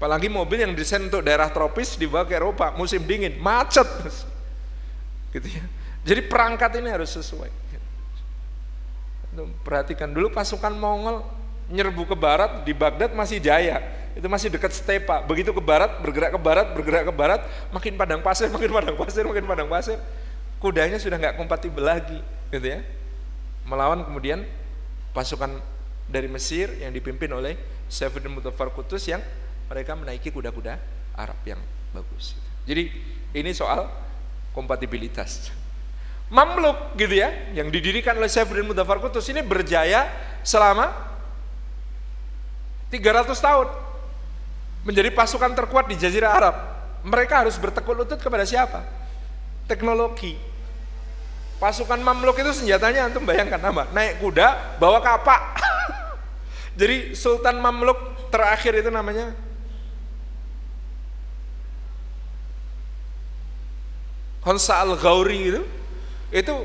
Apalagi 0.02 0.34
mobil 0.34 0.66
yang 0.66 0.74
desain 0.74 0.98
untuk 0.98 1.22
daerah 1.22 1.46
tropis 1.54 1.94
dibawa 1.94 2.26
ke 2.26 2.34
Eropa, 2.34 2.74
musim 2.74 3.06
dingin, 3.06 3.38
macet. 3.38 3.86
Gitu 5.30 5.46
ya. 5.46 5.62
Jadi 6.02 6.26
perangkat 6.26 6.82
ini 6.82 6.90
harus 6.90 7.14
sesuai. 7.14 7.54
Perhatikan 9.62 10.10
dulu 10.10 10.34
pasukan 10.34 10.74
Mongol 10.74 11.22
nyerbu 11.70 12.10
ke 12.10 12.18
barat 12.18 12.66
di 12.66 12.74
Baghdad 12.74 13.14
masih 13.14 13.38
jaya. 13.38 13.78
Itu 14.18 14.26
masih 14.26 14.50
dekat 14.50 14.74
stepa. 14.74 15.22
Begitu 15.22 15.54
ke 15.54 15.62
barat, 15.62 16.02
bergerak 16.02 16.34
ke 16.34 16.40
barat, 16.42 16.68
bergerak 16.74 17.04
ke 17.06 17.14
barat, 17.14 17.42
makin 17.70 17.94
padang 17.94 18.26
pasir, 18.26 18.50
makin 18.50 18.74
padang 18.74 18.98
pasir, 18.98 19.22
makin 19.22 19.46
padang 19.46 19.70
pasir. 19.70 20.02
Kudanya 20.62 21.02
sudah 21.02 21.18
nggak 21.18 21.42
kompatibel 21.42 21.82
lagi, 21.82 22.22
gitu 22.54 22.68
ya. 22.70 22.86
Melawan 23.66 24.06
kemudian 24.06 24.46
pasukan 25.10 25.58
dari 26.06 26.30
Mesir 26.30 26.70
yang 26.78 26.94
dipimpin 26.94 27.34
oleh 27.34 27.58
Saifuddin 27.90 28.30
Mutafar 28.30 28.70
Kutus 28.70 29.10
yang 29.10 29.26
mereka 29.68 29.98
menaiki 29.98 30.30
kuda-kuda 30.30 30.78
Arab 31.18 31.40
yang 31.50 31.58
bagus. 31.92 32.38
Jadi 32.70 32.94
ini 33.34 33.52
soal 33.58 33.90
kompatibilitas. 34.54 35.50
Mamluk 36.32 36.96
gitu 36.96 37.20
ya, 37.20 37.34
yang 37.58 37.68
didirikan 37.74 38.16
oleh 38.16 38.30
Saifuddin 38.30 38.64
Mudafar 38.70 39.02
Kutus 39.02 39.28
ini 39.34 39.42
berjaya 39.42 40.08
selama 40.46 40.94
300 42.94 43.34
tahun. 43.34 43.68
Menjadi 44.86 45.10
pasukan 45.10 45.58
terkuat 45.58 45.90
di 45.90 45.96
Jazirah 45.98 46.32
Arab. 46.38 46.56
Mereka 47.02 47.46
harus 47.46 47.58
bertekuk 47.58 47.98
lutut 47.98 48.20
kepada 48.22 48.46
siapa? 48.46 48.86
Teknologi. 49.66 50.51
Pasukan 51.62 52.02
Mamluk 52.02 52.42
itu 52.42 52.50
senjatanya 52.58 53.06
antum 53.06 53.22
bayangkan 53.22 53.62
apa? 53.62 53.86
Naik 53.94 54.18
kuda, 54.18 54.82
bawa 54.82 54.98
kapak. 54.98 55.62
Jadi 56.80 57.14
Sultan 57.14 57.62
Mamluk 57.62 58.34
terakhir 58.34 58.82
itu 58.82 58.90
namanya 58.90 59.38
Honsa 64.42 64.82
al 64.82 64.98
Ghauri 64.98 65.54
itu 65.54 65.62
itu 66.34 66.56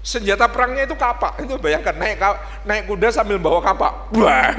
senjata 0.00 0.48
perangnya 0.48 0.88
itu 0.88 0.96
kapak. 0.96 1.44
Itu 1.44 1.60
bayangkan 1.60 1.92
naik 1.92 2.16
naik 2.64 2.88
kuda 2.88 3.12
sambil 3.12 3.36
bawa 3.36 3.60
kapak. 3.60 4.16
Wah 4.16 4.56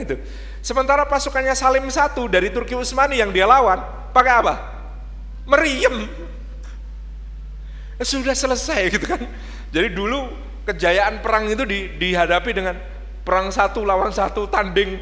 gitu. 0.00 0.16
Sementara 0.64 1.04
pasukannya 1.04 1.52
Salim 1.52 1.84
satu 1.92 2.24
dari 2.24 2.48
Turki 2.48 2.72
Utsmani 2.72 3.20
yang 3.20 3.28
dia 3.36 3.44
lawan 3.44 3.84
pakai 4.16 4.32
apa? 4.32 4.54
Meriem 5.44 6.08
sudah 8.02 8.34
selesai 8.34 8.94
gitu 8.94 9.06
kan 9.06 9.22
jadi 9.74 9.90
dulu 9.90 10.30
kejayaan 10.68 11.24
perang 11.24 11.48
itu 11.50 11.64
di, 11.64 11.94
dihadapi 11.96 12.50
dengan 12.52 12.76
perang 13.24 13.50
satu 13.50 13.82
lawan 13.82 14.12
satu 14.14 14.46
tanding 14.46 15.00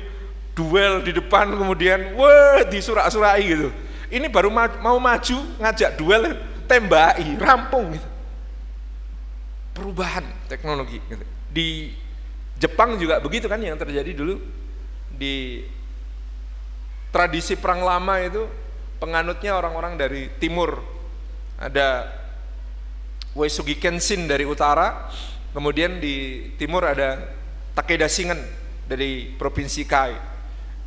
duel 0.57 1.05
di 1.05 1.12
depan 1.12 1.53
kemudian 1.53 2.16
wah 2.16 2.64
disurak-surai 2.64 3.42
gitu 3.44 3.68
ini 4.07 4.30
baru 4.30 4.49
mau 4.55 4.97
maju 5.03 5.38
ngajak 5.59 5.99
duel 5.99 6.38
tembaki, 6.66 7.38
rampung 7.38 7.94
gitu. 7.94 8.09
Perubahan 9.74 10.26
teknologi 10.51 11.03
gitu. 11.07 11.24
Di 11.51 11.94
Jepang 12.57 12.97
juga 12.97 13.18
begitu 13.22 13.47
kan 13.51 13.61
yang 13.62 13.76
terjadi 13.76 14.16
dulu 14.16 14.40
di 15.12 15.64
tradisi 17.11 17.57
perang 17.57 17.84
lama 17.84 18.14
itu 18.22 18.47
penganutnya 19.03 19.59
orang-orang 19.59 19.99
dari 19.99 20.30
timur. 20.38 20.80
Ada 21.57 22.16
Uesugi 23.37 23.76
Kenshin 23.76 24.24
dari 24.24 24.49
utara, 24.49 25.12
kemudian 25.53 26.01
di 26.01 26.49
timur 26.57 26.89
ada 26.89 27.20
Takeda 27.76 28.09
Shingen 28.09 28.41
dari 28.89 29.37
provinsi 29.37 29.84
Kai. 29.84 30.16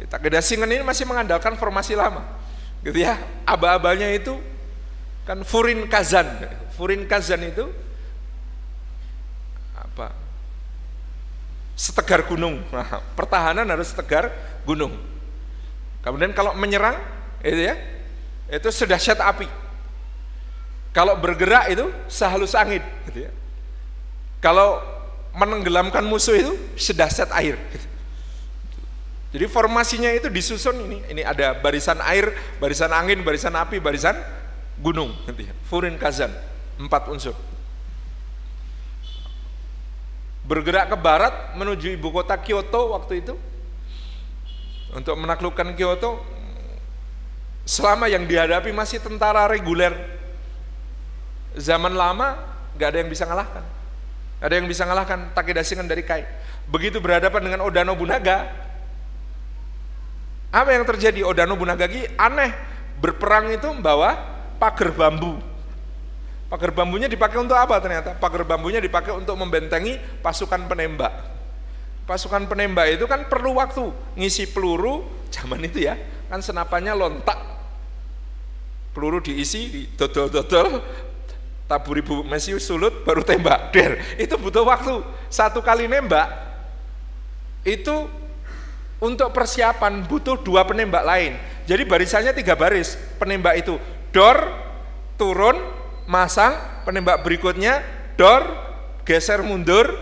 Takeda 0.10 0.42
Shingen 0.42 0.74
ini 0.74 0.82
masih 0.82 1.06
mengandalkan 1.06 1.54
formasi 1.54 1.94
lama. 1.94 2.26
Gitu 2.82 3.06
ya. 3.06 3.22
Aba-abanya 3.46 4.10
itu 4.10 4.42
kan 5.30 5.46
furin 5.46 5.86
kazan 5.86 6.26
furin 6.74 7.06
kazan 7.06 7.46
itu 7.46 7.70
apa 9.78 10.10
setegar 11.78 12.26
gunung 12.26 12.66
nah, 12.74 12.98
pertahanan 13.14 13.70
harus 13.70 13.94
setegar 13.94 14.34
gunung 14.66 14.98
kemudian 16.02 16.34
kalau 16.34 16.58
menyerang 16.58 16.98
itu 17.46 17.70
ya 17.70 17.78
itu 18.50 18.74
sudah 18.74 18.98
set 18.98 19.22
api 19.22 19.46
kalau 21.00 21.16
bergerak 21.16 21.72
itu 21.72 21.88
sehalus 22.12 22.52
angin 22.60 22.84
gitu 23.08 23.24
ya. 23.24 23.32
Kalau 24.44 24.84
menenggelamkan 25.32 26.04
musuh 26.04 26.36
itu 26.36 26.52
sudah 26.76 27.08
set 27.08 27.32
air 27.40 27.56
gitu. 27.72 27.88
jadi 29.32 29.46
formasinya 29.48 30.12
itu 30.12 30.28
disusun 30.28 30.76
ini 30.76 31.00
ini 31.08 31.22
ada 31.24 31.56
barisan 31.56 32.04
air 32.04 32.36
barisan 32.60 32.92
angin 32.92 33.24
barisan 33.24 33.56
api 33.56 33.80
barisan 33.80 34.20
gunung 34.76 35.16
nanti 35.24 35.48
Furin 35.72 35.96
Kazan 35.96 36.36
empat 36.76 37.08
unsur. 37.08 37.40
Bergerak 40.44 40.92
ke 40.92 40.98
barat 41.00 41.56
menuju 41.56 41.96
ibu 41.96 42.12
kota 42.12 42.36
Kyoto 42.36 42.92
waktu 42.92 43.24
itu. 43.24 43.40
Untuk 44.92 45.16
menaklukkan 45.16 45.80
Kyoto 45.80 46.20
selama 47.64 48.12
yang 48.12 48.28
dihadapi 48.28 48.76
masih 48.76 49.00
tentara 49.00 49.48
reguler 49.48 50.19
zaman 51.58 51.94
lama 51.96 52.38
nggak 52.76 52.88
ada 52.92 52.98
yang 53.02 53.10
bisa 53.10 53.24
ngalahkan 53.26 53.64
ada 54.40 54.54
yang 54.56 54.68
bisa 54.70 54.84
ngalahkan 54.86 55.32
Takeda 55.34 55.62
Shingen 55.66 55.88
dari 55.88 56.06
Kai 56.06 56.28
begitu 56.70 57.02
berhadapan 57.02 57.42
dengan 57.50 57.60
Oda 57.66 57.82
Nobunaga 57.82 58.50
apa 60.50 60.70
yang 60.74 60.86
terjadi 60.86 61.22
Oda 61.22 61.46
Nobunaga 61.46 61.86
aneh 62.18 62.52
berperang 63.00 63.54
itu 63.54 63.70
membawa 63.70 64.18
pagar 64.60 64.92
bambu. 64.92 65.40
Pagar 66.50 66.74
bambunya 66.74 67.08
dipakai 67.08 67.38
untuk 67.38 67.56
apa 67.56 67.78
ternyata? 67.80 68.18
Pagar 68.18 68.44
bambunya 68.44 68.82
dipakai 68.82 69.16
untuk 69.16 69.38
membentengi 69.38 70.02
pasukan 70.20 70.66
penembak. 70.68 71.14
Pasukan 72.10 72.50
penembak 72.50 72.90
itu 72.90 73.06
kan 73.06 73.30
perlu 73.30 73.62
waktu 73.62 73.86
ngisi 74.18 74.50
peluru 74.50 75.06
zaman 75.30 75.62
itu 75.70 75.86
ya, 75.86 75.94
kan 76.28 76.42
senapannya 76.42 76.98
lontak. 76.98 77.38
Peluru 78.98 79.22
diisi, 79.22 79.86
dodol-dodol, 79.94 80.82
taburi 81.70 82.02
bubuk 82.02 82.26
mesi 82.26 82.58
sulut 82.58 83.06
baru 83.06 83.22
tembak. 83.22 83.70
Der, 83.70 84.02
itu 84.18 84.34
butuh 84.42 84.66
waktu. 84.66 85.06
Satu 85.30 85.62
kali 85.62 85.86
nembak 85.86 86.26
itu 87.62 88.10
untuk 88.98 89.30
persiapan 89.30 90.02
butuh 90.10 90.42
dua 90.42 90.66
penembak 90.66 91.06
lain. 91.06 91.38
Jadi 91.70 91.86
barisannya 91.86 92.34
tiga 92.34 92.58
baris 92.58 92.98
penembak 93.22 93.62
itu 93.62 93.78
dor, 94.10 94.50
turun, 95.16 95.62
masang, 96.10 96.58
penembak 96.84 97.22
berikutnya, 97.22 97.86
dor, 98.18 98.50
geser 99.06 99.46
mundur, 99.46 99.94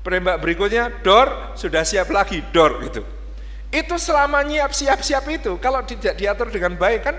penembak 0.00 0.40
berikutnya, 0.40 0.88
dor, 1.04 1.52
sudah 1.60 1.84
siap 1.84 2.08
lagi, 2.08 2.40
dor 2.56 2.80
gitu. 2.88 3.04
Itu 3.70 4.00
selama 4.00 4.42
nyiap 4.42 4.72
siap-siap 4.74 5.28
itu, 5.30 5.54
kalau 5.62 5.84
tidak 5.84 6.16
diatur 6.18 6.50
dengan 6.50 6.74
baik 6.74 7.06
kan 7.06 7.14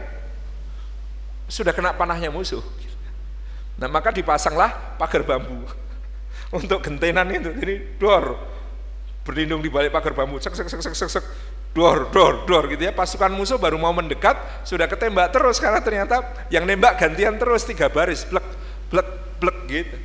sudah 1.48 1.72
kena 1.72 1.96
panahnya 1.96 2.28
musuh. 2.28 2.60
Nah 3.82 3.90
maka 3.90 4.14
dipasanglah 4.14 5.02
pagar 5.02 5.26
bambu. 5.26 5.66
Untuk 6.62 6.86
gentenan 6.86 7.26
itu. 7.34 7.50
Jadi 7.50 7.98
dor. 7.98 8.38
Berlindung 9.26 9.62
di 9.66 9.70
balik 9.74 9.90
pagar 9.90 10.14
bambu, 10.14 10.38
sek 10.38 10.54
sek 10.54 10.70
sek 10.70 10.82
sek 10.86 10.94
sek, 10.94 11.10
sek. 11.10 11.26
Dor 11.74 12.14
dor 12.14 12.46
dor 12.46 12.70
gitu 12.70 12.86
ya. 12.86 12.94
Pasukan 12.94 13.34
musuh 13.34 13.58
baru 13.58 13.82
mau 13.82 13.90
mendekat 13.90 14.38
sudah 14.62 14.86
ketembak 14.86 15.34
terus. 15.34 15.58
Karena 15.58 15.82
ternyata 15.82 16.22
yang 16.54 16.70
nembak 16.70 17.02
gantian 17.02 17.42
terus. 17.42 17.66
Tiga 17.66 17.90
baris, 17.90 18.22
blek 18.30 18.46
blek 18.94 19.10
blek 19.42 19.58
gitu. 19.66 19.98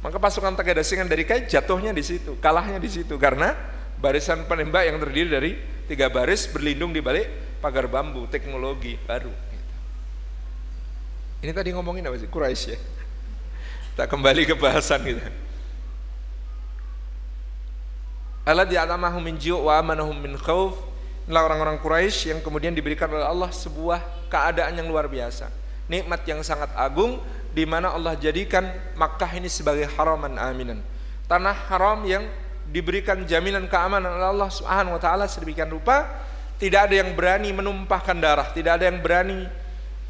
Maka 0.00 0.16
pasukan 0.20 0.52
Tegadasingan 0.56 1.08
dari 1.08 1.24
Kai 1.24 1.48
jatuhnya 1.48 1.92
di 1.92 2.04
situ, 2.04 2.36
kalahnya 2.40 2.80
di 2.80 2.88
situ. 2.88 3.16
Karena 3.20 3.52
barisan 4.00 4.44
penembak 4.48 4.84
yang 4.84 5.00
terdiri 5.00 5.28
dari 5.28 5.50
tiga 5.88 6.08
baris 6.12 6.48
berlindung 6.48 6.92
di 6.92 7.04
balik 7.04 7.58
pagar 7.60 7.88
bambu. 7.88 8.28
Teknologi 8.28 8.96
baru. 9.00 9.53
Ini 11.44 11.52
tadi 11.52 11.76
ngomongin 11.76 12.08
apa 12.08 12.16
sih? 12.16 12.24
Quraisy 12.24 12.72
ya? 12.72 12.78
Tak 14.00 14.08
kembali 14.08 14.48
ke 14.48 14.56
bahasan 14.56 15.04
kita 15.04 15.28
Allah 18.44 18.68
di'atamahum 18.68 19.24
min 19.24 19.40
ju' 19.40 19.56
wa 19.56 19.80
amanahum 19.80 20.12
min 20.12 20.36
khawf. 20.36 20.76
Inilah 21.24 21.48
orang-orang 21.48 21.76
Quraisy 21.80 22.36
yang 22.36 22.40
kemudian 22.44 22.76
diberikan 22.76 23.08
oleh 23.08 23.24
Allah 23.24 23.48
sebuah 23.48 24.28
keadaan 24.28 24.76
yang 24.76 24.84
luar 24.84 25.08
biasa. 25.08 25.48
Nikmat 25.88 26.28
yang 26.28 26.44
sangat 26.44 26.68
agung 26.76 27.20
di 27.56 27.64
mana 27.64 27.96
Allah 27.96 28.12
jadikan 28.20 28.68
Makkah 29.00 29.32
ini 29.40 29.48
sebagai 29.48 29.88
haraman 29.96 30.36
aminan. 30.36 30.84
Tanah 31.24 31.56
haram 31.72 32.04
yang 32.04 32.28
diberikan 32.68 33.24
jaminan 33.24 33.64
keamanan 33.64 34.12
oleh 34.12 34.28
Allah 34.28 34.50
Subhanahu 34.52 34.96
wa 34.96 35.00
taala 35.00 35.24
sedemikian 35.24 35.72
rupa 35.72 36.04
tidak 36.60 36.92
ada 36.92 37.00
yang 37.00 37.16
berani 37.16 37.48
menumpahkan 37.52 38.16
darah, 38.20 38.48
tidak 38.52 38.76
ada 38.80 38.92
yang 38.92 39.00
berani 39.00 39.48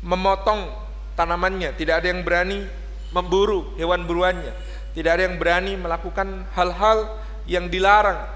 memotong 0.02 0.83
tanamannya, 1.14 1.74
tidak 1.74 2.02
ada 2.02 2.10
yang 2.10 2.22
berani 2.22 2.66
memburu 3.14 3.74
hewan 3.78 4.06
buruannya, 4.06 4.52
tidak 4.94 5.10
ada 5.18 5.22
yang 5.30 5.36
berani 5.38 5.72
melakukan 5.78 6.46
hal-hal 6.54 7.18
yang 7.46 7.70
dilarang 7.70 8.26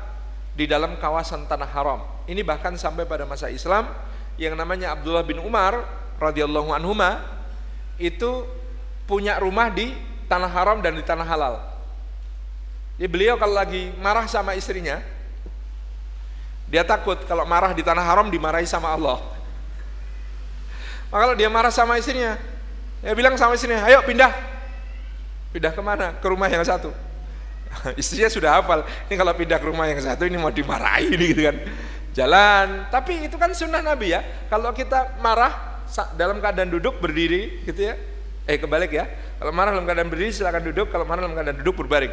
di 0.55 0.67
dalam 0.67 0.99
kawasan 0.99 1.47
tanah 1.47 1.71
haram. 1.71 2.01
Ini 2.27 2.43
bahkan 2.43 2.75
sampai 2.75 3.07
pada 3.07 3.23
masa 3.27 3.47
Islam 3.51 3.91
yang 4.39 4.55
namanya 4.55 4.95
Abdullah 4.95 5.27
bin 5.27 5.43
Umar 5.43 5.87
radhiyallahu 6.19 6.75
anhuma 6.75 7.23
itu 7.99 8.47
punya 9.07 9.39
rumah 9.39 9.71
di 9.71 9.95
tanah 10.31 10.51
haram 10.51 10.79
dan 10.79 10.95
di 10.95 11.03
tanah 11.03 11.27
halal. 11.27 11.55
Jadi 12.99 13.09
beliau 13.11 13.39
kalau 13.39 13.55
lagi 13.55 13.95
marah 14.03 14.27
sama 14.27 14.59
istrinya, 14.59 14.99
dia 16.67 16.83
takut 16.83 17.17
kalau 17.25 17.47
marah 17.47 17.71
di 17.73 17.81
tanah 17.81 18.03
haram 18.03 18.27
dimarahi 18.29 18.67
sama 18.67 18.93
Allah. 18.93 19.23
Maka 21.09 21.23
kalau 21.25 21.37
dia 21.39 21.49
marah 21.49 21.73
sama 21.73 21.97
istrinya, 21.97 22.37
dia 22.99 23.15
bilang 23.15 23.35
sama 23.39 23.55
istrinya, 23.55 23.87
ayo 23.87 24.03
pindah. 24.03 24.33
Pindah 25.55 25.73
ke 25.73 25.83
mana? 25.83 26.19
Ke 26.19 26.27
rumah 26.27 26.51
yang 26.51 26.67
satu. 26.67 26.91
istrinya 28.01 28.29
sudah 28.33 28.51
hafal, 28.59 28.83
ini 29.07 29.15
kalau 29.15 29.33
pindah 29.37 29.59
ke 29.61 29.67
rumah 29.69 29.87
yang 29.87 30.01
satu 30.03 30.27
ini 30.27 30.37
mau 30.41 30.51
dimarahi 30.51 31.15
ini 31.15 31.25
gitu 31.33 31.43
kan. 31.47 31.57
Jalan, 32.17 32.91
tapi 32.91 33.31
itu 33.31 33.39
kan 33.39 33.55
sunnah 33.55 33.79
Nabi 33.79 34.11
ya. 34.11 34.21
Kalau 34.51 34.75
kita 34.75 35.21
marah 35.23 35.83
dalam 36.19 36.43
keadaan 36.43 36.69
duduk 36.69 36.99
berdiri 36.99 37.63
gitu 37.63 37.95
ya. 37.95 37.95
Eh 38.49 38.59
kebalik 38.59 38.91
ya. 38.91 39.07
Kalau 39.39 39.55
marah 39.55 39.71
dalam 39.71 39.87
keadaan 39.87 40.11
berdiri 40.11 40.35
silakan 40.35 40.67
duduk, 40.67 40.91
kalau 40.91 41.07
marah 41.07 41.23
dalam 41.23 41.39
keadaan 41.39 41.63
duduk 41.63 41.87
berbaring. 41.87 42.11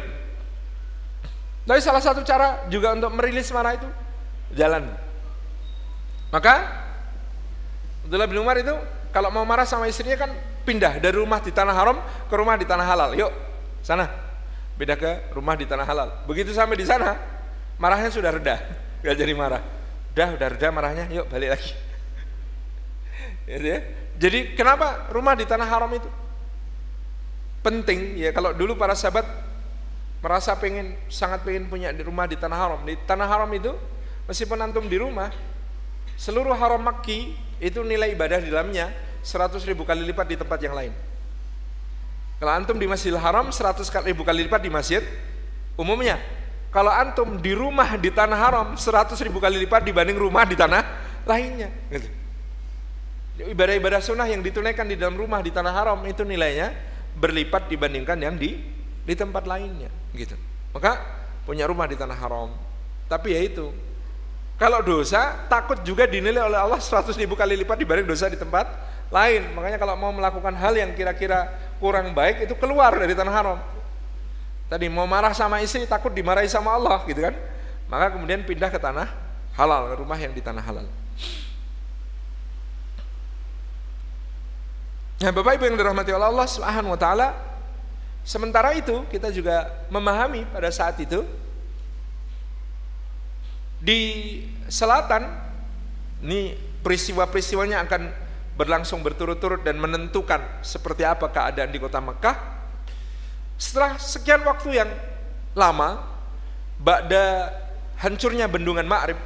Tapi 1.66 1.82
salah 1.82 1.98
satu 1.98 2.22
cara 2.22 2.70
juga 2.70 2.94
untuk 2.94 3.10
merilis 3.10 3.50
marah 3.50 3.74
itu 3.74 3.88
jalan. 4.54 4.86
Maka 6.30 6.54
Abdullah 8.06 8.30
bin 8.30 8.38
Umar 8.38 8.54
itu 8.62 8.70
kalau 9.10 9.34
mau 9.34 9.42
marah 9.42 9.66
sama 9.66 9.90
istrinya 9.90 10.14
kan 10.14 10.30
pindah 10.66 10.98
dari 10.98 11.14
rumah 11.14 11.38
di 11.38 11.54
tanah 11.54 11.70
haram 11.70 11.96
ke 12.26 12.34
rumah 12.34 12.58
di 12.58 12.66
tanah 12.66 12.82
halal. 12.82 13.10
Yuk, 13.14 13.30
sana. 13.86 14.10
Beda 14.74 14.98
ke 14.98 15.32
rumah 15.32 15.54
di 15.54 15.64
tanah 15.64 15.86
halal. 15.86 16.08
Begitu 16.26 16.50
sampai 16.50 16.76
di 16.76 16.84
sana, 16.84 17.16
marahnya 17.78 18.10
sudah 18.10 18.34
reda. 18.34 18.58
Gak 19.06 19.14
jadi 19.14 19.32
marah. 19.32 19.62
Udah, 20.12 20.34
udah 20.34 20.48
reda 20.50 20.68
marahnya, 20.74 21.04
yuk 21.12 21.28
balik 21.28 21.54
lagi. 21.54 21.70
Gitu 23.48 23.66
ya. 23.68 23.78
Jadi 24.16 24.56
kenapa 24.56 25.12
rumah 25.12 25.36
di 25.36 25.44
tanah 25.44 25.68
haram 25.68 25.92
itu 25.92 26.08
penting 27.60 28.16
ya 28.16 28.32
kalau 28.32 28.56
dulu 28.56 28.78
para 28.80 28.96
sahabat 28.96 29.28
merasa 30.24 30.56
pengen 30.56 30.96
sangat 31.12 31.44
pengen 31.44 31.68
punya 31.68 31.92
di 31.92 32.00
rumah 32.00 32.24
di 32.24 32.36
tanah 32.40 32.56
haram. 32.56 32.80
Di 32.88 32.96
tanah 33.04 33.28
haram 33.28 33.50
itu 33.52 33.76
meskipun 34.24 34.56
antum 34.56 34.88
di 34.88 34.96
rumah, 34.96 35.28
seluruh 36.16 36.56
haram 36.56 36.80
Makki 36.80 37.36
itu 37.60 37.84
nilai 37.84 38.16
ibadah 38.16 38.40
di 38.40 38.48
dalamnya 38.48 38.92
100 39.26 39.58
ribu 39.66 39.82
kali 39.82 40.06
lipat 40.06 40.26
di 40.30 40.36
tempat 40.38 40.62
yang 40.62 40.78
lain. 40.78 40.94
Kalau 42.38 42.52
antum 42.54 42.78
di 42.78 42.86
Masjidil 42.86 43.18
Haram 43.18 43.50
100 43.50 43.82
ribu 44.06 44.22
kali 44.22 44.46
lipat 44.46 44.62
di 44.62 44.70
masjid 44.70 45.02
umumnya. 45.74 46.22
Kalau 46.70 46.92
antum 46.94 47.40
di 47.40 47.50
rumah 47.50 47.98
di 47.98 48.12
tanah 48.12 48.36
haram 48.36 48.66
100 48.76 49.16
ribu 49.24 49.40
kali 49.40 49.56
lipat 49.64 49.80
dibanding 49.80 50.20
rumah 50.20 50.44
di 50.44 50.52
tanah 50.52 50.84
lainnya. 51.24 51.72
Gitu. 51.88 52.08
Ibadah-ibadah 53.50 54.04
sunnah 54.04 54.28
yang 54.28 54.44
ditunaikan 54.44 54.84
di 54.84 54.94
dalam 54.94 55.16
rumah 55.16 55.40
di 55.40 55.48
tanah 55.48 55.72
haram 55.72 55.96
itu 56.04 56.20
nilainya 56.20 56.76
berlipat 57.16 57.72
dibandingkan 57.72 58.20
yang 58.20 58.36
di 58.36 58.60
di 59.08 59.14
tempat 59.16 59.48
lainnya 59.48 59.88
gitu 60.12 60.36
maka 60.76 61.00
punya 61.48 61.64
rumah 61.64 61.88
di 61.88 61.96
tanah 61.96 62.18
haram 62.18 62.52
tapi 63.08 63.32
ya 63.32 63.40
itu 63.40 63.72
kalau 64.60 64.84
dosa 64.84 65.48
takut 65.48 65.80
juga 65.80 66.04
dinilai 66.04 66.44
oleh 66.44 66.60
Allah 66.60 66.80
100 66.80 67.16
ribu 67.16 67.32
kali 67.32 67.56
lipat 67.56 67.80
dibanding 67.80 68.08
dosa 68.08 68.28
di 68.28 68.36
tempat 68.36 68.68
lain. 69.12 69.42
Makanya 69.54 69.78
kalau 69.78 69.94
mau 69.98 70.12
melakukan 70.12 70.54
hal 70.56 70.74
yang 70.76 70.90
kira-kira 70.94 71.52
kurang 71.82 72.12
baik 72.16 72.48
itu 72.48 72.54
keluar 72.58 72.94
dari 72.94 73.12
tanah 73.12 73.34
haram. 73.34 73.58
Tadi 74.66 74.90
mau 74.90 75.06
marah 75.06 75.30
sama 75.30 75.62
istri 75.62 75.86
takut 75.86 76.10
dimarahi 76.10 76.50
sama 76.50 76.74
Allah 76.74 77.02
gitu 77.06 77.22
kan? 77.22 77.34
Maka 77.86 78.18
kemudian 78.18 78.42
pindah 78.42 78.66
ke 78.66 78.82
tanah 78.82 79.06
halal 79.54 79.94
rumah 79.94 80.18
yang 80.18 80.34
di 80.34 80.42
tanah 80.42 80.62
halal. 80.62 80.86
Nah, 85.16 85.32
Bapak 85.32 85.56
Ibu 85.56 85.64
yang 85.70 85.78
dirahmati 85.80 86.12
oleh 86.12 86.28
Allah 86.28 86.44
Subhanahu 86.44 86.92
wa 86.92 87.00
taala, 87.00 87.28
Sementara 88.26 88.74
itu 88.74 89.06
kita 89.06 89.30
juga 89.30 89.70
memahami 89.86 90.42
pada 90.50 90.66
saat 90.74 90.98
itu 90.98 91.22
di 93.78 94.42
selatan 94.66 95.30
ini 96.26 96.58
peristiwa-peristiwanya 96.82 97.86
akan 97.86 98.10
berlangsung 98.56 99.04
berturut-turut 99.04 99.60
dan 99.60 99.76
menentukan 99.76 100.40
seperti 100.64 101.04
apa 101.04 101.28
keadaan 101.28 101.68
di 101.68 101.78
kota 101.78 102.00
Mekah. 102.00 102.36
Setelah 103.60 104.00
sekian 104.00 104.40
waktu 104.44 104.80
yang 104.80 104.90
lama, 105.52 106.00
ba'da 106.80 107.52
hancurnya 108.00 108.48
bendungan 108.48 108.84
Ma'rib, 108.84 109.16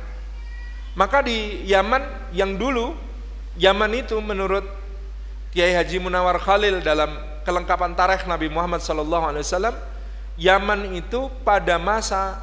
maka 0.95 1.23
di 1.23 1.63
Yaman 1.67 2.35
yang 2.35 2.55
dulu 2.59 2.95
Yaman 3.59 3.91
itu 3.95 4.19
menurut 4.23 4.67
Kiai 5.51 5.75
Haji 5.75 5.99
Munawar 5.99 6.39
Khalil 6.39 6.79
dalam 6.79 7.11
kelengkapan 7.43 7.95
tarikh 7.99 8.27
Nabi 8.31 8.47
Muhammad 8.47 8.79
SAW 8.79 9.75
Yaman 10.39 10.95
itu 10.95 11.27
pada 11.43 11.75
masa 11.79 12.39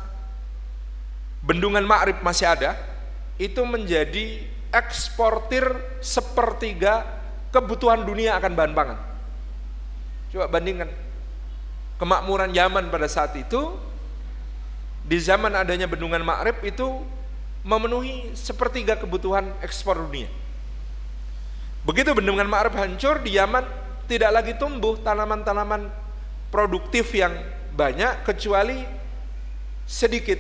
bendungan 1.40 1.84
Ma'rib 1.84 2.20
masih 2.20 2.48
ada 2.52 2.76
itu 3.40 3.64
menjadi 3.64 4.44
eksportir 4.74 5.66
sepertiga 6.04 7.06
kebutuhan 7.54 8.04
dunia 8.04 8.36
akan 8.40 8.52
bahan 8.54 8.74
pangan 8.76 9.00
coba 10.34 10.46
bandingkan 10.52 10.90
kemakmuran 11.98 12.54
Yaman 12.54 12.94
pada 12.94 13.10
saat 13.10 13.34
itu 13.36 13.76
di 15.08 15.18
zaman 15.18 15.56
adanya 15.56 15.88
bendungan 15.88 16.22
Ma'rib 16.22 16.62
itu 16.68 17.02
memenuhi 17.64 18.32
sepertiga 18.36 18.96
kebutuhan 18.96 19.52
ekspor 19.64 20.00
dunia. 20.04 20.28
Begitu 21.88 22.12
bendungan 22.12 22.48
Ma'rib 22.48 22.76
hancur 22.76 23.24
di 23.24 23.36
Yaman 23.40 23.64
tidak 24.08 24.32
lagi 24.36 24.54
tumbuh 24.56 25.00
tanaman-tanaman 25.00 25.88
produktif 26.52 27.12
yang 27.16 27.36
banyak 27.76 28.24
kecuali 28.24 28.84
sedikit. 29.88 30.40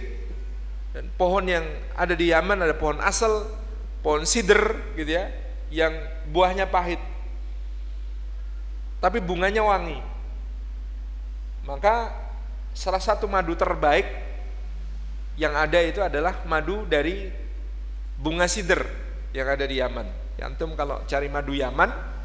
Pohon 1.15 1.45
yang 1.47 1.65
ada 1.95 2.11
di 2.11 2.32
Yaman 2.32 2.63
ada 2.63 2.75
pohon 2.75 2.99
asal 2.99 3.47
pohon 4.05 4.23
sider 4.23 4.93
gitu 4.95 5.11
ya 5.17 5.31
yang 5.73 5.93
buahnya 6.31 6.69
pahit 6.69 7.01
tapi 9.03 9.21
bunganya 9.21 9.61
wangi 9.61 9.99
maka 11.67 12.13
salah 12.71 13.01
satu 13.01 13.27
madu 13.27 13.53
terbaik 13.53 14.07
yang 15.37 15.53
ada 15.53 15.77
itu 15.83 16.01
adalah 16.01 16.41
madu 16.49 16.87
dari 16.87 17.29
bunga 18.17 18.49
sider 18.49 18.81
yang 19.35 19.45
ada 19.45 19.67
di 19.67 19.77
Yaman 19.77 20.07
ya, 20.39 20.49
antum 20.49 20.73
kalau 20.73 21.03
cari 21.05 21.27
madu 21.29 21.53
Yaman 21.53 22.17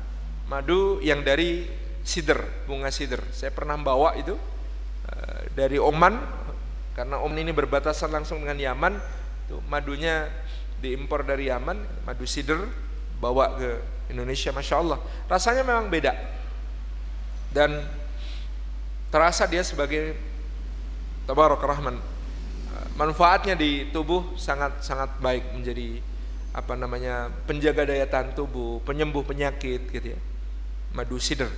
madu 0.53 1.01
yang 1.01 1.25
dari 1.25 1.65
sider, 2.03 2.67
bunga 2.67 2.91
sider. 2.91 3.23
Saya 3.31 3.55
pernah 3.55 3.79
bawa 3.79 4.19
itu 4.19 4.35
uh, 5.09 5.41
dari 5.55 5.79
Oman 5.79 6.19
karena 6.93 7.23
Oman 7.23 7.41
ini 7.41 7.55
berbatasan 7.55 8.11
langsung 8.13 8.43
dengan 8.43 8.59
Yaman. 8.59 8.95
Itu 9.49 9.63
madunya 9.71 10.29
diimpor 10.83 11.23
dari 11.23 11.47
Yaman, 11.47 12.03
madu 12.03 12.27
sider 12.27 12.67
bawa 13.23 13.55
ke 13.55 13.71
Indonesia, 14.11 14.51
masya 14.51 14.83
Allah. 14.83 14.99
Rasanya 15.31 15.63
memang 15.63 15.87
beda 15.87 16.13
dan 17.55 17.87
terasa 19.15 19.47
dia 19.47 19.63
sebagai 19.63 20.19
tabarok 21.29 21.63
rahman 21.63 22.01
manfaatnya 22.97 23.57
di 23.57 23.89
tubuh 23.89 24.37
sangat 24.37 24.85
sangat 24.85 25.17
baik 25.21 25.57
menjadi 25.57 26.01
apa 26.53 26.77
namanya 26.77 27.33
penjaga 27.49 27.89
daya 27.89 28.05
tahan 28.05 28.37
tubuh, 28.37 28.85
penyembuh 28.85 29.25
penyakit 29.25 29.89
gitu 29.89 30.13
ya. 30.13 30.21
Madu 30.93 31.17
sider. 31.17 31.49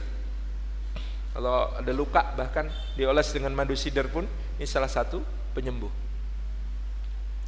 Kalau 1.34 1.74
ada 1.74 1.90
luka 1.90 2.30
bahkan 2.38 2.70
dioles 2.94 3.34
dengan 3.34 3.50
madu 3.58 3.74
sider 3.74 4.06
pun 4.06 4.22
ini 4.54 4.66
salah 4.70 4.86
satu 4.86 5.18
penyembuh. 5.50 5.90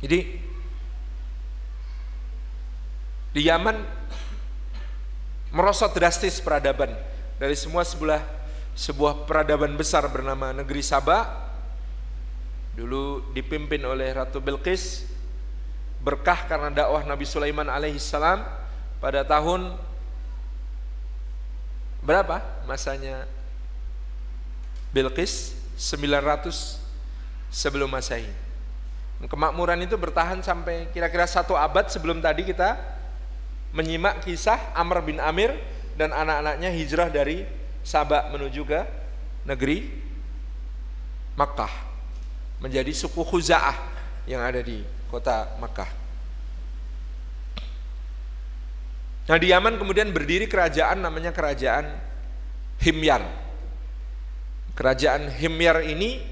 Jadi 0.02 0.42
di 3.30 3.46
Yaman 3.46 3.80
merosot 5.54 5.94
drastis 5.94 6.42
peradaban 6.42 6.92
dari 7.40 7.54
semua 7.56 7.86
sebelah 7.86 8.20
sebuah 8.76 9.24
peradaban 9.24 9.72
besar 9.74 10.04
bernama 10.12 10.52
negeri 10.52 10.84
Sabah 10.84 11.48
dulu 12.76 13.32
dipimpin 13.32 13.80
oleh 13.88 14.12
Ratu 14.12 14.36
Bilqis 14.36 15.08
berkah 16.04 16.44
karena 16.44 16.68
dakwah 16.68 17.02
Nabi 17.08 17.24
Sulaiman 17.24 17.72
alaihi 17.72 17.96
salam 17.96 18.44
pada 19.00 19.24
tahun 19.24 19.74
berapa 22.04 22.44
masanya 22.68 23.24
Bilqis 24.92 25.56
900 25.76 26.80
sebelum 27.52 27.88
Masehi. 27.90 28.28
Kemakmuran 29.24 29.80
itu 29.80 29.96
bertahan 29.96 30.44
sampai 30.44 30.92
kira-kira 30.92 31.24
satu 31.24 31.56
abad 31.56 31.88
sebelum 31.88 32.20
tadi 32.20 32.44
kita 32.44 32.76
menyimak 33.76 34.24
kisah 34.24 34.72
Amr 34.72 35.04
bin 35.04 35.20
Amir 35.20 35.52
dan 36.00 36.16
anak-anaknya 36.16 36.72
hijrah 36.72 37.12
dari 37.12 37.44
Sabak 37.84 38.32
menuju 38.32 38.66
ke 38.66 38.80
negeri 39.46 39.86
Makkah 41.36 41.70
menjadi 42.58 42.88
suku 42.90 43.20
Khuza'ah 43.20 43.76
yang 44.24 44.40
ada 44.40 44.64
di 44.64 44.80
kota 45.12 45.54
Makkah. 45.60 45.86
Nah 49.26 49.36
di 49.36 49.52
Yaman 49.52 49.76
kemudian 49.76 50.08
berdiri 50.10 50.48
kerajaan 50.48 51.04
namanya 51.04 51.36
kerajaan 51.36 51.84
Himyar. 52.80 53.22
Kerajaan 54.72 55.28
Himyar 55.30 55.84
ini 55.84 56.24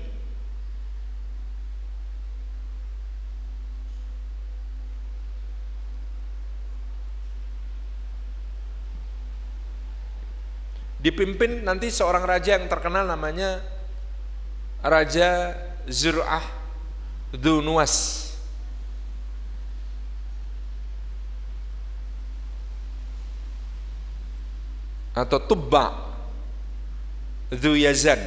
dipimpin 11.05 11.61
nanti 11.61 11.93
seorang 11.93 12.25
raja 12.25 12.57
yang 12.57 12.65
terkenal 12.65 13.05
namanya 13.05 13.61
Raja 14.81 15.53
Zur'ah 15.85 16.41
Dunuas 17.29 18.25
atau 25.13 25.39
Tubba 25.45 25.93
Yazan 27.53 28.19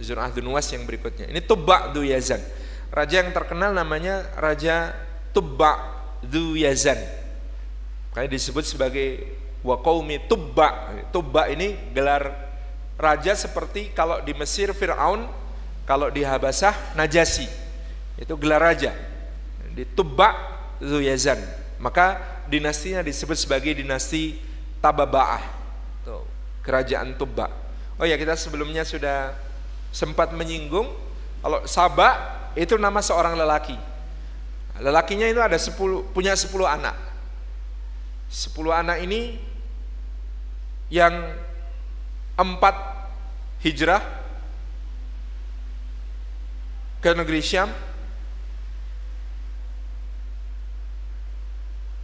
Zur'ah 0.00 0.32
Dunuas 0.32 0.66
yang 0.72 0.88
berikutnya. 0.88 1.28
Ini 1.28 1.44
Tubba 1.44 1.92
Yazan 1.92 2.40
raja 2.88 3.20
yang 3.20 3.36
terkenal 3.36 3.76
namanya 3.76 4.32
Raja 4.40 4.96
Tubba 5.36 5.92
Yazan 6.56 6.96
kayak 8.16 8.32
disebut 8.32 8.64
sebagai 8.64 9.28
Waqaumi 9.64 10.28
Tubba 10.28 10.92
Tubba 11.08 11.48
ini 11.48 11.72
gelar 11.96 12.28
raja 13.00 13.32
seperti 13.32 13.90
kalau 13.96 14.20
di 14.20 14.36
Mesir 14.36 14.76
Fir'aun 14.76 15.24
kalau 15.88 16.12
di 16.12 16.20
Habasah 16.20 16.94
Najasi 16.94 17.64
itu 18.14 18.34
gelar 18.38 18.62
raja. 18.62 18.94
Di 19.74 19.82
Tubba 19.82 20.34
Zuyazan. 20.78 21.40
Maka 21.82 22.22
dinastinya 22.46 23.02
disebut 23.02 23.34
sebagai 23.34 23.74
dinasti 23.74 24.38
Tababa'ah. 24.78 25.42
Tuh, 26.06 26.22
kerajaan 26.62 27.18
Tubba. 27.18 27.50
Oh 27.98 28.06
ya 28.06 28.14
kita 28.14 28.38
sebelumnya 28.38 28.86
sudah 28.86 29.34
sempat 29.94 30.34
menyinggung 30.34 30.90
kalau 31.42 31.62
Sabah 31.66 32.46
itu 32.54 32.78
nama 32.78 33.02
seorang 33.02 33.34
lelaki. 33.34 33.74
Lelakinya 34.78 35.26
itu 35.30 35.38
ada 35.38 35.58
10 35.58 36.14
punya 36.14 36.34
10 36.34 36.50
anak. 36.66 36.96
10 38.30 38.54
anak 38.74 38.98
ini 39.02 39.38
yang 40.92 41.14
empat 42.34 42.76
hijrah 43.64 44.02
ke 47.00 47.10
negeri 47.12 47.40
Syam 47.44 47.70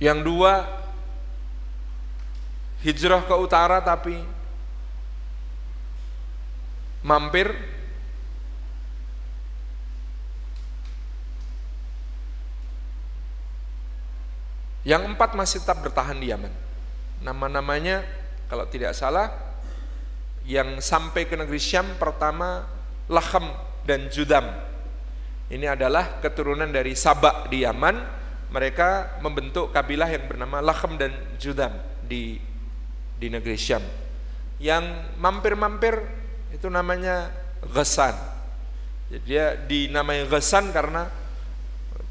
yang 0.00 0.24
dua 0.24 0.64
hijrah 2.80 3.20
ke 3.24 3.34
utara 3.36 3.84
tapi 3.84 4.16
mampir 7.04 7.52
yang 14.84 15.04
empat 15.12 15.36
masih 15.36 15.60
tetap 15.60 15.84
bertahan 15.84 16.16
di 16.16 16.32
Yaman. 16.32 16.52
Nama-namanya 17.20 18.00
kalau 18.50 18.66
tidak 18.66 18.98
salah 18.98 19.30
yang 20.42 20.82
sampai 20.82 21.30
ke 21.30 21.38
negeri 21.38 21.62
Syam 21.62 21.94
pertama 21.94 22.66
Laham 23.06 23.54
dan 23.86 24.10
Judam 24.10 24.70
ini 25.50 25.66
adalah 25.66 26.22
keturunan 26.22 26.70
dari 26.70 26.94
Sabak 26.94 27.50
di 27.50 27.66
Yaman. 27.66 28.22
Mereka 28.50 29.22
membentuk 29.22 29.74
kabilah 29.74 30.06
yang 30.06 30.30
bernama 30.30 30.62
Lahem 30.62 30.94
dan 30.94 31.10
Judam 31.42 31.74
di 32.06 32.38
di 33.18 33.26
negeri 33.26 33.58
Syam. 33.58 33.82
Yang 34.62 35.10
mampir-mampir 35.18 35.98
itu 36.54 36.70
namanya 36.70 37.34
Ghassan. 37.66 38.14
Jadi 39.10 39.22
dia 39.26 39.58
dinamai 39.58 40.22
Ghassan 40.30 40.70
karena 40.70 41.10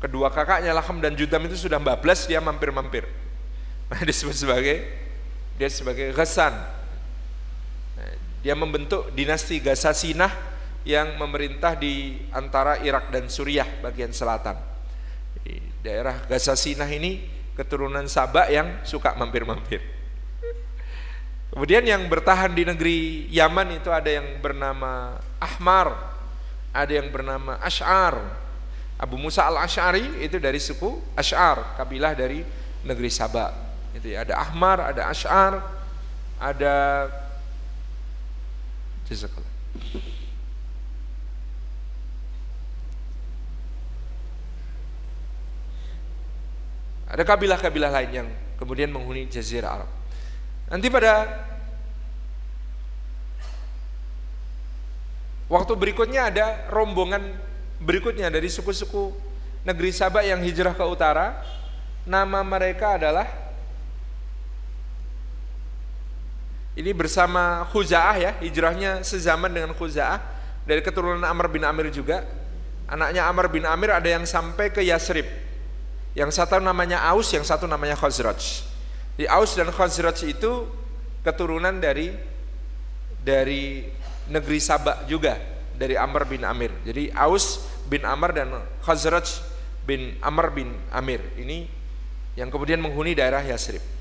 kedua 0.03 0.27
kakaknya 0.31 0.75
Lahem 0.75 0.99
dan 0.99 1.15
Judam 1.15 1.47
itu 1.47 1.55
sudah 1.55 1.79
bablas 1.79 2.27
dia 2.27 2.43
mampir-mampir. 2.43 3.07
Nah, 3.87 4.03
disebut 4.07 4.35
sebagai 4.35 4.83
dia 5.59 5.67
sebagai 5.67 6.15
Ghassan. 6.15 6.55
Nah, 7.99 8.13
dia 8.39 8.55
membentuk 8.55 9.11
dinasti 9.11 9.59
Gasasinah 9.59 10.31
yang 10.87 11.19
memerintah 11.19 11.75
di 11.75 12.15
antara 12.31 12.79
Irak 12.79 13.11
dan 13.11 13.27
Suriah 13.27 13.67
bagian 13.83 14.15
selatan. 14.15 14.55
Di 15.43 15.59
daerah 15.83 16.23
Gazasinah 16.31 16.87
ini 16.87 17.27
keturunan 17.59 18.07
Sabak 18.07 18.47
yang 18.47 18.79
suka 18.87 19.19
mampir-mampir. 19.19 19.83
Kemudian 21.51 21.83
yang 21.83 22.07
bertahan 22.07 22.55
di 22.55 22.63
negeri 22.63 23.27
Yaman 23.27 23.83
itu 23.83 23.91
ada 23.91 24.07
yang 24.07 24.39
bernama 24.39 25.19
Ahmar, 25.43 25.91
ada 26.71 26.93
yang 26.93 27.11
bernama 27.11 27.59
Ash'ar. 27.59 28.15
Abu 28.95 29.19
Musa 29.19 29.43
al-Ash'ari 29.43 30.23
itu 30.23 30.39
dari 30.39 30.61
suku 30.61 31.03
Ash'ar, 31.19 31.75
kabilah 31.75 32.15
dari 32.15 32.47
negeri 32.87 33.11
Sabak. 33.11 33.68
Itu 33.97 34.13
ya, 34.13 34.21
ada 34.27 34.37
Ahmar, 34.37 34.93
ada 34.93 35.09
Ash'ar, 35.09 35.63
ada 36.37 36.75
Jazakallah. 39.09 39.49
Ada 47.09 47.25
kabilah-kabilah 47.25 47.89
lain 47.89 48.11
yang 48.13 48.27
kemudian 48.61 48.93
menghuni 48.93 49.25
jazirah 49.25 49.81
Arab. 49.81 49.89
Nanti 50.69 50.93
pada 50.93 51.25
waktu 55.49 55.73
berikutnya 55.73 56.29
ada 56.29 56.69
rombongan 56.69 57.33
berikutnya 57.81 58.29
dari 58.29 58.45
suku-suku 58.45 59.09
negeri 59.65 59.89
Sabah 59.89 60.21
yang 60.21 60.45
hijrah 60.45 60.77
ke 60.77 60.85
utara. 60.85 61.41
Nama 62.05 62.45
mereka 62.45 63.01
adalah 63.01 63.48
ini 66.79 66.95
bersama 66.95 67.67
Khuza'ah 67.75 68.15
ya, 68.15 68.31
hijrahnya 68.39 69.03
sezaman 69.03 69.51
dengan 69.51 69.75
Khuza'ah 69.75 70.23
dari 70.63 70.79
keturunan 70.79 71.19
Amr 71.27 71.51
bin 71.51 71.67
Amir 71.67 71.91
juga. 71.91 72.23
Anaknya 72.87 73.27
Amr 73.27 73.51
bin 73.51 73.67
Amir 73.67 73.91
ada 73.91 74.07
yang 74.07 74.25
sampai 74.25 74.73
ke 74.73 74.81
Yasrib 74.81 75.27
Yang 76.17 76.41
satu 76.41 76.57
namanya 76.57 77.05
Aus, 77.11 77.29
yang 77.35 77.45
satu 77.45 77.69
namanya 77.69 77.93
Khazraj. 77.93 78.65
Di 79.13 79.29
Aus 79.29 79.53
dan 79.53 79.69
Khazraj 79.69 80.25
itu 80.25 80.65
keturunan 81.21 81.77
dari 81.77 82.15
dari 83.21 83.85
negeri 84.31 84.57
Sabak 84.57 85.05
juga 85.05 85.37
dari 85.75 85.99
Amr 85.99 86.25
bin 86.25 86.41
Amir. 86.47 86.73
Jadi 86.87 87.13
Aus 87.13 87.61
bin 87.85 88.07
Amr 88.07 88.33
dan 88.33 88.55
Khazraj 88.81 89.43
bin 89.85 90.17
Amr 90.23 90.49
bin 90.49 90.73
Amir 90.89 91.21
ini 91.37 91.69
yang 92.33 92.49
kemudian 92.49 92.81
menghuni 92.81 93.13
daerah 93.13 93.43
Yasrib. 93.43 93.98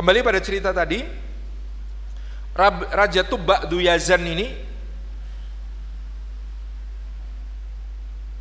Kembali 0.00 0.24
pada 0.24 0.40
cerita 0.40 0.72
tadi, 0.72 1.04
Raja 2.88 3.20
Tubba 3.20 3.68
Duyazan 3.68 4.24
ini 4.24 4.48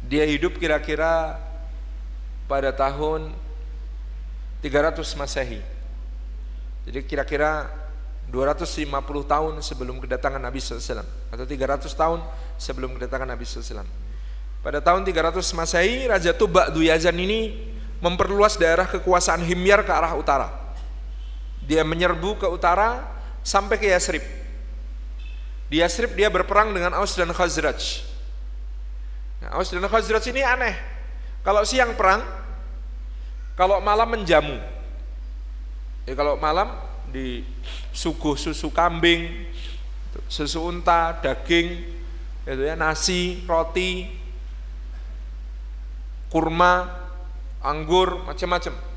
dia 0.07 0.23
hidup 0.23 0.55
kira-kira 0.55 1.35
pada 2.47 2.71
tahun 2.71 3.35
300 4.63 5.03
Masehi. 5.19 5.59
Jadi 6.87 7.03
kira-kira 7.03 7.67
250 8.31 8.87
tahun 9.27 9.59
sebelum 9.59 9.99
kedatangan 9.99 10.39
Nabi 10.39 10.63
SAW 10.63 11.03
atau 11.27 11.43
300 11.43 11.91
tahun 11.91 12.23
sebelum 12.55 12.95
kedatangan 12.95 13.27
Nabi 13.27 13.43
SAW. 13.43 13.83
Pada 14.63 14.79
tahun 14.79 15.03
300 15.03 15.43
Masehi, 15.51 16.07
Raja 16.07 16.31
Tubba 16.31 16.71
Duyazan 16.71 17.19
ini 17.19 17.67
memperluas 17.99 18.55
daerah 18.55 18.87
kekuasaan 18.87 19.43
Himyar 19.43 19.83
ke 19.83 19.91
arah 19.91 20.15
utara. 20.15 20.58
Dia 21.69 21.85
menyerbu 21.85 22.41
ke 22.41 22.47
utara 22.49 23.05
sampai 23.45 23.77
ke 23.77 23.93
Yasrib. 23.93 24.25
Di 25.69 25.85
Yasrib 25.85 26.17
dia 26.17 26.33
berperang 26.33 26.73
dengan 26.73 26.97
Aus 26.97 27.13
dan 27.13 27.29
Khazraj. 27.29 28.01
Nah, 29.45 29.61
Aus 29.61 29.69
dan 29.69 29.85
Khazraj 29.85 30.25
ini 30.33 30.41
aneh. 30.41 30.73
Kalau 31.45 31.61
siang 31.61 31.93
perang, 31.93 32.25
kalau 33.53 33.77
malam 33.77 34.09
menjamu. 34.09 34.57
Ya, 36.09 36.17
kalau 36.17 36.41
malam 36.41 36.73
di 37.13 37.45
suguh 37.93 38.33
susu 38.33 38.73
kambing, 38.73 39.45
susu 40.25 40.65
unta, 40.65 41.21
daging, 41.21 41.85
itu 42.49 42.63
ya 42.65 42.73
nasi, 42.73 43.45
roti, 43.45 44.09
kurma, 46.33 46.89
anggur, 47.61 48.25
macam-macam. 48.25 48.88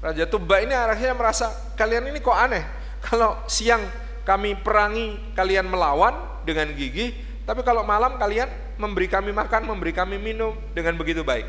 Raja 0.00 0.24
Tuba 0.24 0.64
ini 0.64 0.72
akhirnya 0.72 1.12
merasa 1.12 1.52
kalian 1.76 2.08
ini 2.08 2.24
kok 2.24 2.32
aneh. 2.32 2.64
Kalau 3.04 3.36
siang 3.44 3.84
kami 4.24 4.56
perangi, 4.56 5.16
kalian 5.36 5.68
melawan 5.68 6.40
dengan 6.44 6.72
gigi, 6.72 7.12
tapi 7.44 7.60
kalau 7.60 7.84
malam 7.84 8.16
kalian 8.16 8.48
memberi 8.80 9.08
kami 9.08 9.32
makan, 9.32 9.68
memberi 9.68 9.92
kami 9.92 10.16
minum 10.16 10.56
dengan 10.72 10.96
begitu 10.96 11.20
baik. 11.20 11.44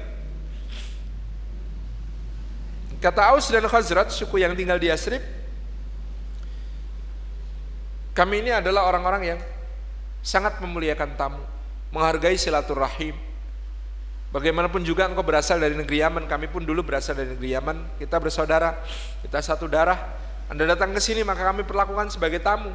Kata 3.00 3.34
Aus 3.34 3.50
dan 3.50 3.66
Khazrat, 3.66 4.14
suku 4.14 4.44
yang 4.44 4.54
tinggal 4.54 4.78
di 4.78 4.92
Yasrib, 4.92 5.24
kami 8.12 8.44
ini 8.44 8.52
adalah 8.52 8.86
orang-orang 8.86 9.24
yang 9.36 9.40
sangat 10.22 10.60
memuliakan 10.60 11.16
tamu, 11.16 11.42
menghargai 11.90 12.36
silaturahim. 12.36 13.31
Bagaimanapun 14.32 14.88
juga 14.88 15.12
engkau 15.12 15.28
berasal 15.28 15.60
dari 15.60 15.76
negeri 15.76 16.00
Yaman, 16.00 16.24
kami 16.24 16.48
pun 16.48 16.64
dulu 16.64 16.88
berasal 16.88 17.20
dari 17.20 17.36
negeri 17.36 17.52
Yaman, 17.52 18.00
kita 18.00 18.16
bersaudara, 18.16 18.80
kita 19.28 19.44
satu 19.44 19.68
darah. 19.68 20.00
Anda 20.48 20.72
datang 20.72 20.96
ke 20.96 21.04
sini 21.04 21.24
maka 21.28 21.44
kami 21.44 21.68
perlakukan 21.68 22.08
sebagai 22.08 22.40
tamu 22.40 22.72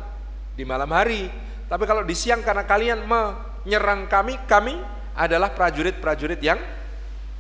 di 0.53 0.69
malam 0.69 0.89
hari. 0.93 1.33
Tapi 1.65 1.85
kalau 1.89 2.05
di 2.05 2.13
siang 2.13 2.45
karena 2.45 2.69
kalian 2.69 3.09
menyerang 3.09 4.05
kami, 4.05 4.37
kami 4.45 4.77
adalah 5.17 5.49
prajurit-prajurit 5.57 6.45
yang 6.45 6.61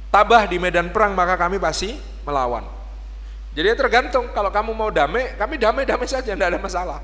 tabah 0.08 0.48
di 0.48 0.56
medan 0.56 0.88
perang 0.96 1.12
maka 1.12 1.36
kami 1.36 1.60
pasti 1.60 1.92
melawan. 2.24 2.64
Jadi 3.52 3.68
tergantung 3.76 4.32
kalau 4.32 4.48
kamu 4.48 4.72
mau 4.72 4.88
damai, 4.88 5.36
kami 5.36 5.60
damai-damai 5.60 6.08
saja, 6.08 6.32
tidak 6.32 6.56
ada 6.56 6.60
masalah. 6.60 7.00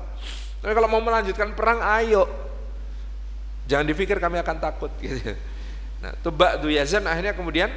Tapi 0.61 0.73
kalau 0.73 0.89
mau 0.89 1.01
melanjutkan 1.01 1.53
perang, 1.53 1.81
ayo. 2.01 2.25
Jangan 3.69 3.85
dipikir 3.85 4.17
kami 4.17 4.41
akan 4.41 4.57
takut. 4.57 4.89
Gitu. 4.97 5.52
Nah, 6.03 6.11
Tubak 6.19 6.59
Duyazan 6.59 7.07
akhirnya 7.07 7.31
kemudian 7.31 7.71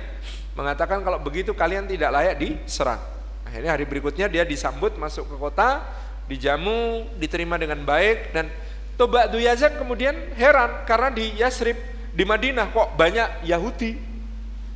mengatakan 0.58 0.98
kalau 1.06 1.22
begitu 1.22 1.54
kalian 1.54 1.86
tidak 1.86 2.10
layak 2.10 2.34
diserang. 2.42 2.98
Akhirnya 3.46 3.78
hari 3.78 3.86
berikutnya 3.86 4.26
dia 4.26 4.42
disambut 4.42 4.98
masuk 4.98 5.30
ke 5.30 5.36
kota, 5.38 5.86
dijamu, 6.26 7.06
diterima 7.22 7.54
dengan 7.54 7.86
baik 7.86 8.34
dan 8.34 8.50
Toba 8.98 9.30
Duyazan 9.30 9.76
kemudian 9.78 10.16
heran 10.34 10.88
karena 10.88 11.12
di 11.12 11.38
Yasrib, 11.38 11.76
di 12.16 12.24
Madinah 12.24 12.72
kok 12.72 12.96
banyak 12.96 13.44
Yahudi, 13.44 13.92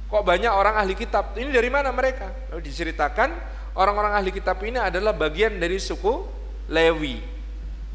kok 0.06 0.22
banyak 0.22 0.52
orang 0.52 0.76
ahli 0.76 0.92
kitab. 0.92 1.32
Ini 1.34 1.48
dari 1.48 1.72
mana 1.72 1.88
mereka? 1.88 2.28
Lalu 2.52 2.68
diceritakan 2.68 3.32
orang-orang 3.74 4.20
ahli 4.20 4.30
kitab 4.30 4.60
ini 4.60 4.76
adalah 4.76 5.16
bagian 5.16 5.56
dari 5.56 5.80
suku 5.80 6.22
Lewi, 6.68 7.18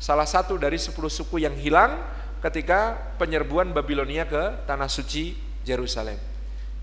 salah 0.01 0.25
satu 0.25 0.57
dari 0.57 0.81
sepuluh 0.81 1.13
suku 1.13 1.45
yang 1.45 1.53
hilang 1.55 1.95
ketika 2.41 2.97
penyerbuan 3.21 3.69
Babilonia 3.69 4.25
ke 4.25 4.65
tanah 4.65 4.89
suci 4.89 5.44
Jerusalem. 5.65 6.15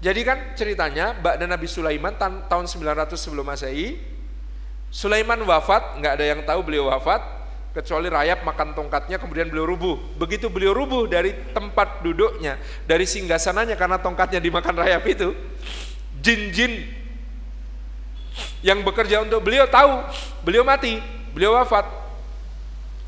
Jadi 0.03 0.21
kan 0.27 0.59
ceritanya 0.59 1.15
Mbak 1.23 1.35
dan 1.39 1.49
Nabi 1.55 1.71
Sulaiman 1.71 2.19
tahun 2.19 2.67
900 2.67 3.15
sebelum 3.15 3.47
Masehi, 3.47 4.03
Sulaiman 4.91 5.39
wafat, 5.47 6.03
nggak 6.03 6.13
ada 6.19 6.25
yang 6.27 6.41
tahu 6.43 6.61
beliau 6.67 6.91
wafat, 6.91 7.23
kecuali 7.73 8.13
rayap 8.13 8.45
makan 8.45 8.77
tongkatnya 8.77 9.17
kemudian 9.17 9.49
beliau 9.49 9.65
rubuh. 9.65 9.97
Begitu 10.19 10.51
beliau 10.51 10.75
rubuh 10.75 11.07
dari 11.07 11.33
tempat 11.55 12.03
duduknya, 12.05 12.59
dari 12.85 13.07
singgasananya 13.07 13.79
karena 13.79 13.97
tongkatnya 14.03 14.43
dimakan 14.43 14.75
rayap 14.75 15.07
itu, 15.07 15.33
jin-jin 16.21 16.83
yang 18.61 18.83
bekerja 18.83 19.23
untuk 19.23 19.41
beliau 19.45 19.71
tahu 19.71 20.03
beliau 20.43 20.67
mati, 20.67 20.99
beliau 21.31 21.57
wafat. 21.57 21.87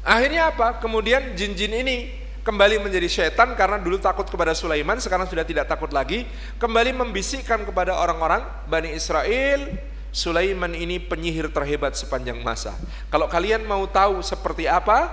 Akhirnya 0.05 0.53
apa? 0.53 0.79
Kemudian 0.79 1.35
jin-jin 1.35 1.75
ini 1.75 2.24
kembali 2.45 2.77
menjadi 2.85 3.09
setan 3.09 3.57
karena 3.57 3.81
dulu 3.81 3.97
takut 3.97 4.29
kepada 4.29 4.53
Sulaiman, 4.53 5.01
sekarang 5.01 5.25
sudah 5.25 5.43
tidak 5.43 5.65
takut 5.65 5.89
lagi, 5.91 6.29
kembali 6.61 6.93
membisikkan 6.93 7.65
kepada 7.65 7.97
orang-orang 7.97 8.45
Bani 8.69 8.93
Israel, 8.93 9.73
Sulaiman 10.15 10.77
ini 10.77 11.01
penyihir 11.01 11.51
terhebat 11.51 11.97
sepanjang 11.97 12.39
masa. 12.45 12.77
Kalau 13.09 13.27
kalian 13.27 13.65
mau 13.67 13.83
tahu 13.89 14.23
seperti 14.23 14.69
apa 14.69 15.11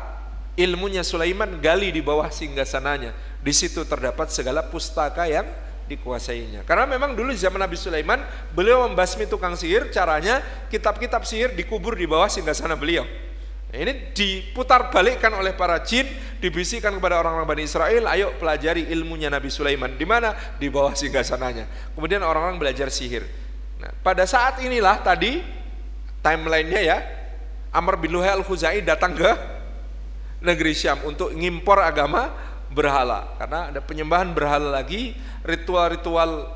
ilmunya 0.60 1.02
Sulaiman, 1.02 1.58
gali 1.58 1.90
di 1.90 2.04
bawah 2.04 2.28
singgasananya. 2.28 3.16
Di 3.42 3.56
situ 3.56 3.82
terdapat 3.88 4.30
segala 4.30 4.62
pustaka 4.62 5.26
yang 5.26 5.48
dikuasainya. 5.90 6.68
Karena 6.68 6.86
memang 6.86 7.18
dulu 7.18 7.34
zaman 7.34 7.64
Nabi 7.64 7.80
Sulaiman, 7.80 8.22
beliau 8.54 8.86
membasmi 8.86 9.26
tukang 9.26 9.58
sihir, 9.58 9.90
caranya 9.90 10.44
kitab-kitab 10.70 11.26
sihir 11.26 11.56
dikubur 11.56 11.98
di 11.98 12.06
bawah 12.06 12.30
singgasana 12.30 12.78
beliau. 12.78 13.08
Ini 13.72 14.12
diputar 14.12 14.92
balikkan 14.92 15.32
oleh 15.32 15.56
para 15.56 15.80
jin, 15.80 16.04
dibisikkan 16.44 16.92
kepada 17.00 17.24
orang-orang 17.24 17.48
Bani 17.48 17.64
Israel, 17.64 18.04
ayo 18.12 18.36
pelajari 18.36 18.92
ilmunya 18.92 19.32
Nabi 19.32 19.48
Sulaiman. 19.48 19.96
Di 19.96 20.04
mana? 20.04 20.36
Di 20.60 20.68
bawah 20.68 20.92
singgasananya. 20.92 21.96
Kemudian 21.96 22.20
orang-orang 22.20 22.60
belajar 22.60 22.92
sihir. 22.92 23.24
Nah, 23.80 23.96
pada 24.04 24.28
saat 24.28 24.60
inilah 24.60 25.00
tadi 25.00 25.40
timelinenya 26.20 26.82
ya, 26.84 26.98
Amr 27.72 27.96
bin 27.96 28.12
Luhai 28.12 28.36
al-Khuzai 28.36 28.84
datang 28.84 29.16
ke 29.16 29.32
negeri 30.44 30.76
Syam 30.76 31.00
untuk 31.08 31.32
ngimpor 31.32 31.80
agama 31.80 32.36
berhala 32.72 33.36
karena 33.40 33.72
ada 33.72 33.80
penyembahan 33.80 34.36
berhala 34.36 34.84
lagi, 34.84 35.16
ritual-ritual 35.48 36.52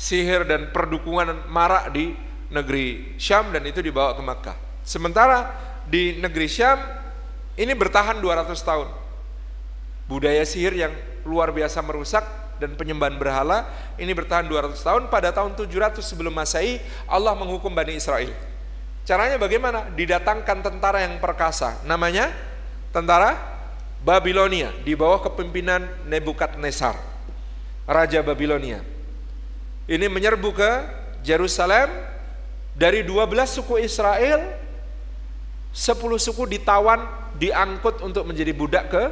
sihir 0.00 0.48
dan 0.48 0.72
perdukungan 0.72 1.44
marak 1.52 1.92
di 1.92 2.16
negeri 2.48 3.16
Syam 3.20 3.52
dan 3.52 3.68
itu 3.68 3.84
dibawa 3.84 4.16
ke 4.16 4.22
Makkah. 4.24 4.56
Sementara 4.80 5.52
di 5.86 6.18
negeri 6.18 6.50
Syam 6.50 6.78
ini 7.56 7.72
bertahan 7.72 8.18
200 8.20 8.52
tahun. 8.60 8.88
Budaya 10.06 10.42
sihir 10.46 10.74
yang 10.74 10.92
luar 11.26 11.50
biasa 11.50 11.82
merusak 11.82 12.22
dan 12.62 12.78
penyembahan 12.78 13.18
berhala 13.18 13.66
ini 13.98 14.12
bertahan 14.12 14.46
200 14.46 14.76
tahun. 14.76 15.02
Pada 15.08 15.32
tahun 15.32 15.56
700 15.56 16.02
sebelum 16.02 16.34
Masehi 16.34 16.78
Allah 17.08 17.34
menghukum 17.34 17.72
Bani 17.72 17.96
Israel. 17.96 18.30
Caranya 19.06 19.38
bagaimana? 19.38 19.86
Didatangkan 19.94 20.66
tentara 20.66 21.06
yang 21.06 21.22
perkasa. 21.22 21.78
Namanya 21.86 22.34
tentara 22.90 23.38
Babilonia 24.02 24.74
di 24.82 24.94
bawah 24.94 25.22
kepemimpinan 25.22 25.86
Nebukadnezar 26.10 26.98
raja 27.86 28.20
Babilonia. 28.20 28.82
Ini 29.86 30.10
menyerbu 30.10 30.50
ke 30.52 30.70
Jerusalem. 31.22 32.18
Dari 32.76 33.00
12 33.00 33.56
suku 33.56 33.80
Israel 33.80 34.65
10 35.76 36.00
suku 36.16 36.48
ditawan 36.48 37.04
diangkut 37.36 38.00
untuk 38.00 38.24
menjadi 38.24 38.56
budak 38.56 38.88
ke 38.88 39.04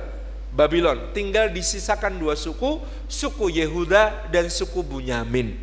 Babylon. 0.48 1.12
Tinggal 1.12 1.52
disisakan 1.52 2.16
dua 2.16 2.38
suku, 2.40 2.80
suku 3.04 3.52
Yehuda 3.52 4.32
dan 4.32 4.48
suku 4.48 4.80
Bunyamin. 4.80 5.60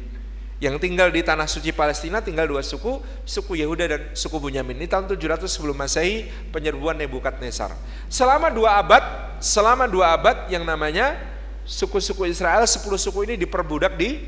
Yang 0.61 0.77
tinggal 0.77 1.09
di 1.09 1.25
tanah 1.25 1.49
suci 1.49 1.73
Palestina 1.73 2.21
tinggal 2.21 2.45
dua 2.45 2.61
suku, 2.61 3.01
suku 3.25 3.65
Yehuda 3.65 3.85
dan 3.89 4.01
suku 4.13 4.37
Bunyamin. 4.37 4.77
Ini 4.77 4.85
tahun 4.85 5.09
700 5.09 5.49
sebelum 5.49 5.73
Masehi 5.73 6.29
penyerbuan 6.53 6.93
Nebukadnezar. 7.01 7.73
Selama 8.05 8.53
dua 8.53 8.77
abad, 8.77 9.01
selama 9.41 9.89
dua 9.89 10.13
abad 10.13 10.53
yang 10.53 10.61
namanya 10.61 11.17
suku-suku 11.65 12.29
Israel, 12.29 12.61
sepuluh 12.69 13.01
suku 13.01 13.25
ini 13.25 13.41
diperbudak 13.41 13.97
di 13.97 14.21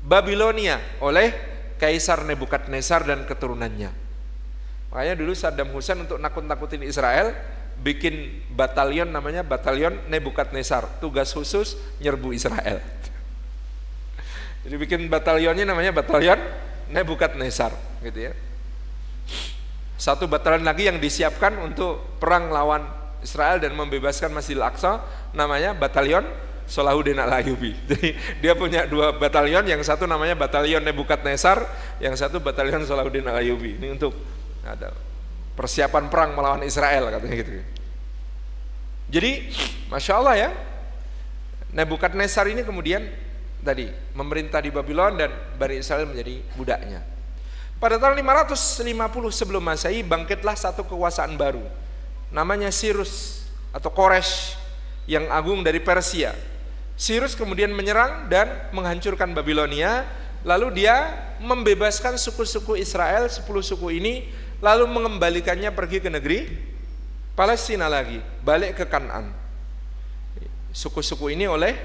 Babilonia 0.00 0.80
oleh 1.04 1.36
Kaisar 1.76 2.24
Nebukadnezar 2.24 3.04
dan 3.04 3.28
keturunannya. 3.28 4.03
Makanya 4.94 5.18
dulu 5.18 5.34
Saddam 5.34 5.74
Hussein 5.74 5.98
untuk 6.06 6.22
nakut-nakutin 6.22 6.86
Israel 6.86 7.34
bikin 7.82 8.46
batalion 8.54 9.10
namanya 9.10 9.42
batalion 9.42 9.98
Nebukadnezar, 10.06 10.86
tugas 11.02 11.34
khusus 11.34 11.74
nyerbu 11.98 12.30
Israel. 12.30 12.78
Jadi 14.62 14.74
bikin 14.78 15.10
batalionnya 15.10 15.66
namanya 15.66 15.90
batalion 15.90 16.38
Nebukadnezar, 16.94 17.74
gitu 18.06 18.30
ya. 18.30 18.32
Satu 19.98 20.30
batalion 20.30 20.62
lagi 20.62 20.86
yang 20.86 21.02
disiapkan 21.02 21.58
untuk 21.58 22.22
perang 22.22 22.54
lawan 22.54 22.86
Israel 23.18 23.58
dan 23.58 23.74
membebaskan 23.74 24.30
Masjidil 24.30 24.62
Aqsa 24.62 25.02
namanya 25.34 25.74
batalion 25.74 26.22
Salahuddin 26.70 27.18
Al-Ayyubi. 27.18 27.72
Jadi 27.90 28.08
dia 28.38 28.54
punya 28.54 28.86
dua 28.86 29.16
batalion, 29.16 29.66
yang 29.66 29.82
satu 29.82 30.06
namanya 30.06 30.38
batalion 30.38 30.86
Nebukadnezar, 30.86 31.66
yang 31.98 32.14
satu 32.14 32.38
batalion 32.38 32.86
Salahuddin 32.86 33.26
Al-Ayyubi. 33.26 33.82
Ini 33.82 33.98
untuk 33.98 34.14
ada 34.64 34.90
persiapan 35.54 36.10
perang 36.10 36.34
melawan 36.34 36.62
Israel 36.64 37.12
katanya 37.12 37.36
gitu. 37.40 37.50
Jadi, 39.04 39.32
masya 39.92 40.16
Allah 40.16 40.34
ya, 40.34 40.50
Nebukadnezar 41.74 42.46
ini 42.46 42.62
kemudian 42.62 43.02
tadi 43.66 43.90
memerintah 44.14 44.62
di 44.62 44.70
Babylon 44.70 45.18
dan 45.18 45.34
Bani 45.58 45.82
Israel 45.82 46.06
menjadi 46.06 46.38
budaknya. 46.54 47.02
Pada 47.82 47.98
tahun 47.98 48.14
550 48.22 48.86
sebelum 49.34 49.58
Masehi 49.58 50.06
bangkitlah 50.06 50.54
satu 50.54 50.86
kekuasaan 50.86 51.34
baru 51.34 51.66
namanya 52.30 52.70
Sirus 52.70 53.42
atau 53.74 53.90
Koresh 53.90 54.54
yang 55.10 55.26
agung 55.34 55.66
dari 55.66 55.82
Persia. 55.82 56.30
Sirus 56.94 57.34
kemudian 57.34 57.74
menyerang 57.74 58.30
dan 58.30 58.70
menghancurkan 58.70 59.34
Babilonia, 59.34 60.06
lalu 60.46 60.78
dia 60.78 61.10
membebaskan 61.42 62.14
suku-suku 62.14 62.78
Israel, 62.78 63.26
10 63.26 63.42
suku 63.42 63.98
ini 63.98 64.30
lalu 64.64 64.88
mengembalikannya 64.88 65.68
pergi 65.76 66.00
ke 66.00 66.08
negeri 66.08 66.48
Palestina 67.36 67.84
lagi, 67.92 68.16
balik 68.40 68.80
ke 68.80 68.88
Kanan. 68.88 69.28
Suku-suku 70.72 71.36
ini 71.36 71.44
oleh 71.44 71.76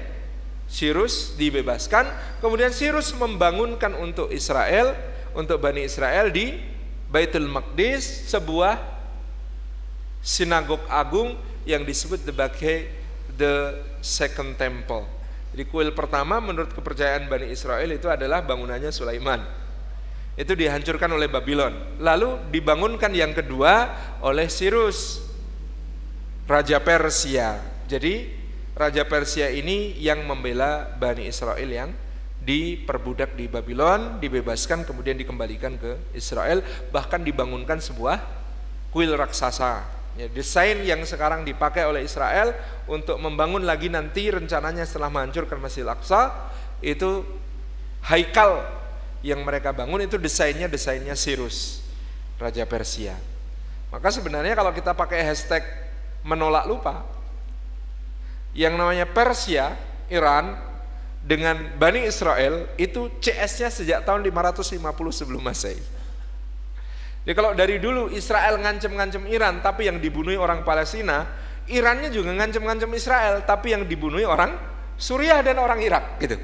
Sirus 0.64 1.36
dibebaskan, 1.36 2.08
kemudian 2.40 2.72
Sirus 2.72 3.12
membangunkan 3.12 3.92
untuk 4.00 4.32
Israel, 4.32 4.96
untuk 5.36 5.60
Bani 5.60 5.84
Israel 5.84 6.32
di 6.32 6.56
Baitul 7.10 7.50
Maqdis 7.50 8.30
sebuah 8.30 8.78
sinagog 10.24 10.80
agung 10.88 11.36
yang 11.66 11.84
disebut 11.84 12.22
sebagai 12.24 12.88
the 13.34 13.82
second 14.00 14.56
temple. 14.56 15.04
Jadi 15.50 15.66
kuil 15.66 15.90
pertama 15.90 16.38
menurut 16.38 16.70
kepercayaan 16.70 17.26
Bani 17.26 17.50
Israel 17.50 17.90
itu 17.90 18.06
adalah 18.06 18.40
bangunannya 18.46 18.94
Sulaiman 18.94 19.42
itu 20.38 20.52
dihancurkan 20.54 21.10
oleh 21.10 21.26
Babylon. 21.26 21.98
Lalu 21.98 22.50
dibangunkan 22.54 23.10
yang 23.10 23.34
kedua 23.34 23.90
oleh 24.22 24.46
Sirus, 24.46 25.24
Raja 26.46 26.78
Persia. 26.82 27.58
Jadi 27.90 28.30
Raja 28.74 29.04
Persia 29.04 29.50
ini 29.50 29.98
yang 29.98 30.22
membela 30.24 30.86
Bani 30.96 31.26
Israel 31.26 31.68
yang 31.68 31.90
diperbudak 32.40 33.36
di 33.36 33.46
Babylon, 33.46 34.16
dibebaskan 34.16 34.88
kemudian 34.88 35.20
dikembalikan 35.20 35.76
ke 35.76 36.00
Israel, 36.16 36.64
bahkan 36.88 37.20
dibangunkan 37.20 37.78
sebuah 37.78 38.24
kuil 38.90 39.12
raksasa. 39.12 39.84
Ya, 40.18 40.26
desain 40.26 40.82
yang 40.82 41.04
sekarang 41.06 41.46
dipakai 41.46 41.86
oleh 41.86 42.02
Israel 42.02 42.56
untuk 42.90 43.20
membangun 43.22 43.62
lagi 43.62 43.86
nanti 43.86 44.26
rencananya 44.32 44.82
setelah 44.82 45.06
menghancurkan 45.06 45.62
Masjid 45.62 45.86
Al-Aqsa 45.86 46.50
itu 46.82 47.22
haikal 48.08 48.64
yang 49.20 49.44
mereka 49.44 49.72
bangun 49.72 50.00
itu 50.04 50.16
desainnya 50.16 50.66
desainnya 50.66 51.12
Sirus, 51.12 51.84
Raja 52.40 52.64
Persia. 52.64 53.16
Maka 53.90 54.08
sebenarnya 54.08 54.54
kalau 54.56 54.72
kita 54.72 54.96
pakai 54.96 55.24
hashtag 55.26 55.66
menolak 56.24 56.64
lupa, 56.64 57.04
yang 58.56 58.74
namanya 58.74 59.06
Persia, 59.06 59.76
Iran, 60.10 60.56
dengan 61.20 61.76
Bani 61.76 62.08
Israel 62.08 62.64
itu 62.80 63.12
CS-nya 63.20 63.68
sejak 63.68 64.00
tahun 64.08 64.24
550 64.24 64.80
sebelum 65.12 65.42
Masehi. 65.44 65.82
Jadi 67.20 67.34
kalau 67.36 67.52
dari 67.52 67.76
dulu 67.76 68.08
Israel 68.08 68.56
ngancem-ngancem 68.56 69.28
Iran, 69.28 69.60
tapi 69.60 69.84
yang 69.84 70.00
dibunuh 70.00 70.32
orang 70.40 70.64
Palestina, 70.64 71.28
Irannya 71.70 72.10
juga 72.10 72.34
ngancem-ngancem 72.34 72.90
Israel, 72.96 73.46
tapi 73.46 73.76
yang 73.76 73.86
dibunuh 73.86 74.18
orang 74.26 74.56
Suriah 74.96 75.38
dan 75.44 75.60
orang 75.60 75.78
Irak, 75.78 76.18
gitu. 76.18 76.40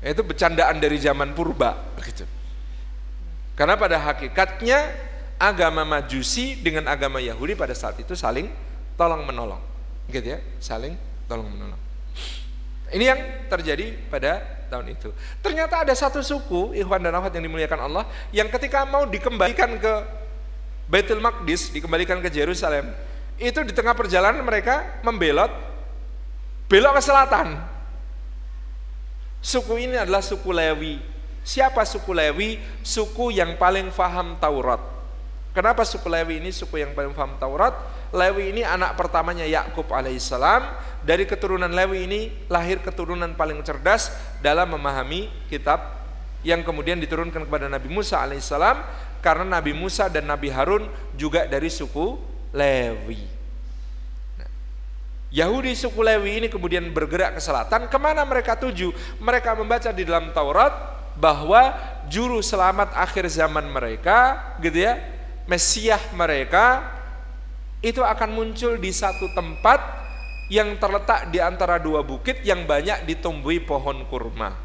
Itu 0.00 0.24
bercandaan 0.24 0.80
dari 0.80 0.96
zaman 0.96 1.36
purba 1.36 1.76
gitu. 2.00 2.24
Karena 3.52 3.76
pada 3.76 4.00
hakikatnya 4.00 4.96
agama 5.36 5.84
Majusi 5.84 6.56
dengan 6.56 6.88
agama 6.88 7.20
Yahudi 7.20 7.52
pada 7.52 7.76
saat 7.76 8.00
itu 8.00 8.16
saling 8.16 8.48
tolong 8.96 9.24
menolong. 9.28 9.60
Gitu 10.08 10.36
ya, 10.36 10.40
saling 10.56 10.96
tolong 11.28 11.48
menolong. 11.52 11.80
Ini 12.90 13.04
yang 13.04 13.20
terjadi 13.52 13.94
pada 14.08 14.40
tahun 14.72 14.96
itu. 14.96 15.14
Ternyata 15.44 15.86
ada 15.86 15.94
satu 15.94 16.24
suku, 16.24 16.74
Ikhwan 16.74 17.02
dan 17.04 17.14
Akhwat 17.14 17.36
yang 17.36 17.44
dimuliakan 17.46 17.80
Allah, 17.86 18.04
yang 18.34 18.50
ketika 18.50 18.82
mau 18.88 19.06
dikembalikan 19.06 19.78
ke 19.78 19.92
Baitul 20.90 21.22
Maqdis, 21.22 21.70
dikembalikan 21.70 22.18
ke 22.18 22.32
Jerusalem, 22.32 22.90
itu 23.38 23.62
di 23.62 23.70
tengah 23.70 23.94
perjalanan 23.94 24.42
mereka 24.42 25.00
membelot 25.06 25.50
belok 26.66 26.98
ke 26.98 27.02
selatan. 27.02 27.69
Suku 29.40 29.80
ini 29.80 29.96
adalah 29.96 30.20
suku 30.20 30.52
Lewi. 30.52 31.00
Siapa 31.40 31.80
suku 31.88 32.12
Lewi? 32.12 32.60
Suku 32.84 33.32
yang 33.32 33.56
paling 33.56 33.88
faham 33.88 34.36
Taurat. 34.36 34.80
Kenapa 35.56 35.82
suku 35.82 36.06
Lewi 36.06 36.44
ini 36.44 36.52
suku 36.52 36.78
yang 36.78 36.92
paling 36.92 37.16
faham 37.16 37.40
Taurat? 37.40 37.72
Lewi 38.12 38.52
ini 38.52 38.62
anak 38.62 39.00
pertamanya 39.00 39.48
Yakub 39.48 39.88
alaihissalam. 39.88 40.68
Dari 41.00 41.24
keturunan 41.24 41.72
Lewi 41.72 42.04
ini 42.04 42.20
lahir 42.52 42.84
keturunan 42.84 43.32
paling 43.32 43.64
cerdas 43.64 44.12
dalam 44.44 44.76
memahami 44.76 45.32
kitab 45.48 46.04
yang 46.44 46.60
kemudian 46.60 47.00
diturunkan 47.00 47.48
kepada 47.48 47.66
Nabi 47.72 47.88
Musa 47.88 48.20
alaihissalam 48.20 48.76
karena 49.24 49.60
Nabi 49.60 49.72
Musa 49.72 50.12
dan 50.12 50.28
Nabi 50.28 50.52
Harun 50.52 50.84
juga 51.16 51.48
dari 51.48 51.72
suku 51.72 52.20
Lewi. 52.52 53.39
Yahudi 55.30 55.78
suku 55.78 56.02
Lewi 56.02 56.42
ini 56.42 56.48
kemudian 56.50 56.90
bergerak 56.90 57.38
ke 57.38 57.40
selatan. 57.42 57.86
Ke 57.86 57.98
mana 58.02 58.26
mereka 58.26 58.58
tuju? 58.58 58.90
Mereka 59.22 59.54
membaca 59.54 59.94
di 59.94 60.02
dalam 60.02 60.34
Taurat 60.34 60.74
bahwa 61.14 61.70
juru 62.10 62.42
selamat 62.42 62.98
akhir 62.98 63.30
zaman 63.30 63.70
mereka, 63.70 64.50
gitu 64.58 64.90
ya, 64.90 64.98
Mesiah 65.46 66.02
mereka 66.14 66.82
itu 67.78 68.02
akan 68.02 68.30
muncul 68.34 68.76
di 68.76 68.90
satu 68.90 69.30
tempat 69.32 69.78
yang 70.50 70.74
terletak 70.82 71.30
di 71.30 71.38
antara 71.38 71.78
dua 71.78 72.02
bukit 72.02 72.42
yang 72.42 72.66
banyak 72.66 73.06
ditumbuhi 73.06 73.62
pohon 73.62 74.02
kurma. 74.10 74.58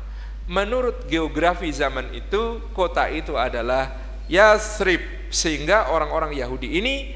Menurut 0.49 1.05
geografi 1.05 1.69
zaman 1.69 2.09
itu, 2.13 2.61
kota 2.73 3.05
itu 3.09 3.37
adalah 3.37 3.93
Yasrib. 4.25 5.29
Sehingga 5.29 5.93
orang-orang 5.93 6.37
Yahudi 6.37 6.81
ini 6.81 7.13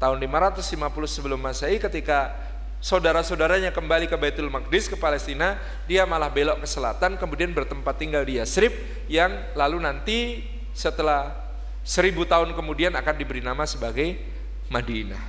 tahun 0.00 0.20
550 0.20 0.76
sebelum 1.04 1.40
Masehi 1.40 1.76
ketika 1.76 2.49
saudara-saudaranya 2.80 3.70
kembali 3.76 4.08
ke 4.08 4.16
Baitul 4.16 4.48
Maqdis 4.48 4.88
ke 4.88 4.96
Palestina, 4.96 5.60
dia 5.84 6.08
malah 6.08 6.32
belok 6.32 6.64
ke 6.64 6.68
selatan 6.68 7.20
kemudian 7.20 7.52
bertempat 7.52 8.00
tinggal 8.00 8.24
di 8.24 8.40
Yasrib 8.40 8.72
yang 9.06 9.30
lalu 9.52 9.84
nanti 9.84 10.42
setelah 10.72 11.36
seribu 11.84 12.24
tahun 12.24 12.56
kemudian 12.56 12.96
akan 12.96 13.14
diberi 13.20 13.44
nama 13.44 13.68
sebagai 13.68 14.16
Madinah. 14.72 15.24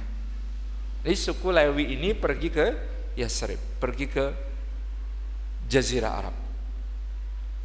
Jadi 1.04 1.18
suku 1.18 1.52
Lewi 1.52 1.98
ini 2.00 2.16
pergi 2.16 2.50
ke 2.50 2.68
Yasrib, 3.20 3.60
pergi 3.84 4.06
ke 4.08 4.26
Jazirah 5.68 6.14
Arab. 6.14 6.36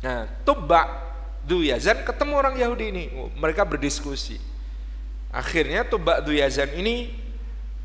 Nah, 0.02 0.26
Tubba 0.42 0.82
Duyazan 1.46 2.02
ketemu 2.02 2.32
orang 2.34 2.54
Yahudi 2.58 2.86
ini, 2.90 3.04
mereka 3.38 3.62
berdiskusi. 3.62 4.40
Akhirnya 5.30 5.86
Tubba 5.86 6.18
Duyazan 6.18 6.74
ini 6.74 7.25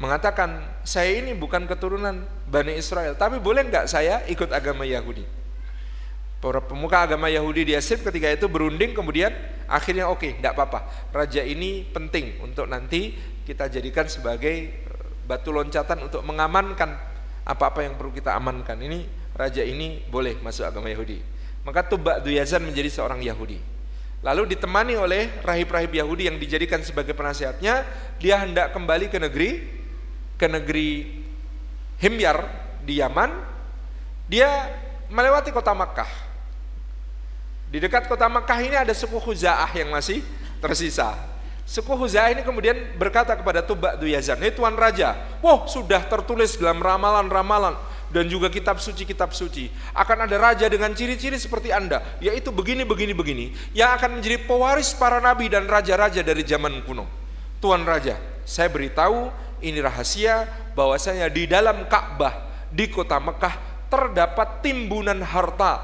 mengatakan 0.02 0.66
saya 0.82 1.22
ini 1.22 1.38
bukan 1.38 1.70
keturunan 1.70 2.26
Bani 2.50 2.74
Israel 2.74 3.14
tapi 3.14 3.38
boleh 3.38 3.70
nggak 3.70 3.86
saya 3.86 4.26
ikut 4.26 4.50
agama 4.50 4.82
Yahudi? 4.82 5.22
Para 6.42 6.58
pemuka 6.58 7.06
agama 7.06 7.30
Yahudi 7.30 7.70
di 7.70 7.74
Asib 7.78 8.02
ketika 8.02 8.26
itu 8.34 8.50
berunding 8.50 8.98
kemudian 8.98 9.30
akhirnya 9.70 10.10
oke 10.10 10.26
okay, 10.26 10.32
tidak 10.42 10.58
apa-apa. 10.58 10.90
Raja 11.14 11.46
ini 11.46 11.86
penting 11.86 12.42
untuk 12.42 12.66
nanti 12.66 13.14
kita 13.46 13.70
jadikan 13.70 14.10
sebagai 14.10 14.74
eh, 14.74 15.06
batu 15.30 15.54
loncatan 15.54 16.02
untuk 16.02 16.26
mengamankan 16.26 16.98
apa-apa 17.46 17.86
yang 17.86 17.94
perlu 17.94 18.10
kita 18.10 18.34
amankan. 18.34 18.82
Ini 18.82 19.06
raja 19.38 19.62
ini 19.62 20.02
boleh 20.10 20.42
masuk 20.42 20.66
agama 20.66 20.90
Yahudi. 20.90 21.22
Maka 21.62 21.86
Tubak 21.86 22.26
Duyazan 22.26 22.66
menjadi 22.66 22.90
seorang 22.90 23.22
Yahudi. 23.22 23.62
Lalu 24.26 24.58
ditemani 24.58 24.98
oleh 24.98 25.30
rahib-rahib 25.46 25.94
Yahudi 25.94 26.26
yang 26.26 26.42
dijadikan 26.42 26.82
sebagai 26.82 27.14
penasihatnya 27.14 27.86
dia 28.18 28.42
hendak 28.42 28.74
kembali 28.74 29.10
ke 29.10 29.18
negeri 29.18 29.81
ke 30.42 30.50
negeri 30.50 31.22
Himyar 32.02 32.50
di 32.82 32.98
Yaman, 32.98 33.30
dia 34.26 34.50
melewati 35.14 35.54
kota 35.54 35.78
Makkah. 35.78 36.10
Di 37.70 37.78
dekat 37.78 38.10
kota 38.10 38.26
Makkah 38.26 38.58
ini 38.58 38.74
ada 38.74 38.90
suku 38.90 39.22
Khuza'ah 39.22 39.70
yang 39.78 39.94
masih 39.94 40.26
tersisa. 40.58 41.14
Suku 41.62 41.94
Huzah 41.94 42.34
ini 42.34 42.42
kemudian 42.42 42.98
berkata 42.98 43.38
kepada 43.38 43.62
Tubak 43.64 44.02
Duyazan, 44.02 44.42
"Hei 44.42 44.52
Tuan 44.52 44.74
Raja, 44.76 45.16
wah 45.40 45.70
sudah 45.70 46.04
tertulis 46.04 46.58
dalam 46.58 46.82
ramalan-ramalan 46.82 47.78
dan 48.12 48.28
juga 48.28 48.52
kitab 48.52 48.82
suci-kitab 48.84 49.32
suci 49.32 49.72
akan 49.96 50.28
ada 50.28 50.36
raja 50.36 50.68
dengan 50.68 50.92
ciri-ciri 50.92 51.40
seperti 51.40 51.72
Anda, 51.72 52.04
yaitu 52.20 52.52
begini 52.52 52.84
begini 52.84 53.16
begini 53.16 53.46
yang 53.72 53.96
akan 53.96 54.20
menjadi 54.20 54.44
pewaris 54.44 54.92
para 55.00 55.24
nabi 55.24 55.48
dan 55.48 55.64
raja-raja 55.64 56.20
dari 56.20 56.44
zaman 56.44 56.84
kuno. 56.84 57.08
Tuan 57.64 57.88
Raja, 57.88 58.20
saya 58.44 58.68
beritahu 58.68 59.32
ini 59.62 59.80
rahasia 59.80 60.50
bahwasanya 60.74 61.30
di 61.30 61.46
dalam 61.48 61.86
Ka'bah 61.88 62.68
di 62.70 62.90
kota 62.90 63.18
Mekah 63.22 63.88
terdapat 63.88 64.66
timbunan 64.66 65.20
harta 65.22 65.82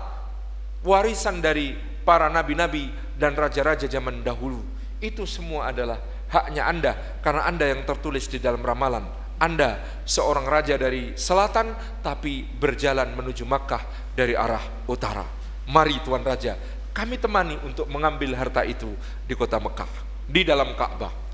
warisan 0.83 1.39
dari 1.39 1.75
para 2.07 2.31
nabi-nabi 2.31 2.89
dan 3.17 3.33
raja-raja 3.33 3.89
zaman 3.89 4.21
dahulu. 4.21 4.63
Itu 4.97 5.29
semua 5.29 5.69
adalah 5.69 6.01
haknya 6.29 6.63
Anda 6.65 6.93
karena 7.21 7.45
Anda 7.45 7.65
yang 7.69 7.81
tertulis 7.85 8.25
di 8.31 8.41
dalam 8.41 8.63
ramalan 8.63 9.27
anda 9.37 10.01
seorang 10.01 10.49
raja 10.49 10.81
dari 10.81 11.13
selatan 11.13 11.77
tapi 12.01 12.41
berjalan 12.41 13.13
menuju 13.13 13.45
Makkah 13.45 13.85
dari 14.17 14.33
arah 14.33 14.89
utara. 14.89 15.21
Mari 15.69 16.01
Tuan 16.01 16.25
Raja, 16.25 16.57
kami 16.89 17.21
temani 17.21 17.53
untuk 17.61 17.85
mengambil 17.85 18.33
harta 18.33 18.65
itu 18.65 18.89
di 19.29 19.37
kota 19.37 19.61
Mekah, 19.61 19.89
di 20.25 20.41
dalam 20.41 20.73
Ka'bah. 20.73 21.26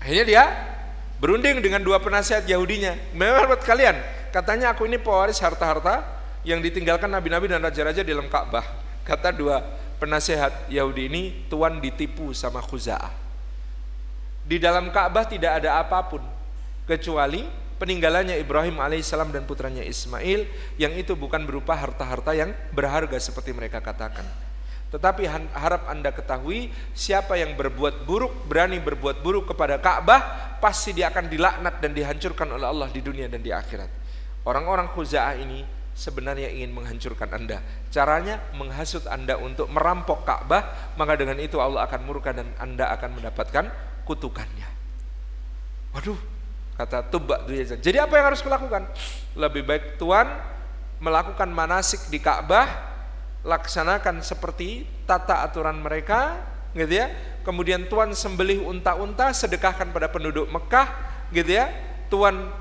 Akhirnya 0.00 0.24
dia 0.24 0.44
berunding 1.20 1.60
dengan 1.60 1.84
dua 1.84 2.00
penasihat 2.00 2.48
Yahudinya. 2.48 2.96
Memang 3.12 3.52
buat 3.52 3.60
kalian, 3.60 4.00
katanya 4.32 4.72
aku 4.72 4.88
ini 4.88 4.96
pewaris 4.96 5.36
harta-harta 5.38 6.02
yang 6.40 6.64
ditinggalkan 6.64 7.12
nabi-nabi 7.12 7.52
dan 7.52 7.60
raja-raja 7.60 8.00
di 8.00 8.10
dalam 8.10 8.32
Ka'bah. 8.32 8.64
Kata 9.04 9.28
dua 9.28 9.60
penasihat 10.00 10.72
Yahudi 10.72 11.12
ini, 11.12 11.22
Tuan 11.52 11.78
ditipu 11.84 12.32
sama 12.32 12.64
Khuza'ah. 12.64 13.12
Di 14.48 14.56
dalam 14.56 14.88
Ka'bah 14.88 15.28
tidak 15.28 15.60
ada 15.60 15.84
apa 15.84 16.00
pun 16.08 16.24
kecuali 16.88 17.44
peninggalannya 17.76 18.40
Ibrahim 18.40 18.80
alaihissalam 18.80 19.32
dan 19.32 19.44
putranya 19.44 19.84
Ismail 19.84 20.48
yang 20.80 20.96
itu 20.96 21.12
bukan 21.12 21.44
berupa 21.44 21.76
harta-harta 21.76 22.32
yang 22.32 22.56
berharga 22.72 23.20
seperti 23.20 23.52
mereka 23.52 23.84
katakan. 23.84 24.24
Tetapi 24.90 25.22
harap 25.54 25.86
Anda 25.86 26.10
ketahui 26.10 26.74
siapa 26.90 27.38
yang 27.38 27.54
berbuat 27.54 28.02
buruk, 28.02 28.50
berani 28.50 28.82
berbuat 28.82 29.22
buruk 29.22 29.54
kepada 29.54 29.78
Ka'bah, 29.78 30.58
pasti 30.58 30.90
dia 30.90 31.14
akan 31.14 31.30
dilaknat 31.30 31.78
dan 31.78 31.94
dihancurkan 31.94 32.50
oleh 32.50 32.66
Allah 32.66 32.90
di 32.90 32.98
dunia 32.98 33.30
dan 33.30 33.38
di 33.38 33.54
akhirat. 33.54 33.86
Orang-orang 34.42 34.90
Khuza'ah 34.90 35.38
ini 35.38 35.62
sebenarnya 35.94 36.50
ingin 36.50 36.74
menghancurkan 36.74 37.30
Anda. 37.30 37.62
Caranya 37.94 38.42
menghasut 38.58 39.06
Anda 39.06 39.38
untuk 39.38 39.70
merampok 39.70 40.26
Ka'bah, 40.26 40.94
maka 40.98 41.14
dengan 41.14 41.38
itu 41.38 41.62
Allah 41.62 41.86
akan 41.86 42.00
murka 42.02 42.34
dan 42.34 42.50
Anda 42.58 42.90
akan 42.90 43.14
mendapatkan 43.14 43.70
kutukannya. 44.02 44.66
Waduh, 45.94 46.18
kata 46.74 47.06
Tubak 47.14 47.46
Duyazan. 47.46 47.78
Jadi 47.78 48.02
apa 48.02 48.18
yang 48.18 48.34
harus 48.34 48.42
kulakukan? 48.42 48.90
Lebih 49.38 49.62
baik 49.62 49.84
Tuhan 50.02 50.26
melakukan 50.98 51.46
manasik 51.46 52.10
di 52.10 52.18
Ka'bah, 52.18 52.89
laksanakan 53.46 54.20
seperti 54.20 54.84
tata 55.08 55.44
aturan 55.44 55.80
mereka, 55.80 56.40
gitu 56.76 57.00
ya. 57.00 57.08
Kemudian 57.40 57.88
Tuhan 57.88 58.12
sembelih 58.12 58.60
unta-unta, 58.64 59.32
sedekahkan 59.32 59.90
pada 59.90 60.12
penduduk 60.12 60.46
Mekah, 60.52 60.88
gitu 61.32 61.56
ya. 61.56 61.72
Tuhan 62.12 62.52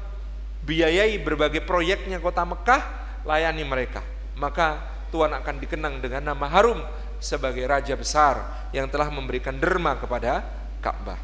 biayai 0.63 1.19
berbagai 1.19 1.65
proyeknya 1.65 2.21
kota 2.23 2.45
Mekah, 2.47 2.81
layani 3.27 3.63
mereka. 3.67 4.05
Maka 4.39 4.79
Tuhan 5.11 5.35
akan 5.35 5.55
dikenang 5.59 5.99
dengan 5.99 6.31
nama 6.31 6.47
harum 6.47 6.79
sebagai 7.19 7.67
raja 7.67 7.97
besar 7.99 8.69
yang 8.71 8.87
telah 8.87 9.11
memberikan 9.11 9.57
derma 9.57 9.99
kepada 9.99 10.45
Ka'bah. 10.79 11.19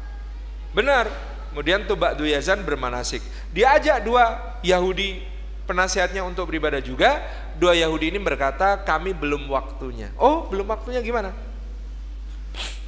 Benar. 0.76 1.08
Kemudian 1.56 1.88
Tubak 1.88 2.20
Duyazan 2.20 2.60
bermanasik. 2.68 3.24
Dia 3.48 3.80
ajak 3.80 4.04
dua 4.04 4.60
Yahudi 4.60 5.24
penasihatnya 5.66 6.22
untuk 6.22 6.48
beribadah 6.48 6.80
juga. 6.80 7.20
Dua 7.58 7.74
Yahudi 7.74 8.14
ini 8.14 8.22
berkata, 8.22 8.80
kami 8.80 9.12
belum 9.12 9.50
waktunya. 9.50 10.14
Oh, 10.16 10.46
belum 10.46 10.70
waktunya 10.70 11.02
gimana? 11.02 11.34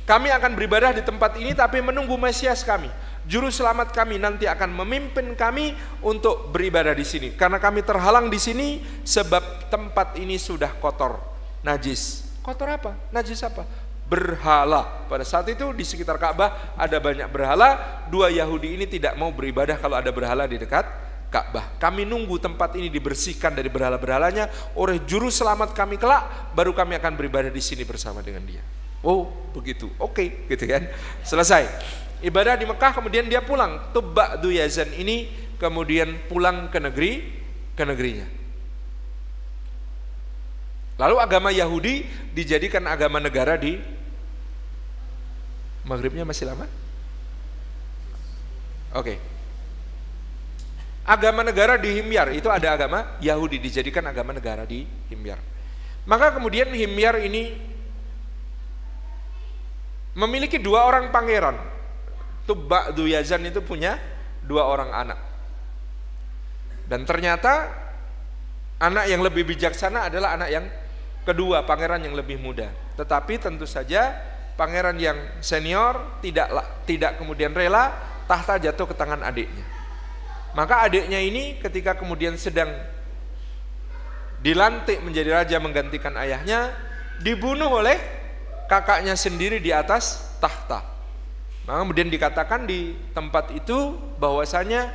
Kami 0.09 0.33
akan 0.33 0.57
beribadah 0.57 0.97
di 0.97 1.05
tempat 1.05 1.37
ini 1.37 1.53
tapi 1.53 1.85
menunggu 1.85 2.17
Mesias 2.17 2.65
kami. 2.65 2.89
Juru 3.29 3.53
selamat 3.53 3.93
kami 3.93 4.17
nanti 4.17 4.49
akan 4.49 4.73
memimpin 4.73 5.37
kami 5.37 5.77
untuk 6.01 6.49
beribadah 6.49 6.97
di 6.97 7.05
sini. 7.05 7.37
Karena 7.37 7.61
kami 7.61 7.85
terhalang 7.85 8.33
di 8.33 8.41
sini 8.41 8.81
sebab 9.05 9.69
tempat 9.69 10.17
ini 10.17 10.41
sudah 10.41 10.73
kotor, 10.81 11.21
najis. 11.61 12.25
Kotor 12.41 12.81
apa? 12.81 12.97
Najis 13.13 13.45
apa? 13.45 13.69
berhala. 14.09 15.05
Pada 15.07 15.21
saat 15.21 15.45
itu 15.53 15.69
di 15.77 15.85
sekitar 15.85 16.17
Ka'bah 16.17 16.73
ada 16.75 16.97
banyak 16.97 17.29
berhala. 17.29 18.01
Dua 18.09 18.33
Yahudi 18.33 18.81
ini 18.81 18.89
tidak 18.89 19.13
mau 19.21 19.29
beribadah 19.29 19.77
kalau 19.77 20.01
ada 20.01 20.09
berhala 20.09 20.49
di 20.49 20.57
dekat 20.57 21.08
Ka'bah. 21.29 21.77
Kami 21.77 22.09
nunggu 22.09 22.41
tempat 22.41 22.73
ini 22.81 22.89
dibersihkan 22.89 23.53
dari 23.53 23.69
berhala-berhalanya 23.69 24.49
oleh 24.73 25.05
juru 25.05 25.29
selamat 25.29 25.77
kami 25.77 26.01
kelak, 26.01 26.53
baru 26.57 26.73
kami 26.73 26.97
akan 26.97 27.13
beribadah 27.21 27.53
di 27.53 27.61
sini 27.61 27.85
bersama 27.85 28.25
dengan 28.25 28.49
dia. 28.49 28.65
Oh, 29.05 29.29
begitu. 29.53 29.93
Oke, 30.01 30.25
okay, 30.25 30.29
gitu 30.49 30.65
kan. 30.65 30.89
Selesai. 31.23 31.69
Ibadah 32.25 32.59
di 32.59 32.67
Mekah 32.67 32.97
kemudian 32.97 33.29
dia 33.31 33.45
pulang. 33.45 33.93
Tubba 33.95 34.41
Yazan 34.43 34.91
ini 34.97 35.31
kemudian 35.61 36.17
pulang 36.27 36.67
ke 36.73 36.81
negeri 36.83 37.13
ke 37.79 37.85
negerinya. 37.87 38.27
Lalu 40.99 41.17
agama 41.23 41.55
Yahudi 41.55 42.03
dijadikan 42.35 42.83
agama 42.91 43.23
negara 43.23 43.55
di 43.55 43.79
Maghribnya 45.87 46.27
masih 46.27 46.51
lama? 46.51 46.67
Oke. 48.99 49.15
Okay. 49.15 49.38
Agama 51.09 51.41
negara 51.41 51.81
di 51.81 51.89
Himyar 51.97 52.37
itu 52.37 52.53
ada 52.53 52.77
agama 52.77 53.17
Yahudi 53.25 53.57
dijadikan 53.57 54.05
agama 54.05 54.37
negara 54.37 54.69
di 54.69 54.85
Himyar. 55.09 55.41
Maka 56.05 56.37
kemudian 56.37 56.69
Himyar 56.69 57.17
ini 57.25 57.57
memiliki 60.13 60.61
dua 60.61 60.85
orang 60.85 61.09
pangeran. 61.09 61.57
Tubba 62.45 62.93
Duyazan 62.93 63.41
itu 63.49 63.65
punya 63.65 63.97
dua 64.45 64.69
orang 64.69 64.93
anak. 64.93 65.21
Dan 66.85 67.09
ternyata 67.09 67.73
anak 68.77 69.09
yang 69.09 69.25
lebih 69.25 69.49
bijaksana 69.49 70.13
adalah 70.13 70.37
anak 70.37 70.49
yang 70.53 70.69
kedua, 71.25 71.65
pangeran 71.65 72.05
yang 72.05 72.17
lebih 72.17 72.37
muda. 72.37 72.69
Tetapi 73.01 73.41
tentu 73.41 73.65
saja 73.65 74.13
pangeran 74.61 75.01
yang 75.01 75.17
senior 75.41 76.21
tidak 76.21 76.53
tidak 76.85 77.17
kemudian 77.17 77.57
rela 77.57 77.97
tahta 78.29 78.61
jatuh 78.61 78.89
ke 78.89 78.95
tangan 78.97 79.25
adiknya. 79.25 79.78
Maka 80.57 80.89
adiknya 80.89 81.21
ini 81.21 81.61
ketika 81.61 81.97
kemudian 81.97 82.37
sedang 82.41 82.71
dilantik 84.41 85.03
menjadi 85.03 85.43
raja 85.43 85.57
menggantikan 85.59 86.15
ayahnya, 86.17 86.73
dibunuh 87.21 87.69
oleh 87.83 87.99
kakaknya 88.71 89.19
sendiri 89.19 89.59
di 89.59 89.75
atas 89.75 90.37
tahta. 90.39 90.85
Maka 91.69 91.79
kemudian 91.85 92.09
dikatakan 92.09 92.65
di 92.65 92.97
tempat 93.13 93.53
itu 93.53 93.97
bahwasanya 94.17 94.95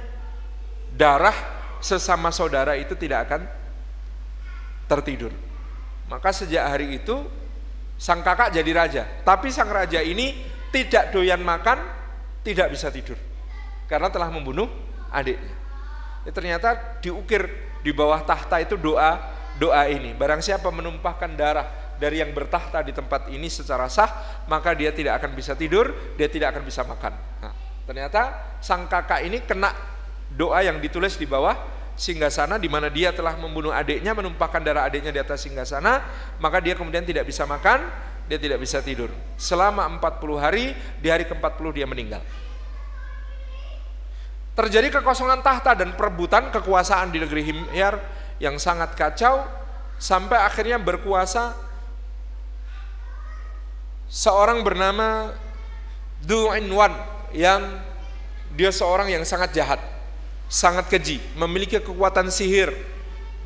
darah 0.98 1.36
sesama 1.84 2.34
saudara 2.34 2.74
itu 2.80 2.98
tidak 2.98 3.30
akan 3.30 3.42
tertidur. 4.90 5.34
Maka 6.10 6.30
sejak 6.34 6.66
hari 6.66 6.98
itu 7.02 7.24
Sang 7.94 8.20
kakak 8.26 8.52
jadi 8.52 8.72
raja, 8.74 9.04
tapi 9.24 9.54
sang 9.54 9.70
raja 9.70 10.02
ini 10.02 10.34
tidak 10.74 11.14
doyan 11.14 11.40
makan, 11.40 11.78
tidak 12.44 12.74
bisa 12.74 12.92
tidur 12.92 13.16
karena 13.88 14.12
telah 14.12 14.28
membunuh 14.28 14.68
adiknya. 15.14 15.56
Ya, 16.26 16.32
ternyata 16.34 17.00
diukir 17.00 17.46
di 17.86 17.92
bawah 17.94 18.26
tahta 18.26 18.58
itu 18.60 18.74
doa 18.74 19.22
doa 19.62 19.86
ini. 19.86 20.18
Barang 20.18 20.42
siapa 20.42 20.74
menumpahkan 20.74 21.38
darah 21.38 21.68
dari 22.02 22.20
yang 22.20 22.34
bertahta 22.34 22.82
di 22.82 22.92
tempat 22.92 23.30
ini 23.30 23.48
secara 23.48 23.86
sah, 23.88 24.44
maka 24.50 24.74
dia 24.74 24.90
tidak 24.90 25.22
akan 25.22 25.38
bisa 25.38 25.54
tidur, 25.54 25.94
dia 26.18 26.28
tidak 26.28 26.58
akan 26.58 26.64
bisa 26.66 26.82
makan. 26.84 27.14
Nah, 27.40 27.54
ternyata 27.86 28.22
sang 28.60 28.90
kakak 28.90 29.22
ini 29.24 29.46
kena 29.46 29.72
doa 30.34 30.66
yang 30.66 30.82
ditulis 30.82 31.16
di 31.16 31.30
bawah 31.30 31.54
singgasana 31.94 32.58
di 32.58 32.66
mana 32.66 32.90
dia 32.90 33.14
telah 33.14 33.38
membunuh 33.38 33.70
adiknya, 33.70 34.18
menumpahkan 34.18 34.62
darah 34.66 34.90
adiknya 34.90 35.14
di 35.14 35.22
atas 35.22 35.46
singgasana, 35.46 36.02
maka 36.42 36.58
dia 36.58 36.74
kemudian 36.74 37.06
tidak 37.06 37.30
bisa 37.30 37.46
makan, 37.46 37.86
dia 38.26 38.42
tidak 38.42 38.58
bisa 38.58 38.82
tidur. 38.82 39.14
Selama 39.38 39.86
40 40.02 40.42
hari, 40.42 40.74
di 40.98 41.08
hari 41.14 41.30
ke-40 41.30 41.66
dia 41.76 41.86
meninggal. 41.86 42.22
Terjadi 44.54 44.94
kekosongan 45.02 45.42
tahta 45.42 45.74
dan 45.74 45.98
perebutan 45.98 46.54
kekuasaan 46.54 47.10
di 47.10 47.18
negeri 47.18 47.42
Himyar 47.42 47.98
yang 48.38 48.62
sangat 48.62 48.94
kacau 48.94 49.42
sampai 49.98 50.38
akhirnya 50.38 50.78
berkuasa 50.78 51.58
seorang 54.06 54.62
bernama 54.62 55.34
Du'inwan 56.22 56.94
yang 57.34 57.66
dia 58.54 58.70
seorang 58.70 59.10
yang 59.10 59.26
sangat 59.26 59.58
jahat 59.58 59.82
sangat 60.54 60.86
keji, 60.86 61.18
memiliki 61.34 61.82
kekuatan 61.82 62.30
sihir. 62.30 62.70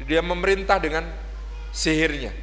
Dia 0.04 0.20
memerintah 0.20 0.76
dengan 0.78 1.08
sihirnya. 1.72 2.36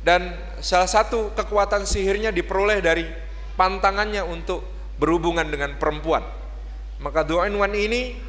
dan 0.00 0.32
salah 0.64 0.88
satu 0.88 1.28
kekuatan 1.36 1.84
sihirnya 1.84 2.32
diperoleh 2.32 2.80
dari 2.80 3.04
pantangannya 3.52 4.24
untuk 4.24 4.64
berhubungan 4.96 5.44
dengan 5.44 5.76
perempuan. 5.76 6.24
Maka 7.00 7.24
Du'inwan 7.24 7.72
ini 7.72 8.20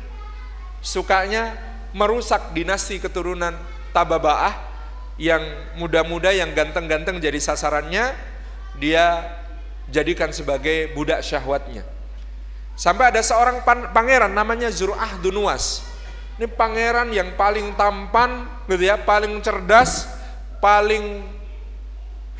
sukanya 0.79 1.53
merusak 1.91 2.55
dinasti 2.55 2.97
keturunan 3.03 3.53
Tababaah 3.91 4.71
yang 5.19 5.43
muda-muda 5.75 6.31
yang 6.31 6.55
ganteng-ganteng 6.55 7.19
jadi 7.19 7.35
sasarannya 7.35 8.15
dia 8.79 9.27
jadikan 9.91 10.31
sebagai 10.31 10.95
budak 10.95 11.19
syahwatnya. 11.19 11.83
Sampai 12.79 13.11
ada 13.11 13.19
seorang 13.19 13.61
pangeran 13.91 14.31
namanya 14.31 14.71
Zur'ah 14.71 15.19
Dunuas. 15.19 15.83
Ini 16.39 16.47
pangeran 16.47 17.11
yang 17.11 17.35
paling 17.35 17.75
tampan 17.75 18.47
gitu 18.65 18.87
ya, 18.87 18.95
paling 18.95 19.43
cerdas, 19.43 20.07
paling 20.63 21.21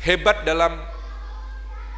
hebat 0.00 0.42
dalam 0.42 0.80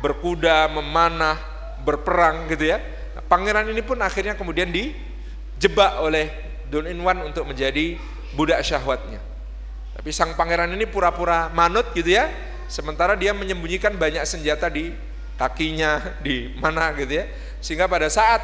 berkuda, 0.02 0.68
memanah, 0.68 1.38
berperang 1.86 2.50
gitu 2.50 2.74
ya. 2.74 2.82
Pangeran 3.26 3.66
ini 3.70 3.80
pun 3.80 3.98
akhirnya 4.00 4.36
kemudian 4.36 4.68
dijebak 4.68 6.00
oleh 6.00 6.30
Dun 6.68 6.88
Inwan 6.88 7.24
untuk 7.24 7.48
menjadi 7.48 7.96
budak 8.34 8.60
syahwatnya. 8.64 9.22
Tapi 9.94 10.10
sang 10.10 10.34
pangeran 10.34 10.74
ini 10.74 10.90
pura-pura 10.90 11.48
manut 11.54 11.94
gitu 11.94 12.18
ya, 12.18 12.28
sementara 12.66 13.14
dia 13.14 13.30
menyembunyikan 13.30 13.94
banyak 13.94 14.26
senjata 14.26 14.66
di 14.66 14.90
kakinya, 15.38 16.02
di 16.26 16.50
mana 16.58 16.90
gitu 16.98 17.22
ya. 17.22 17.24
Sehingga 17.62 17.86
pada 17.88 18.10
saat 18.10 18.42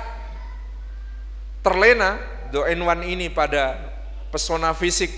terlena 1.60 2.16
Inwan 2.50 3.06
ini 3.06 3.30
pada 3.30 3.78
pesona 4.34 4.74
fisik 4.74 5.10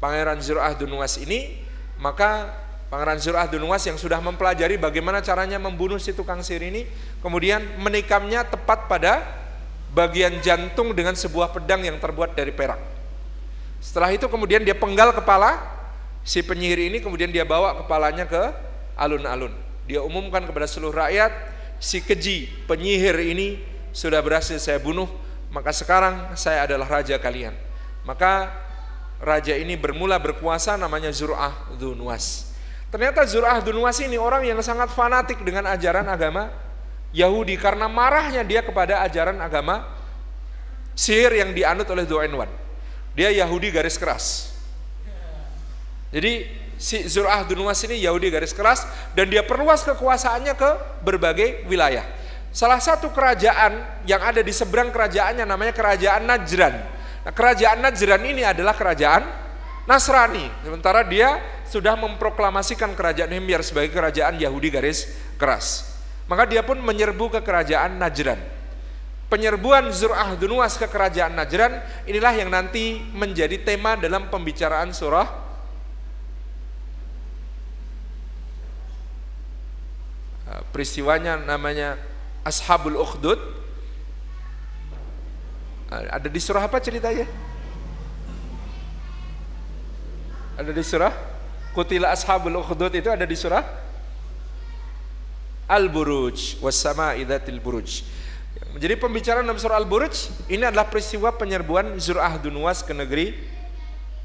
Pangeran 0.00 0.40
Zur'ah 0.40 0.72
Dunwas 0.72 1.20
ini, 1.20 1.60
maka 2.00 2.56
Pangeran 2.90 3.22
Zur'ah 3.22 3.46
Dunwas 3.46 3.86
yang 3.86 3.94
sudah 3.94 4.18
mempelajari 4.18 4.74
bagaimana 4.74 5.22
caranya 5.22 5.62
membunuh 5.62 6.02
si 6.02 6.10
tukang 6.10 6.42
sihir 6.42 6.74
ini, 6.74 6.90
kemudian 7.22 7.62
menikamnya 7.78 8.42
tepat 8.42 8.90
pada 8.90 9.22
bagian 9.94 10.42
jantung 10.42 10.90
dengan 10.90 11.14
sebuah 11.14 11.54
pedang 11.54 11.86
yang 11.86 12.02
terbuat 12.02 12.34
dari 12.34 12.50
perak. 12.50 12.82
Setelah 13.78 14.10
itu 14.10 14.26
kemudian 14.26 14.66
dia 14.66 14.74
penggal 14.74 15.14
kepala 15.14 15.62
si 16.26 16.42
penyihir 16.42 16.90
ini, 16.90 16.98
kemudian 16.98 17.30
dia 17.30 17.46
bawa 17.46 17.78
kepalanya 17.78 18.26
ke 18.26 18.42
alun-alun. 18.98 19.54
Dia 19.86 20.02
umumkan 20.02 20.42
kepada 20.42 20.66
seluruh 20.66 21.06
rakyat, 21.06 21.30
si 21.78 22.02
keji 22.02 22.50
penyihir 22.66 23.14
ini 23.22 23.62
sudah 23.94 24.18
berhasil 24.18 24.58
saya 24.58 24.82
bunuh, 24.82 25.06
maka 25.54 25.70
sekarang 25.70 26.34
saya 26.34 26.66
adalah 26.66 26.90
raja 26.90 27.14
kalian. 27.22 27.54
Maka 28.02 28.50
raja 29.22 29.54
ini 29.54 29.78
bermula 29.78 30.18
berkuasa 30.18 30.74
namanya 30.74 31.14
Zur'ah 31.14 31.70
Dunwas. 31.78 32.49
Ternyata 32.90 33.22
Zur'ah 33.22 33.62
Dunwas 33.62 34.02
ini 34.02 34.18
orang 34.18 34.42
yang 34.42 34.58
sangat 34.66 34.90
fanatik 34.90 35.46
dengan 35.46 35.70
ajaran 35.70 36.10
agama 36.10 36.50
Yahudi 37.14 37.54
karena 37.54 37.86
marahnya 37.86 38.42
dia 38.42 38.66
kepada 38.66 39.02
ajaran 39.06 39.38
agama 39.38 39.86
sihir 40.98 41.38
yang 41.38 41.54
dianut 41.54 41.86
oleh 41.86 42.02
Du'inwan. 42.02 42.50
Dia 43.14 43.30
Yahudi 43.30 43.70
garis 43.70 43.94
keras. 43.94 44.54
Jadi 46.10 46.50
si 46.74 47.06
Zur'ah 47.06 47.46
Dunwas 47.46 47.78
ini 47.86 48.02
Yahudi 48.02 48.26
garis 48.34 48.50
keras 48.50 48.82
dan 49.14 49.30
dia 49.30 49.46
perluas 49.46 49.86
kekuasaannya 49.86 50.54
ke 50.58 50.70
berbagai 51.06 51.70
wilayah. 51.70 52.02
Salah 52.50 52.82
satu 52.82 53.14
kerajaan 53.14 54.02
yang 54.10 54.18
ada 54.18 54.42
di 54.42 54.50
seberang 54.50 54.90
kerajaannya 54.90 55.46
namanya 55.46 55.70
kerajaan 55.70 56.26
Najran. 56.26 56.74
Nah, 57.22 57.30
kerajaan 57.30 57.78
Najran 57.78 58.22
ini 58.26 58.42
adalah 58.42 58.74
kerajaan 58.74 59.22
Nasrani. 59.88 60.48
Sementara 60.60 61.00
dia 61.06 61.40
sudah 61.70 61.94
memproklamasikan 61.96 62.92
kerajaan 62.98 63.30
Himyar 63.30 63.62
sebagai 63.62 63.94
kerajaan 63.94 64.36
Yahudi 64.36 64.68
garis 64.68 65.08
keras. 65.40 65.96
Maka 66.26 66.46
dia 66.46 66.62
pun 66.62 66.78
menyerbu 66.78 67.38
ke 67.38 67.40
kerajaan 67.42 67.98
Najran. 67.98 68.38
Penyerbuan 69.30 69.94
Zur'ah 69.94 70.34
Dunuas 70.34 70.74
ke 70.74 70.90
kerajaan 70.90 71.38
Najran 71.38 71.78
inilah 72.06 72.34
yang 72.34 72.50
nanti 72.50 72.98
menjadi 73.14 73.62
tema 73.62 73.94
dalam 73.94 74.26
pembicaraan 74.26 74.90
surah 74.90 75.26
eh, 80.50 80.62
peristiwanya 80.74 81.38
namanya 81.38 81.94
Ashabul 82.42 82.98
Ukhdud 82.98 83.38
eh, 85.94 86.06
ada 86.10 86.26
di 86.26 86.40
surah 86.42 86.66
apa 86.66 86.82
ceritanya? 86.82 87.49
Ada 90.60 90.76
di 90.76 90.84
surah 90.84 91.14
Kutila 91.72 92.12
ashabul 92.12 92.60
ukhdud 92.60 92.92
itu 92.92 93.08
ada 93.08 93.24
di 93.24 93.32
surah 93.32 93.64
Al-Buruj 95.70 96.58
wassama 96.60 97.14
idzatil 97.14 97.62
buruj. 97.62 98.02
Jadi 98.74 98.98
pembicaraan 98.98 99.46
dalam 99.46 99.56
surah 99.56 99.78
Al-Buruj 99.78 100.50
ini 100.50 100.66
adalah 100.66 100.90
peristiwa 100.90 101.30
penyerbuan 101.30 101.94
Zur'ah 102.02 102.42
Dunwas 102.42 102.82
ke 102.82 102.90
negeri 102.90 103.38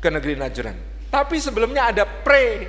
ke 0.01 0.09
negeri 0.09 0.33
Najran. 0.35 0.73
Tapi 1.13 1.37
sebelumnya 1.37 1.93
ada 1.93 2.03
pre 2.03 2.65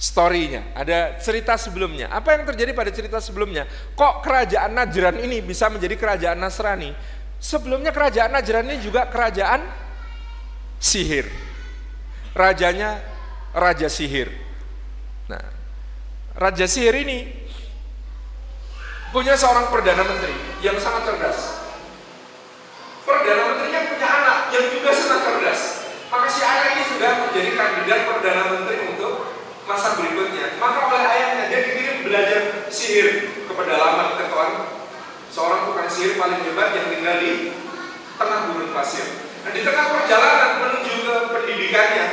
story-nya, 0.00 0.72
ada 0.72 1.20
cerita 1.20 1.54
sebelumnya. 1.60 2.08
Apa 2.16 2.32
yang 2.32 2.48
terjadi 2.48 2.72
pada 2.72 2.88
cerita 2.88 3.20
sebelumnya? 3.20 3.68
Kok 3.92 4.24
kerajaan 4.24 4.72
Najran 4.72 5.20
ini 5.20 5.44
bisa 5.44 5.68
menjadi 5.68 6.00
kerajaan 6.00 6.40
Nasrani? 6.40 6.96
Sebelumnya 7.36 7.92
kerajaan 7.92 8.32
Najran 8.32 8.72
ini 8.72 8.80
juga 8.80 9.04
kerajaan 9.04 9.87
sihir 10.78 11.26
rajanya 12.38 13.02
raja 13.50 13.90
sihir. 13.90 14.30
Nah, 15.26 15.42
raja 16.38 16.64
sihir 16.70 16.94
ini 17.02 17.26
punya 19.10 19.34
seorang 19.34 19.72
perdana 19.74 20.06
menteri 20.06 20.36
yang 20.62 20.78
sangat 20.78 21.10
cerdas. 21.10 21.66
Perdana 23.02 23.42
menterinya 23.52 23.80
punya 23.90 24.08
anak 24.08 24.38
yang 24.54 24.66
juga 24.70 24.90
sangat 24.94 25.20
cerdas. 25.26 25.60
Maka 26.08 26.28
si 26.30 26.40
anak 26.40 26.66
ini 26.78 26.82
sudah 26.88 27.10
menjadi 27.28 27.50
kandidat 27.58 28.00
perdana 28.08 28.42
menteri 28.54 28.78
untuk 28.96 29.34
masa 29.66 29.98
berikutnya. 29.98 30.56
Maka 30.56 30.78
oleh 30.88 31.02
ayahnya 31.04 31.44
dia 31.52 31.60
dikirim 31.68 31.96
belajar 32.06 32.40
sihir 32.72 33.06
ke 33.48 33.52
pedalaman 33.52 34.16
ketuan 34.16 34.52
seorang 35.28 35.68
tukang 35.68 35.90
sihir 35.90 36.16
paling 36.16 36.40
hebat 36.40 36.72
yang 36.72 36.86
tinggal 36.88 37.16
di 37.20 37.32
tengah 38.16 38.38
gurun 38.52 38.70
pasir. 38.72 39.27
Nah, 39.44 39.50
di 39.54 39.60
tengah 39.62 39.86
perjalanan 39.94 40.50
menuju 40.62 40.94
ke 41.06 41.14
pendidikannya, 41.30 42.06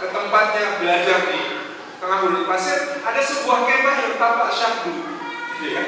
ke 0.00 0.06
tempatnya 0.10 0.64
belajar 0.82 1.18
di 1.30 1.40
tengah 2.02 2.18
gurun 2.20 2.44
pasir, 2.44 3.00
ada 3.00 3.20
sebuah 3.22 3.58
kemah 3.64 3.96
yang 4.04 4.14
tampak 4.18 4.50
syahdu. 4.52 4.94
Ya. 5.64 5.82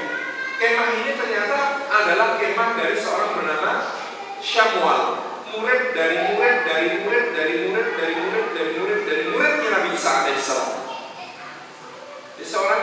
Kemah 0.56 0.88
ini 0.96 1.12
ternyata 1.20 1.84
adalah 1.84 2.40
kemah 2.40 2.70
dari 2.80 2.96
seorang 2.96 3.36
bernama 3.36 3.72
Syamual, 4.40 5.02
murid 5.52 5.96
dari 5.96 6.32
murid 6.32 6.56
dari 6.64 6.88
murid 7.02 7.26
dari 7.34 7.54
murid 7.66 7.88
dari 7.98 8.14
murid 8.14 8.46
dari 8.54 8.70
murid 8.78 9.00
dari 9.04 9.22
muridnya 9.32 9.68
Nabi 9.74 9.88
Isa 9.96 10.10
alaihissalam. 10.22 10.72
Jadi 12.36 12.44
seorang 12.46 12.82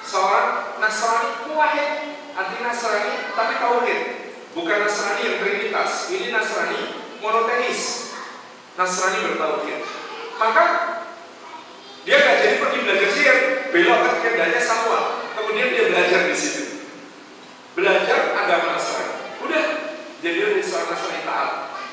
seorang 0.00 0.48
Nasrani 0.80 1.52
wahid, 1.52 1.90
arti 2.32 2.56
Nasrani 2.64 3.14
tapi 3.36 3.54
tauhid, 3.60 4.00
bukan 4.56 4.78
Nasrani 4.88 5.20
yang 5.20 5.36
trinitas. 5.42 6.08
Ini 6.08 6.32
Nasrani 6.32 6.99
monoteis. 7.20 8.12
Nasrani 8.74 9.28
bertauhid 9.28 10.00
maka 10.40 10.64
dia 12.08 12.16
gak 12.16 12.36
jadi 12.40 12.56
pergi 12.64 12.78
belajar 12.80 13.08
sihir, 13.12 13.38
belok 13.68 14.00
ke 14.08 14.12
kendanya 14.24 14.56
Samuel. 14.56 15.20
Kemudian 15.36 15.68
dia 15.68 15.84
belajar 15.92 16.20
di 16.32 16.32
situ. 16.32 16.88
Belajar 17.76 18.32
agama 18.32 18.72
Nasrani. 18.72 19.36
Udah, 19.44 19.64
jadi 20.24 20.36
dia 20.40 20.64
seorang 20.64 20.96
Nasrani 20.96 21.20
taat. 21.28 21.50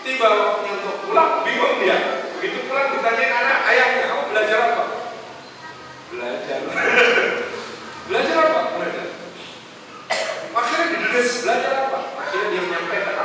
Tiba 0.07 0.27
waktunya 0.31 0.71
untuk 0.79 0.95
pulang, 1.03 1.43
bingung 1.43 1.83
dia. 1.83 2.23
Begitu 2.39 2.71
pulang 2.71 2.95
ditanya 2.95 3.25
anak 3.35 3.59
ayahnya, 3.67 4.03
kamu 4.07 4.23
belajar 4.31 4.59
apa? 4.71 4.83
Belajar. 6.15 6.59
belajar 8.07 8.35
apa? 8.47 8.59
Belajar. 8.79 9.05
Akhirnya 10.55 10.85
dideges, 10.95 11.43
belajar 11.43 11.71
apa? 11.91 11.99
Akhirnya 12.15 12.47
dia 12.55 12.61
menyampaikan, 12.63 13.15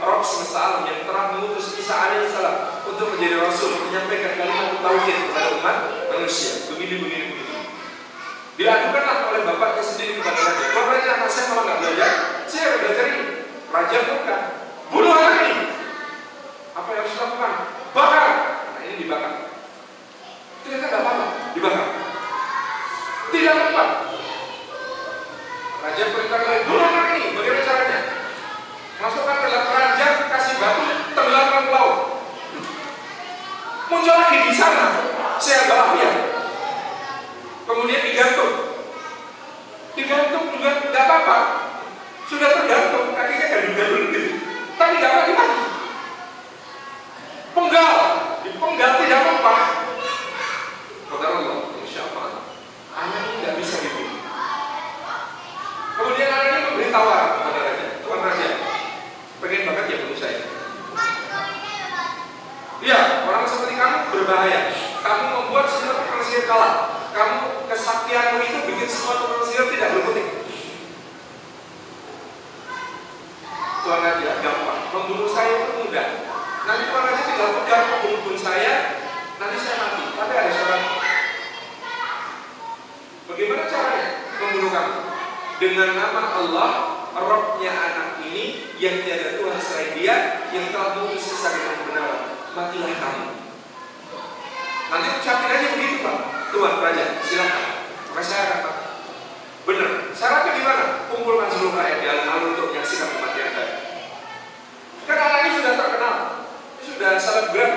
Rob 0.00 0.24
semesta 0.24 0.58
alam 0.64 0.82
yang 0.88 1.04
telah 1.04 1.36
mengutus 1.36 1.76
Isa 1.76 1.92
alaihissalam 1.92 2.88
untuk 2.88 3.12
menjadi 3.12 3.36
rasul 3.36 3.68
menyampaikan 3.84 4.32
kalimat 4.40 4.80
tauhid 4.80 5.16
kepada 5.28 5.48
umat 5.60 5.76
manusia. 6.08 6.72
Begini 6.72 7.04
begini 7.04 7.24
begini. 7.36 7.58
Diadukanlah 8.56 9.16
oleh 9.28 9.40
bapaknya 9.44 9.84
sendiri 9.84 10.16
kepada 10.16 10.40
raja. 10.40 10.64
Kalau 10.72 10.86
raja 10.88 11.10
anak 11.20 11.28
saya 11.28 11.44
malah 11.52 11.62
nggak 11.68 11.78
belajar. 11.84 12.12
Saya 12.48 12.66
belajar 12.80 13.04
ini. 13.12 13.24
Raja 13.68 13.96
bukan. 14.08 14.42
Bunuh 14.88 15.12
anak 15.12 15.34
ini. 15.44 15.64
Apa 16.72 16.88
yang 16.96 17.00
harus 17.04 17.12
dilakukan? 17.12 17.52
Bakar. 17.92 18.28
Nah 18.72 18.82
ini 18.88 18.94
dibakar. 19.04 19.32
Ternyata 20.64 20.86
nggak 20.88 21.02
apa-apa. 21.04 21.26
Dibakar. 21.52 21.86
Tidak 23.30 23.54
apa 23.54 23.84
raja 25.80 26.02
perintah 26.12 26.38
lagi 26.44 26.64
bunuh 26.68 26.86
anak 26.88 27.06
ini. 27.16 27.28
Bagaimana 27.36 27.64
caranya 27.64 28.19
masukkan 29.00 29.36
ke 29.40 29.46
dalam 29.48 29.64
keranjang 29.72 30.14
kasih 30.28 30.54
batu 30.60 30.82
tenggelamkan 31.16 31.62
ke 31.64 31.70
laut. 31.72 31.96
Muncul 33.90 34.14
lagi 34.14 34.38
di 34.46 34.54
sana 34.54 34.86
saya 35.40 35.66
walafiat 35.66 36.14
kemudian 37.64 38.02
digantung. 38.04 38.52
Digantung 39.96 40.44
juga 40.54 40.70
nggak 40.92 41.04
apa-apa. 41.08 41.38
Sudah 42.30 42.48
tergantung 42.54 43.16
kakinya 43.16 43.46
gandul-gandul 43.50 44.02
gitu. 44.14 44.30
Tapi 44.78 44.92
nggak 45.00 45.12
mati-mati 45.16 45.58
penggal. 47.56 47.96
Dipenggal 48.40 48.90
tidak 49.04 49.20
apa 49.20 49.80
kata 51.10 51.26
Allah 51.36 51.58
insya 51.84 52.08
Allah 52.08 52.48
anak 52.96 53.20
ini 53.28 53.44
nggak 53.44 53.54
bisa 53.60 53.76
dibunuh 53.84 54.24
kemudian 56.00 56.32
anaknya 56.32 56.60
memberi 56.64 56.88
tawaran 56.88 57.28
kepada 57.36 57.60
raja 57.60 57.86
tuan 58.00 58.20
raja 58.24 58.48
pengen 59.40 59.66
banget 59.66 59.84
ya 59.88 59.96
bunuh 60.04 60.18
saya 60.20 60.40
Iya, 62.80 63.28
orang 63.28 63.44
seperti 63.44 63.76
kamu 63.76 64.08
berbahaya. 64.08 64.72
Kamu 65.04 65.24
membuat 65.36 65.68
semua 65.68 66.00
sihir 66.24 66.48
kalah. 66.48 67.04
Kamu 67.12 67.68
kesaktianmu 67.68 68.40
itu 68.40 68.58
bikin 68.72 68.88
semua 68.88 69.20
sihir 69.44 69.68
tidak 69.68 70.00
berkutik. 70.00 70.48
Tuan 73.84 74.00
Raja 74.00 74.32
gampang. 74.40 74.80
Membunuh 74.96 75.28
saya 75.28 75.60
itu 75.60 75.84
mudah. 75.84 76.08
Nanti 76.64 76.82
Tuan 76.88 77.04
Raja 77.04 77.22
tinggal 77.28 77.48
pegang 77.60 77.84
membunuh 78.00 78.40
saya, 78.40 78.74
nanti 79.36 79.56
saya 79.60 79.76
mati. 79.76 80.04
Tapi 80.16 80.32
ada 80.40 80.50
syarat. 80.56 80.82
Bagaimana 83.28 83.62
caranya 83.68 84.04
membunuh 84.40 84.70
kamu? 84.72 84.94
Dengan 85.60 85.88
nama 86.00 86.22
Allah, 86.32 86.70
Robnya 87.10 87.72
anak 87.74 88.22
ini 88.22 88.70
yang 88.78 89.02
tiada 89.02 89.42
Tuhan 89.42 89.58
selain 89.58 89.90
Dia 89.98 90.16
yang 90.54 90.70
telah 90.70 90.94
memutus 90.94 91.26
sisa 91.26 91.50
dengan 91.50 91.82
benar. 91.90 92.10
Matilah 92.54 92.94
kamu. 92.94 93.26
Nanti 94.90 95.08
ucapin 95.18 95.50
aja 95.50 95.66
begitu 95.74 95.96
Pak. 96.02 96.18
Tuhan 96.50 96.74
Raja, 96.82 97.04
silakan. 97.22 97.64
Maka 98.10 98.22
saya 98.26 98.44
mati. 98.50 98.72
Benar. 99.66 99.90
Syaratnya 100.10 100.52
gimana? 100.58 100.84
Kumpulkan 101.10 101.48
seluruh 101.50 101.78
rakyat 101.78 101.98
di 102.02 102.06
alun-alun 102.10 102.58
untuk 102.58 102.66
menyaksikan 102.74 103.08
kematian 103.14 103.50
saya. 103.54 103.74
Kan 105.06 105.18
anak 105.18 105.40
ini 105.46 105.50
sudah 105.58 105.72
terkenal, 105.78 106.16
ini 106.78 106.82
sudah 106.82 107.12
selebgram. 107.18 107.72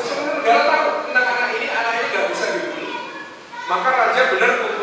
Seluruh 0.00 0.34
negara 0.42 0.62
tahu 0.66 0.88
tentang 1.10 1.26
anak 1.26 1.48
ini, 1.58 1.66
anak 1.70 1.92
ini 1.98 2.06
gak 2.14 2.26
bisa 2.34 2.46
dibunuh. 2.54 2.94
Maka 3.70 3.88
raja 3.94 4.22
benar 4.34 4.50
kumpulkan 4.58 4.79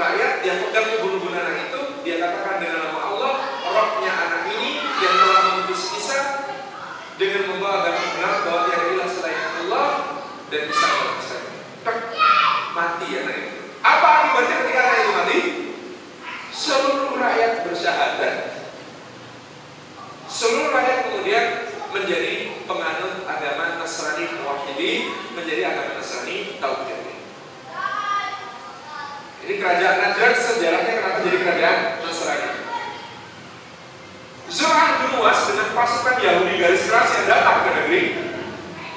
rakyat, 0.00 0.32
dia 0.40 0.54
pegang 0.64 0.88
membunuh 0.96 1.36
anak 1.36 1.68
itu, 1.68 1.80
dia 2.00 2.16
katakan 2.24 2.56
dengan 2.64 2.88
nama 2.88 3.00
Allah, 3.12 3.32
rohnya 3.68 4.12
anak 4.16 4.42
ini 4.56 4.80
yang 4.80 5.14
telah 5.20 5.40
memutus 5.44 5.82
kisah 5.92 6.24
dengan 7.20 7.52
membawa 7.52 7.84
agama 7.84 8.04
benar 8.16 8.34
bahwa 8.48 8.60
tiada 8.72 8.86
ilah 8.96 9.08
selain 9.12 9.42
Allah 9.60 9.88
dan 10.48 10.62
bisa 10.72 10.88
bisa. 11.20 11.36
Mati 12.72 13.08
anak 13.12 13.36
itu. 13.44 13.58
Apa 13.84 14.08
akibatnya 14.08 14.56
ketika 14.64 14.80
anak 14.80 14.96
itu 14.96 15.12
mati? 15.12 15.40
Seluruh 16.50 17.16
rakyat 17.20 17.52
bersyahadat. 17.68 18.36
Seluruh 20.30 20.72
rakyat 20.72 20.98
kemudian 21.08 21.46
menjadi 21.90 22.32
penganut 22.64 23.26
agama 23.26 23.82
Nasrani 23.82 24.30
Muwahhidi, 24.40 25.10
menjadi 25.34 25.62
agama 25.74 25.98
Nasrani 25.98 26.56
Tauhid. 26.62 26.99
Ini 29.40 29.56
kerajaan 29.56 29.96
Najran 30.04 30.36
sejarahnya 30.36 30.92
kenapa 31.00 31.18
jadi 31.24 31.38
kerajaan 31.40 31.78
Nasrani? 32.04 32.48
Zur'ah 34.52 34.88
bin 35.00 35.08
Nuwas 35.16 35.40
dengan 35.48 35.68
pasukan 35.72 36.16
Yahudi 36.20 36.60
garis 36.60 36.84
keras 36.84 37.08
yang 37.16 37.26
datang 37.30 37.64
ke 37.64 37.70
negeri 37.72 38.02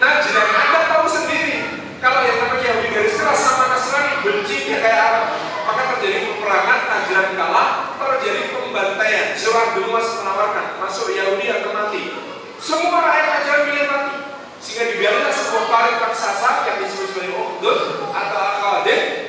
Najran, 0.04 0.50
Anda 0.52 0.80
tahu 0.92 1.06
sendiri 1.08 1.58
kalau 2.04 2.28
yang 2.28 2.44
namanya 2.44 2.76
Yahudi 2.76 2.90
garis 2.92 3.16
keras 3.16 3.40
sama 3.40 3.72
Nasrani 3.72 4.20
bencinya 4.20 4.78
kayak 4.84 5.00
apa? 5.00 5.22
Maka 5.64 5.82
terjadi 5.96 6.28
peperangan, 6.28 6.80
Najran 6.92 7.28
kalah, 7.40 7.70
terjadi 7.96 8.42
pembantaian. 8.52 9.28
Zur'ah 9.40 9.80
bin 9.80 9.88
Nuwas 9.88 10.12
menawarkan 10.20 10.66
masuk 10.84 11.16
Yahudi 11.16 11.48
atau 11.48 11.72
mati. 11.72 12.20
Semua 12.60 13.00
rakyat 13.00 13.28
Najran 13.32 13.62
pilih 13.72 13.86
mati. 13.88 14.16
Sehingga 14.60 14.92
dibiarlah 14.92 15.32
sebuah 15.32 15.66
parit 15.72 15.96
raksasa 16.04 16.68
yang 16.68 16.78
disebut 16.84 17.08
sebagai 17.16 17.36
Ukhdud 17.36 17.80
atau 18.12 18.40
Akhadir. 18.44 19.23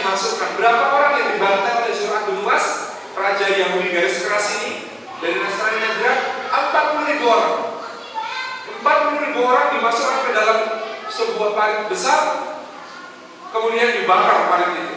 Dimasukkan. 0.00 0.56
Berapa 0.56 0.84
orang 0.96 1.12
yang 1.20 1.28
dibantai 1.36 1.84
oleh 1.84 1.92
Zur'ah 1.92 2.24
bin 2.24 2.40
Nuwas? 2.40 2.96
Raja 3.12 3.46
Yahudi 3.52 3.92
garis 3.92 4.24
keras 4.24 4.48
ini 4.64 4.88
dari 5.20 5.36
Nasrani 5.36 5.76
Najran 5.76 6.18
40 6.48 7.10
ribu 7.12 7.24
orang. 7.28 7.56
40 8.80 9.24
ribu 9.28 9.40
orang 9.44 9.76
dimasukkan 9.76 10.18
ke 10.24 10.30
dalam 10.32 10.58
sebuah 11.12 11.50
parit 11.52 11.84
besar 11.92 12.20
kemudian 13.52 14.00
dibakar 14.00 14.48
parit 14.48 14.72
itu. 14.72 14.96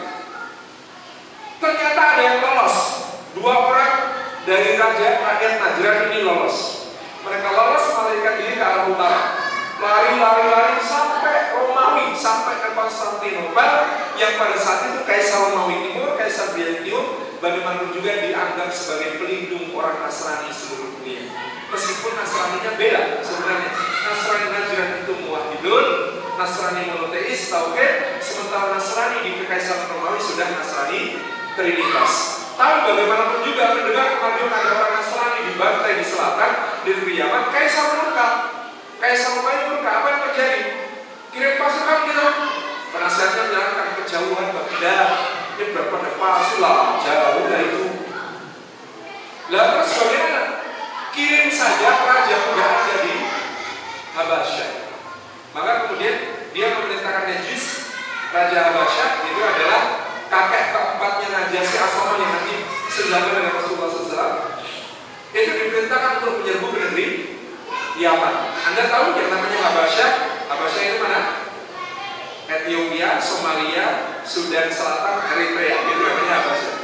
Ternyata 1.60 2.00
ada 2.00 2.22
yang 2.24 2.38
lolos. 2.40 2.76
Dua 3.36 3.54
orang 3.60 3.92
dari 4.48 4.80
raja 4.80 5.20
rakyat 5.20 5.52
Najran 5.60 5.98
ini 6.08 6.18
lolos. 6.24 6.88
Mereka 7.28 7.48
lolos 7.52 7.84
melarikan 7.92 8.34
diri 8.40 8.56
ke 8.56 8.64
arah 8.64 8.88
utara. 8.88 9.22
Lari-lari-lari 9.84 10.80
sampai 10.80 11.23
Romawi 11.94 12.18
sampai 12.18 12.58
ke 12.58 12.74
Konstantinopel 12.74 13.74
yang 14.18 14.34
pada 14.34 14.58
saat 14.58 14.90
itu 14.90 15.06
Kaisar 15.06 15.54
Romawi 15.54 15.86
Timur 15.86 16.18
Kaisar 16.18 16.50
Byzantium 16.50 17.22
bagaimanapun 17.38 17.94
juga 17.94 18.18
dianggap 18.18 18.74
sebagai 18.74 19.22
pelindung 19.22 19.70
orang 19.78 20.02
Nasrani 20.02 20.50
seluruh 20.50 20.90
dunia. 20.98 21.30
Meskipun 21.70 22.18
Nasraninya 22.18 22.74
beda 22.74 23.22
sebenarnya. 23.22 23.70
Nasrani 24.10 24.46
Najran 24.50 24.90
itu 25.06 25.12
muwahidun, 25.22 25.86
Nasrani 26.34 26.82
monoteis, 26.98 27.46
tauhid, 27.46 28.18
sementara 28.18 28.74
Nasrani 28.74 29.16
di 29.22 29.30
Kekaisaran 29.46 29.86
Romawi 29.94 30.18
sudah 30.18 30.50
Nasrani 30.50 31.22
Trinitas. 31.54 32.42
Tapi 32.58 32.90
bagaimanapun 32.90 33.46
juga 33.46 33.70
mendengar 33.78 34.18
kemajuan 34.18 34.50
ada 34.50 34.70
orang 34.82 34.92
Nasrani 34.98 35.40
dibantai 35.46 36.02
di 36.02 36.04
selatan 36.10 36.52
di 36.82 37.14
Yaman, 37.22 37.54
Kaisar 37.54 37.86
murka. 38.02 38.28
Kaisar 38.98 39.30
Romawi 39.38 39.62
murka. 39.70 39.90
Apa 39.94 40.06
yang 40.10 40.22
terjadi? 40.26 40.83
Kirim 41.34 41.58
pasukan 41.58 41.98
gitu. 42.06 42.26
Penasihatnya 42.94 43.42
menjalankan 43.50 43.88
kejauhan 43.98 44.48
Baghdad, 44.54 45.08
ini 45.58 45.64
berapa 45.74 46.14
palsu 46.14 46.62
lah 46.62 46.94
jauh 47.02 47.42
dari 47.50 47.66
itu. 47.74 47.84
Lah 49.50 49.64
terus 49.74 49.98
bagaimana? 49.98 50.42
Kirim 51.10 51.50
saja 51.50 52.06
raja 52.06 52.36
muda 52.50 52.66
ada 52.66 52.96
di 53.06 53.14
Habasyah 54.14 54.70
maka 55.54 55.86
kemudian 55.86 56.16
dia 56.50 56.74
memerintahkan 56.74 57.30
Najis 57.30 57.94
raja 58.34 58.58
Habasyah 58.70 59.08
itu 59.30 59.42
adalah 59.42 59.82
kakek 60.26 60.74
keempatnya 60.74 61.28
Najasyi 61.30 61.78
Asoma 61.78 62.18
yang 62.18 62.30
nanti 62.34 62.66
sejalan 62.90 63.30
dengan 63.30 63.54
Rasulullah 63.54 63.90
SAW 63.90 64.34
itu 65.30 65.50
diperintahkan 65.54 66.10
untuk 66.22 66.42
menyerbu 66.42 66.66
ke 66.74 66.78
negeri 66.82 67.06
Yaman 68.02 68.53
Anda 68.64 68.82
tahu 68.88 69.12
yang 69.20 69.28
namanya 69.28 69.58
Habasyah 69.60 70.10
Habasyah 70.48 70.82
itu 70.84 70.96
mana? 71.00 71.20
Ethiopia, 72.44 73.16
Somalia, 73.16 74.20
Sudan 74.24 74.68
Selatan, 74.68 75.24
Eritrea, 75.32 75.80
itu 75.88 76.02
namanya 76.04 76.52
sih? 76.60 76.74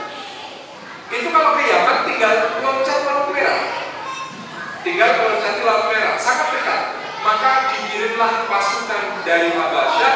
Itu 1.12 1.28
kalau 1.28 1.60
ke 1.60 1.68
Yaman 1.68 2.08
tinggal 2.08 2.34
loncat 2.64 3.00
laut 3.04 3.28
merah, 3.36 3.84
tinggal 4.80 5.10
meloncati 5.20 5.60
laut 5.60 5.84
merah, 5.92 6.16
sangat 6.16 6.48
dekat. 6.56 6.80
Maka 7.20 7.76
dikirimlah 7.76 8.48
pasukan 8.48 9.20
dari 9.28 9.52
Habasyah 9.52 10.14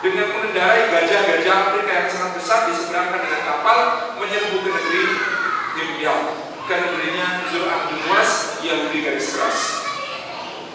dengan 0.00 0.32
mengendarai 0.32 0.88
gajah-gajah 0.88 1.54
Afrika 1.68 1.92
yang 1.92 2.08
sangat 2.08 2.32
besar 2.40 2.58
diseberangkan 2.72 3.20
dengan 3.20 3.42
kapal 3.44 3.78
menyerbu 4.16 4.64
ke 4.64 4.70
negeri 4.72 5.04
Himyah, 5.76 6.20
ke 6.64 6.74
negerinya 6.80 7.26
Zur'ah 7.52 7.80
bin 7.92 8.00
Nuwas 8.08 8.56
Yahudi 8.64 9.04
garis 9.04 9.36
keras. 9.36 9.89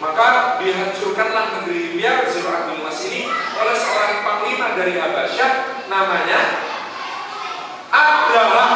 Maka 0.06 0.62
dihancurkanlah 0.62 1.46
negeri 1.58 1.98
Zur'ah 2.30 2.70
bin 2.70 2.78
Nuwas 2.78 3.02
ini 3.10 3.26
oleh 3.58 3.74
seorang 3.74 4.22
panglima 4.22 4.78
dari 4.78 5.02
Habasyah 5.02 5.52
namanya 5.90 6.40
Abraham. 7.90 8.74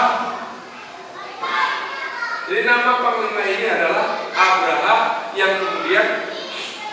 Jadi 2.50 2.66
nama 2.66 2.98
panglima 3.06 3.46
ini 3.46 3.66
adalah 3.70 4.26
Abraham 4.34 5.02
yang 5.38 5.54
kemudian 5.62 6.08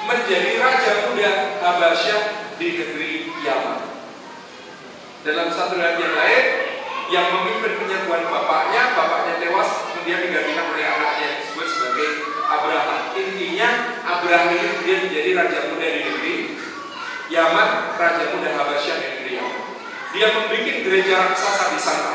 menjadi 0.05 0.51
raja 0.61 0.93
muda 1.09 1.31
Habasyah 1.65 2.21
di 2.61 2.69
negeri 2.77 3.33
Yaman. 3.41 3.89
Dalam 5.25 5.49
satu 5.49 5.81
riwayat 5.81 5.97
yang 5.97 6.13
lain, 6.13 6.45
yang 7.09 7.27
memimpin 7.41 7.81
penyerbuan 7.81 8.29
bapaknya, 8.29 9.01
bapaknya 9.01 9.41
tewas, 9.41 9.97
kemudian 9.97 10.29
digantikan 10.29 10.77
oleh 10.77 10.85
anaknya 10.85 11.25
yang 11.25 11.37
disebut 11.41 11.67
sebagai 11.73 12.36
Abraham. 12.47 13.19
Intinya 13.19 13.69
Abraham 14.07 14.55
ini 14.55 14.67
kemudian 14.71 15.01
menjadi 15.11 15.31
raja 15.35 15.59
muda 15.71 15.87
di 15.91 16.01
negeri 16.07 16.37
Yaman, 17.27 17.69
raja 17.99 18.25
muda 18.31 18.51
Habasyah 18.55 18.97
di 19.03 19.07
negeri 19.11 19.31
Yaman. 19.43 19.63
Dia 20.15 20.27
membuat 20.33 20.77
gereja 20.87 21.15
raksasa 21.29 21.65
di 21.75 21.81
sana. 21.83 22.13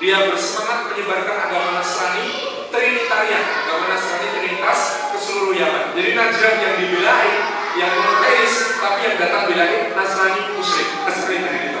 Dia 0.00 0.28
bersemangat 0.28 0.92
menyebarkan 0.92 1.36
agama 1.48 1.76
Nasrani 1.76 2.28
Trinitarian, 2.72 3.44
agama 3.64 3.84
Nasrani 3.92 4.28
Trinitas 4.32 4.80
ke 5.12 5.18
seluruh 5.20 5.54
Yaman. 5.56 5.92
Jadi 5.96 6.10
Najran 6.16 6.56
yang 6.60 6.74
dibelai 6.80 7.30
yang 7.78 7.92
monoteis 7.94 8.80
tapi 8.82 8.98
yang 9.06 9.16
datang 9.16 9.46
bilangin 9.48 9.92
Nasrani 9.94 10.56
musyrik, 10.56 10.88
Nasrani 11.04 11.38
Trinitas. 11.46 11.79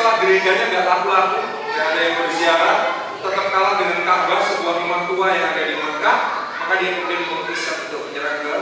setelah 0.00 0.16
gerejanya 0.24 0.64
nggak 0.72 0.86
laku-laku, 0.88 1.44
nggak 1.44 1.86
ada 1.92 2.00
yang 2.00 2.16
berziarah, 2.24 2.76
tetap 3.20 3.46
kalah 3.52 3.74
dengan 3.76 4.00
Ka'bah 4.08 4.40
sebuah 4.48 4.74
rumah 4.80 5.00
tua 5.04 5.28
yang 5.28 5.52
ada 5.52 5.60
di 5.68 5.76
Mekah, 5.76 6.18
maka 6.56 6.74
dia 6.80 6.96
kemudian 6.96 7.20
memutuskan 7.28 7.76
untuk 7.84 8.08
menyerang 8.08 8.40
ke 8.40 8.54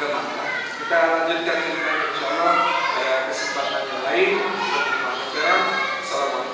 ke 0.00 0.04
Mekah. 0.08 0.48
Kita 0.80 0.96
lanjutkan 1.12 1.56
dengan 1.60 1.96
Insyaallah 2.08 2.56
pada 2.72 3.12
kesempatan 3.28 3.82
yang 3.84 4.00
lain. 4.00 4.30
Assalamualaikum. 6.00 6.51